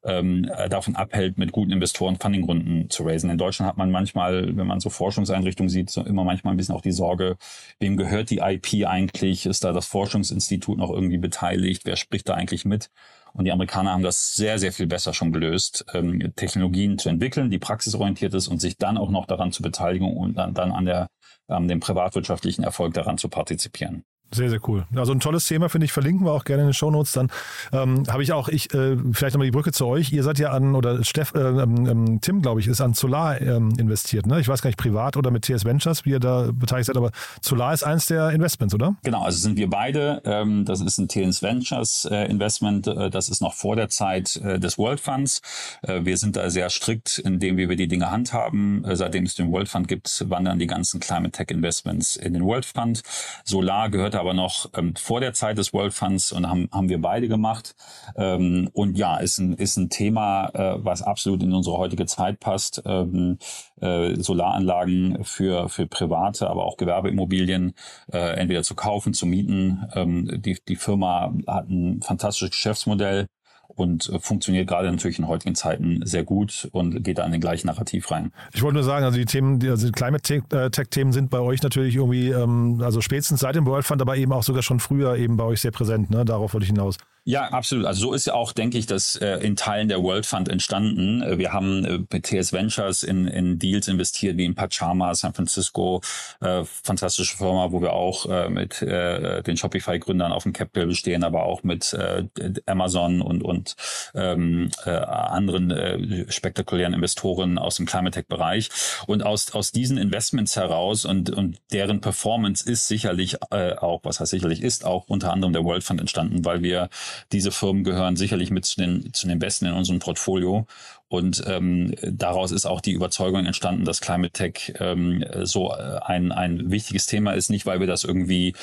ähm, 0.05 0.51
davon 0.69 0.97
abhält, 0.97 1.39
mit 1.39 1.53
guten 1.53 1.73
Investoren 1.73 2.17
Fundingrunden 2.17 2.91
zu 2.91 3.05
raisen. 3.05 3.31
In 3.31 3.39
Deutschland 3.39 3.69
hat 3.69 3.77
man 3.77 3.91
manchmal, 3.91 4.57
wenn 4.57 4.67
man 4.67 4.81
so 4.81 4.91
Forschungseinrichtungen 4.91 5.69
sieht, 5.69 5.91
so 5.91 6.03
immer 6.05 6.25
manchmal 6.25 6.55
ein 6.55 6.57
bisschen 6.57 6.75
auch 6.75 6.81
die 6.81 6.93
Sorge, 6.93 7.37
wem 7.81 7.97
gehört 7.97 8.31
die 8.31 8.39
IP 8.39 8.87
eigentlich? 8.87 9.47
Ist 9.47 9.65
da 9.65 9.73
das 9.73 9.87
Forschungsinstitut 9.87 10.79
noch 10.79 10.91
irgendwie 10.91 11.19
beteiligt? 11.19 11.83
Wer 11.85 11.97
spricht 11.97 12.29
da 12.29 12.35
eigentlich 12.35 12.65
mit? 12.65 12.91
Und 13.37 13.45
die 13.45 13.53
Amerikaner 13.53 13.93
haben 13.93 14.03
das 14.03 14.35
sehr, 14.35 14.59
sehr 14.59 14.73
viel 14.73 14.87
besser 14.87 15.13
schon 15.13 15.31
gelöst, 15.31 15.85
ähm, 15.93 16.33
Technologien 16.37 16.99
zu 16.99 17.11
entwickeln, 17.11 17.51
die 17.51 17.59
praxisorientiert 17.59 18.33
ist 18.33 18.49
und 18.49 18.61
sich 18.61 18.79
dann 18.79 18.97
auch 18.97 19.11
noch 19.11 19.27
daran 19.27 19.53
zu 19.53 19.63
beteiligen 19.63 20.17
und 20.17 20.39
dann, 20.39 20.55
dann 20.55 20.73
an 20.73 20.87
der, 20.87 21.09
an 21.47 21.69
dem 21.69 21.81
privatwirtschaftlichen 21.81 22.65
Erfolg 22.65 22.95
daran 22.95 23.19
zu 23.19 23.29
partizipieren. 23.29 24.05
Sehr, 24.33 24.51
sehr 24.51 24.59
cool. 24.69 24.85
Also 24.95 25.13
ein 25.13 25.21
tolles 25.21 25.47
Thema, 25.47 25.69
finde 25.69 25.85
ich, 25.85 25.93
verlinken 25.93 26.27
wir 26.27 26.33
auch 26.33 26.45
gerne 26.45 26.63
in 26.63 26.69
den 26.69 26.75
Shownotes. 26.75 27.13
Dann 27.13 27.31
ähm, 27.73 28.05
habe 28.09 28.25
ich 28.25 28.33
auch, 28.33 28.49
ich, 28.49 28.75
äh, 28.75 28.97
vielleicht 29.13 29.35
nochmal 29.35 29.47
die 29.47 29.53
Brücke 29.53 29.71
zu 29.71 29.87
euch. 29.87 30.13
Ihr 30.13 30.25
seid 30.25 30.39
ja 30.39 30.51
an, 30.51 30.75
oder 30.75 31.05
Steff, 31.05 31.33
äh, 31.35 31.39
ähm, 31.39 31.87
ähm, 31.87 32.21
Tim, 32.21 32.43
glaube 32.43 32.61
ich, 32.61 32.67
ist 32.67 32.81
an 32.81 32.93
Solar 32.93 33.41
ähm, 33.41 33.73
investiert. 33.79 34.27
Ne? 34.27 34.41
Ich 34.41 34.49
weiß 34.49 34.63
gar 34.63 34.69
nicht, 34.69 34.79
privat 34.79 35.17
oder 35.17 35.31
mit 35.31 35.45
TS 35.45 35.65
Ventures, 35.65 36.05
wie 36.05 36.11
ihr 36.11 36.19
da 36.19 36.51
beteiligt 36.53 36.87
seid, 36.87 36.97
aber 36.97 37.13
Solar 37.41 37.73
ist 37.73 37.85
eins 37.85 38.07
der 38.07 38.31
Investments, 38.31 38.75
oder? 38.75 38.97
Genau, 39.05 39.23
also 39.23 39.39
sind 39.39 39.57
wir 39.57 39.71
beide. 39.71 40.21
Ähm, 40.25 40.65
das 40.65 40.81
ist 40.81 40.99
ein 40.99 41.07
TS 41.07 41.43
Ventures 41.43 42.09
äh, 42.11 42.29
Investment. 42.29 42.89
Äh, 42.89 43.11
das 43.11 43.29
ist 43.29 43.41
noch 43.41 43.55
vor 43.55 43.77
der 43.77 43.89
Zeit 43.89 44.37
äh, 44.37 44.59
des 44.59 44.77
World 44.77 44.99
Funds. 44.99 45.41
Äh, 45.83 46.05
wir 46.05 46.17
sind 46.17 46.35
da 46.35 46.51
sehr 46.51 46.69
strikt, 46.71 47.19
indem 47.21 47.57
wir 47.57 47.69
die 47.77 47.89
Dinge 47.89 48.11
handhaben. 48.11 48.85
Äh, 48.85 48.97
seitdem 48.97 49.25
es 49.25 49.37
den 49.37 49.53
World 49.53 49.69
Fund 49.69 49.87
gibt, 49.87 50.29
wandern 50.29 50.59
die 50.59 50.67
ganzen 50.67 50.99
Climate 50.99 51.31
Tech 51.31 51.51
Investments 51.51 52.17
in 52.17 52.35
den 52.35 52.45
World 52.45 52.65
Fund. 52.65 53.03
Solar 53.45 53.89
gehört 53.89 54.16
aber 54.17 54.35
noch 54.35 54.71
ähm, 54.77 54.95
vor 54.97 55.21
der 55.21 55.33
Zeit 55.33 55.59
des 55.59 55.73
World 55.73 55.93
Funds 55.93 56.33
und 56.33 56.49
haben, 56.49 56.69
haben 56.73 56.89
wir 56.89 57.01
beide 57.01 57.29
gemacht. 57.29 57.75
Ähm, 58.17 58.71
und 58.73 58.97
ja, 58.99 59.17
ist 59.19 59.39
ein, 59.39 59.55
ist 59.55 59.77
ein 59.77 59.91
Thema, 59.91 60.49
äh, 60.55 60.85
was 60.85 61.03
absolut 61.03 61.43
in 61.43 61.53
unsere 61.53 61.77
heutige 61.79 62.07
Zeit 62.07 62.41
passt. 62.41 62.83
Ähm, 62.85 63.39
äh, 63.81 64.15
Solaranlagen 64.21 65.25
für, 65.25 65.69
für 65.69 65.87
private, 65.87 66.49
aber 66.49 66.65
auch 66.65 66.77
Gewerbeimmobilien 66.77 67.75
äh, 68.13 68.37
entweder 68.37 68.63
zu 68.63 68.75
kaufen, 68.75 69.15
zu 69.15 69.27
mieten. 69.27 69.87
Ähm, 69.95 70.41
die, 70.43 70.59
die 70.67 70.77
Firma 70.77 71.33
hat 71.47 71.69
ein 71.69 72.01
fantastisches 72.03 72.51
Geschäftsmodell 72.51 73.27
und 73.69 74.09
äh, 74.09 74.19
funktioniert 74.19 74.69
gerade 74.69 74.91
natürlich 74.91 75.19
in 75.19 75.29
heutigen 75.29 75.55
Zeiten 75.55 76.01
sehr 76.05 76.25
gut 76.25 76.69
und 76.73 77.03
geht 77.03 77.19
da 77.19 77.27
in 77.27 77.33
den 77.33 77.41
gleichen 77.41 77.67
Narrativ 77.67 78.11
rein. 78.11 78.33
Ich 78.53 78.63
wollte 78.63 78.75
nur 78.75 78.85
sagen, 78.85 79.05
also 79.05 79.19
die 79.19 79.25
Themen, 79.25 79.59
die, 79.59 79.69
also 79.69 79.87
die 79.87 79.93
Climate 79.93 80.43
äh, 80.51 80.71
Tech 80.71 80.89
Themen 80.91 81.13
sind 81.13 81.31
bei 81.31 81.41
euch 81.41 81.63
natürlich 81.63 81.97
irgendwie, 81.97 82.31
ähm, 82.31 82.81
also 82.83 83.01
spätestens 83.01 83.41
seit 83.41 83.55
dem 83.55 83.67
World 83.67 83.85
Fund, 83.85 84.01
aber 84.01 84.17
eben 84.17 84.33
auch 84.33 84.43
sogar 84.43 84.63
schon 84.63 84.81
früher 84.81 85.17
eben 85.17 85.37
bei 85.37 85.45
euch 85.45 85.61
sehr 85.61 85.71
präsent. 85.71 86.11
Ne? 86.11 86.25
Darauf 86.25 86.55
wollte 86.55 86.65
ich 86.65 86.71
hinaus. 86.71 86.97
Ja, 87.29 87.49
absolut. 87.49 87.87
Also 87.87 88.03
so 88.03 88.13
ist 88.13 88.29
ja 88.29 88.35
auch, 88.35 88.53
denke 88.53 88.79
ich, 88.79 88.87
das 88.87 89.17
äh, 89.17 89.39
in 89.39 89.57
Teilen 89.57 89.89
der 89.89 90.01
World 90.01 90.27
Fund 90.27 90.49
entstanden. 90.49 91.23
Äh, 91.23 91.39
wir 91.39 91.53
haben 91.53 91.85
äh, 91.85 91.99
mit 92.09 92.23
TS 92.23 92.53
Ventures 92.53 93.03
in, 93.03 93.27
in 93.27 93.59
Deals 93.59 93.89
investiert, 93.89 94.37
wie 94.37 94.45
in 94.45 94.55
Pachama, 94.55 95.13
San 95.13 95.35
Francisco, 95.35 96.03
äh, 96.41 96.63
fantastische 96.65 97.37
Firma, 97.37 97.73
wo 97.73 97.83
wir 97.83 97.95
auch 97.95 98.27
äh, 98.27 98.49
mit 98.49 98.81
äh, 98.81 99.43
den 99.43 99.57
Shopify-Gründern 99.57 100.31
auf 100.31 100.45
dem 100.45 100.53
Capital 100.53 100.87
bestehen, 100.87 101.25
aber 101.25 101.43
auch 101.43 101.65
mit 101.65 101.93
äh, 101.95 102.27
Amazon 102.67 103.21
und, 103.21 103.43
und 103.43 103.75
ähm, 104.15 104.71
äh, 104.85 104.91
anderen 104.91 105.73
äh, 105.73 106.31
spektakulären 106.31 106.95
Investoren 106.95 107.59
aus 107.59 107.75
dem 107.75 107.87
Climate 107.87 108.21
Tech-Bereich. 108.21 108.69
Und 109.09 109.25
aus, 109.25 109.53
aus 109.53 109.73
diesen 109.73 109.99
Investments 109.99 110.55
heraus 110.55 111.05
und, 111.05 111.31
und 111.31 111.59
deren 111.73 112.01
Performance 112.01 112.71
ist 112.71 112.87
sicherlich 112.87 113.37
äh, 113.51 113.73
auch, 113.73 114.05
was 114.05 114.21
heißt 114.21 114.31
sicherlich, 114.31 114.63
ist 114.63 114.85
auch 114.85 115.09
unter 115.09 115.33
anderem 115.33 115.53
der 115.53 115.65
World 115.65 115.83
Fund 115.83 116.01
entstanden, 116.01 116.45
weil 116.45 116.63
wir 116.63 116.89
diese 117.33 117.51
Firmen 117.51 117.85
gehören 117.85 118.17
sicherlich 118.17 118.51
mit 118.51 118.65
zu 118.65 118.81
den, 118.81 119.13
zu 119.13 119.27
den 119.27 119.39
besten 119.39 119.67
in 119.67 119.73
unserem 119.73 119.99
Portfolio. 119.99 120.67
Und 121.09 121.45
ähm, 121.47 121.95
daraus 122.03 122.51
ist 122.51 122.67
auch 122.67 122.81
die 122.81 122.91
Überzeugung 122.91 123.47
entstanden, 123.47 123.85
dass 123.85 124.01
Climate 124.01 124.33
Tech 124.33 124.75
ähm, 124.81 125.25
so 125.43 125.73
äh, 125.73 126.01
ein, 126.03 126.33
ein 126.33 126.71
wichtiges 126.71 127.07
Thema 127.07 127.33
ist. 127.33 127.49
Nicht, 127.49 127.65
weil 127.65 127.79
wir 127.79 127.87
das 127.87 128.03
irgendwie 128.03 128.55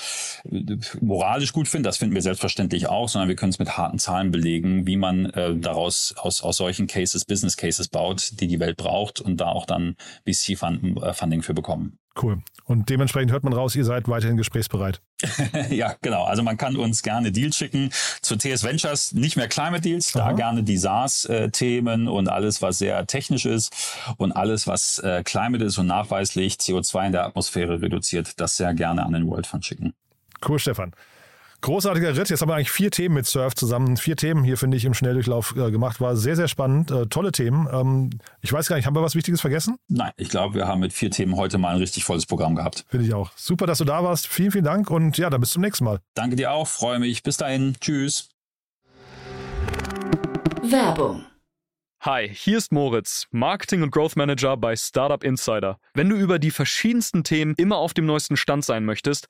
äh, 0.51 0.77
moralisch 0.99 1.53
gut 1.53 1.69
finden, 1.69 1.85
das 1.85 1.97
finden 1.97 2.15
wir 2.15 2.21
selbstverständlich 2.21 2.87
auch, 2.87 3.07
sondern 3.07 3.29
wir 3.29 3.37
können 3.37 3.51
es 3.51 3.59
mit 3.59 3.77
harten 3.77 3.97
Zahlen 3.97 4.31
belegen, 4.31 4.85
wie 4.85 4.97
man 4.97 5.27
äh, 5.27 5.55
daraus 5.55 6.13
aus, 6.17 6.41
aus 6.41 6.57
solchen 6.57 6.87
Cases 6.87 7.23
Business 7.23 7.55
Cases 7.55 7.87
baut, 7.87 8.41
die 8.41 8.47
die 8.47 8.59
Welt 8.59 8.75
braucht 8.75 9.21
und 9.21 9.37
da 9.37 9.47
auch 9.47 9.65
dann 9.65 9.95
VC-Funding 10.25 10.97
äh, 10.97 11.41
für 11.41 11.53
bekommen. 11.53 11.97
Cool. 12.21 12.43
Und 12.65 12.89
dementsprechend 12.89 13.31
hört 13.31 13.43
man 13.43 13.53
raus, 13.53 13.75
ihr 13.75 13.83
seid 13.83 14.07
weiterhin 14.07 14.37
gesprächsbereit. 14.37 15.01
ja, 15.69 15.95
genau. 16.01 16.23
Also 16.23 16.43
man 16.43 16.57
kann 16.57 16.77
uns 16.77 17.01
gerne 17.01 17.31
Deals 17.31 17.57
schicken. 17.57 17.89
Zu 18.21 18.37
TS 18.37 18.63
Ventures 18.63 19.13
nicht 19.13 19.35
mehr 19.35 19.47
Climate 19.47 19.81
Deals, 19.81 20.15
Aha. 20.15 20.29
da 20.29 20.35
gerne 20.35 20.63
die 20.63 20.77
SaaS-Themen 20.77 22.07
und 22.07 22.29
alles, 22.29 22.61
was 22.61 22.77
sehr 22.77 23.05
technisch 23.07 23.45
ist 23.45 23.73
und 24.17 24.31
alles, 24.31 24.67
was 24.67 24.99
äh, 24.99 25.23
Climate 25.23 25.63
ist 25.65 25.77
und 25.77 25.87
nachweislich 25.87 26.55
CO2 26.55 27.07
in 27.07 27.11
der 27.11 27.25
Atmosphäre 27.25 27.81
reduziert, 27.81 28.39
das 28.39 28.57
sehr 28.57 28.73
gerne 28.73 29.05
an 29.05 29.13
den 29.13 29.27
World 29.27 29.47
Fund 29.47 29.65
schicken. 29.65 29.93
Cool, 30.47 30.59
Stefan. 30.59 30.93
Großartiger 31.63 32.17
Ritt. 32.17 32.29
Jetzt 32.29 32.41
haben 32.41 32.49
wir 32.49 32.55
eigentlich 32.55 32.71
vier 32.71 32.91
Themen 32.91 33.15
mit 33.15 33.25
Surf 33.25 33.55
zusammen. 33.55 33.95
Vier 33.95 34.17
Themen 34.17 34.43
hier, 34.43 34.57
finde 34.57 34.75
ich, 34.75 34.83
im 34.83 34.93
Schnelldurchlauf 34.93 35.55
äh, 35.55 35.71
gemacht. 35.71 36.01
War 36.01 36.17
sehr, 36.17 36.35
sehr 36.35 36.49
spannend. 36.49 36.91
Äh, 36.91 37.07
tolle 37.07 37.31
Themen. 37.31 37.69
Ähm, 37.71 38.09
ich 38.41 38.51
weiß 38.51 38.67
gar 38.67 38.75
nicht, 38.75 38.85
haben 38.85 38.95
wir 38.95 39.01
was 39.01 39.15
Wichtiges 39.15 39.39
vergessen? 39.39 39.77
Nein, 39.87 40.11
ich 40.17 40.27
glaube, 40.27 40.55
wir 40.55 40.67
haben 40.67 40.81
mit 40.81 40.91
vier 40.91 41.09
Themen 41.09 41.37
heute 41.37 41.57
mal 41.57 41.69
ein 41.69 41.77
richtig 41.77 42.03
volles 42.03 42.25
Programm 42.25 42.55
gehabt. 42.55 42.83
Finde 42.89 43.05
ich 43.05 43.13
auch. 43.13 43.31
Super, 43.37 43.65
dass 43.65 43.77
du 43.77 43.85
da 43.85 44.03
warst. 44.03 44.27
Vielen, 44.27 44.51
vielen 44.51 44.65
Dank 44.65 44.91
und 44.91 45.17
ja, 45.17 45.29
dann 45.29 45.39
bis 45.39 45.51
zum 45.51 45.61
nächsten 45.61 45.85
Mal. 45.85 46.01
Danke 46.15 46.35
dir 46.35 46.51
auch. 46.51 46.67
Freue 46.67 46.99
mich. 46.99 47.23
Bis 47.23 47.37
dahin. 47.37 47.77
Tschüss. 47.79 48.27
Werbung 50.61 51.23
Hi, 52.05 52.27
hier 52.27 52.57
ist 52.57 52.73
Moritz, 52.73 53.27
Marketing 53.31 53.81
und 53.81 53.91
Growth 53.91 54.17
Manager 54.17 54.57
bei 54.57 54.75
Startup 54.75 55.23
Insider. 55.23 55.79
Wenn 55.93 56.09
du 56.09 56.17
über 56.17 56.37
die 56.37 56.51
verschiedensten 56.51 57.23
Themen 57.23 57.53
immer 57.55 57.77
auf 57.77 57.93
dem 57.93 58.05
neuesten 58.05 58.35
Stand 58.35 58.65
sein 58.65 58.83
möchtest, 58.83 59.29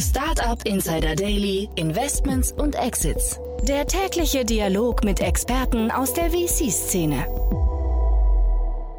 Startup 0.00 0.62
Insider 0.64 1.14
Daily, 1.14 1.68
Investments 1.74 2.52
und 2.52 2.74
Exits. 2.74 3.38
Der 3.68 3.86
tägliche 3.86 4.44
Dialog 4.46 5.04
mit 5.04 5.20
Experten 5.20 5.90
aus 5.90 6.14
der 6.14 6.30
VC-Szene. 6.30 7.26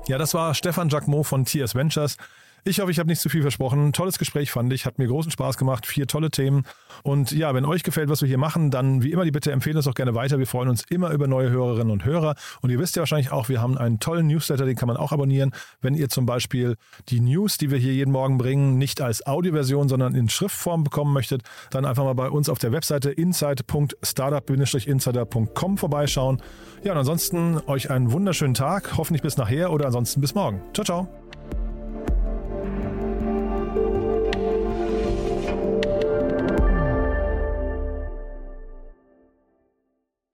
Ja, 0.07 0.17
das 0.19 0.33
war 0.35 0.53
Stefan 0.53 0.89
Jacquemot 0.89 1.25
von 1.25 1.45
TS 1.45 1.73
Ventures. 1.73 2.17
Ich 2.63 2.79
hoffe, 2.79 2.91
ich 2.91 2.99
habe 2.99 3.09
nicht 3.09 3.21
zu 3.21 3.29
viel 3.29 3.41
versprochen. 3.41 3.91
Tolles 3.91 4.19
Gespräch 4.19 4.51
fand 4.51 4.71
ich, 4.71 4.85
hat 4.85 4.99
mir 4.99 5.07
großen 5.07 5.31
Spaß 5.31 5.57
gemacht, 5.57 5.87
vier 5.87 6.05
tolle 6.05 6.29
Themen. 6.29 6.61
Und 7.01 7.31
ja, 7.31 7.55
wenn 7.55 7.65
euch 7.65 7.81
gefällt, 7.81 8.07
was 8.09 8.21
wir 8.21 8.27
hier 8.27 8.37
machen, 8.37 8.69
dann 8.69 9.01
wie 9.01 9.11
immer 9.11 9.25
die 9.25 9.31
Bitte 9.31 9.51
empfehlen 9.51 9.77
es 9.77 9.87
auch 9.87 9.95
gerne 9.95 10.13
weiter. 10.13 10.37
Wir 10.37 10.45
freuen 10.45 10.69
uns 10.69 10.83
immer 10.89 11.09
über 11.09 11.25
neue 11.25 11.49
Hörerinnen 11.49 11.91
und 11.91 12.05
Hörer. 12.05 12.35
Und 12.61 12.69
ihr 12.69 12.77
wisst 12.77 12.95
ja 12.95 13.01
wahrscheinlich 13.01 13.31
auch, 13.31 13.49
wir 13.49 13.59
haben 13.61 13.79
einen 13.79 13.99
tollen 13.99 14.27
Newsletter, 14.27 14.65
den 14.65 14.75
kann 14.75 14.87
man 14.87 14.97
auch 14.97 15.11
abonnieren. 15.11 15.55
Wenn 15.81 15.95
ihr 15.95 16.09
zum 16.09 16.27
Beispiel 16.27 16.75
die 17.09 17.19
News, 17.19 17.57
die 17.57 17.71
wir 17.71 17.79
hier 17.79 17.93
jeden 17.93 18.11
Morgen 18.11 18.37
bringen, 18.37 18.77
nicht 18.77 19.01
als 19.01 19.25
Audioversion, 19.25 19.89
sondern 19.89 20.13
in 20.13 20.29
Schriftform 20.29 20.83
bekommen 20.83 21.13
möchtet, 21.13 21.41
dann 21.71 21.85
einfach 21.85 22.03
mal 22.03 22.13
bei 22.13 22.29
uns 22.29 22.47
auf 22.47 22.59
der 22.59 22.71
Webseite 22.71 23.09
insight.startup-insider.com 23.09 25.79
vorbeischauen. 25.79 26.43
Ja, 26.83 26.91
und 26.91 26.99
ansonsten 26.99 27.59
euch 27.65 27.89
einen 27.89 28.11
wunderschönen 28.11 28.53
Tag, 28.53 28.97
hoffentlich 28.97 29.23
bis 29.23 29.37
nachher 29.37 29.71
oder 29.71 29.87
ansonsten 29.87 30.21
bis 30.21 30.35
morgen. 30.35 30.61
Ciao, 30.73 30.85
ciao. 30.85 31.07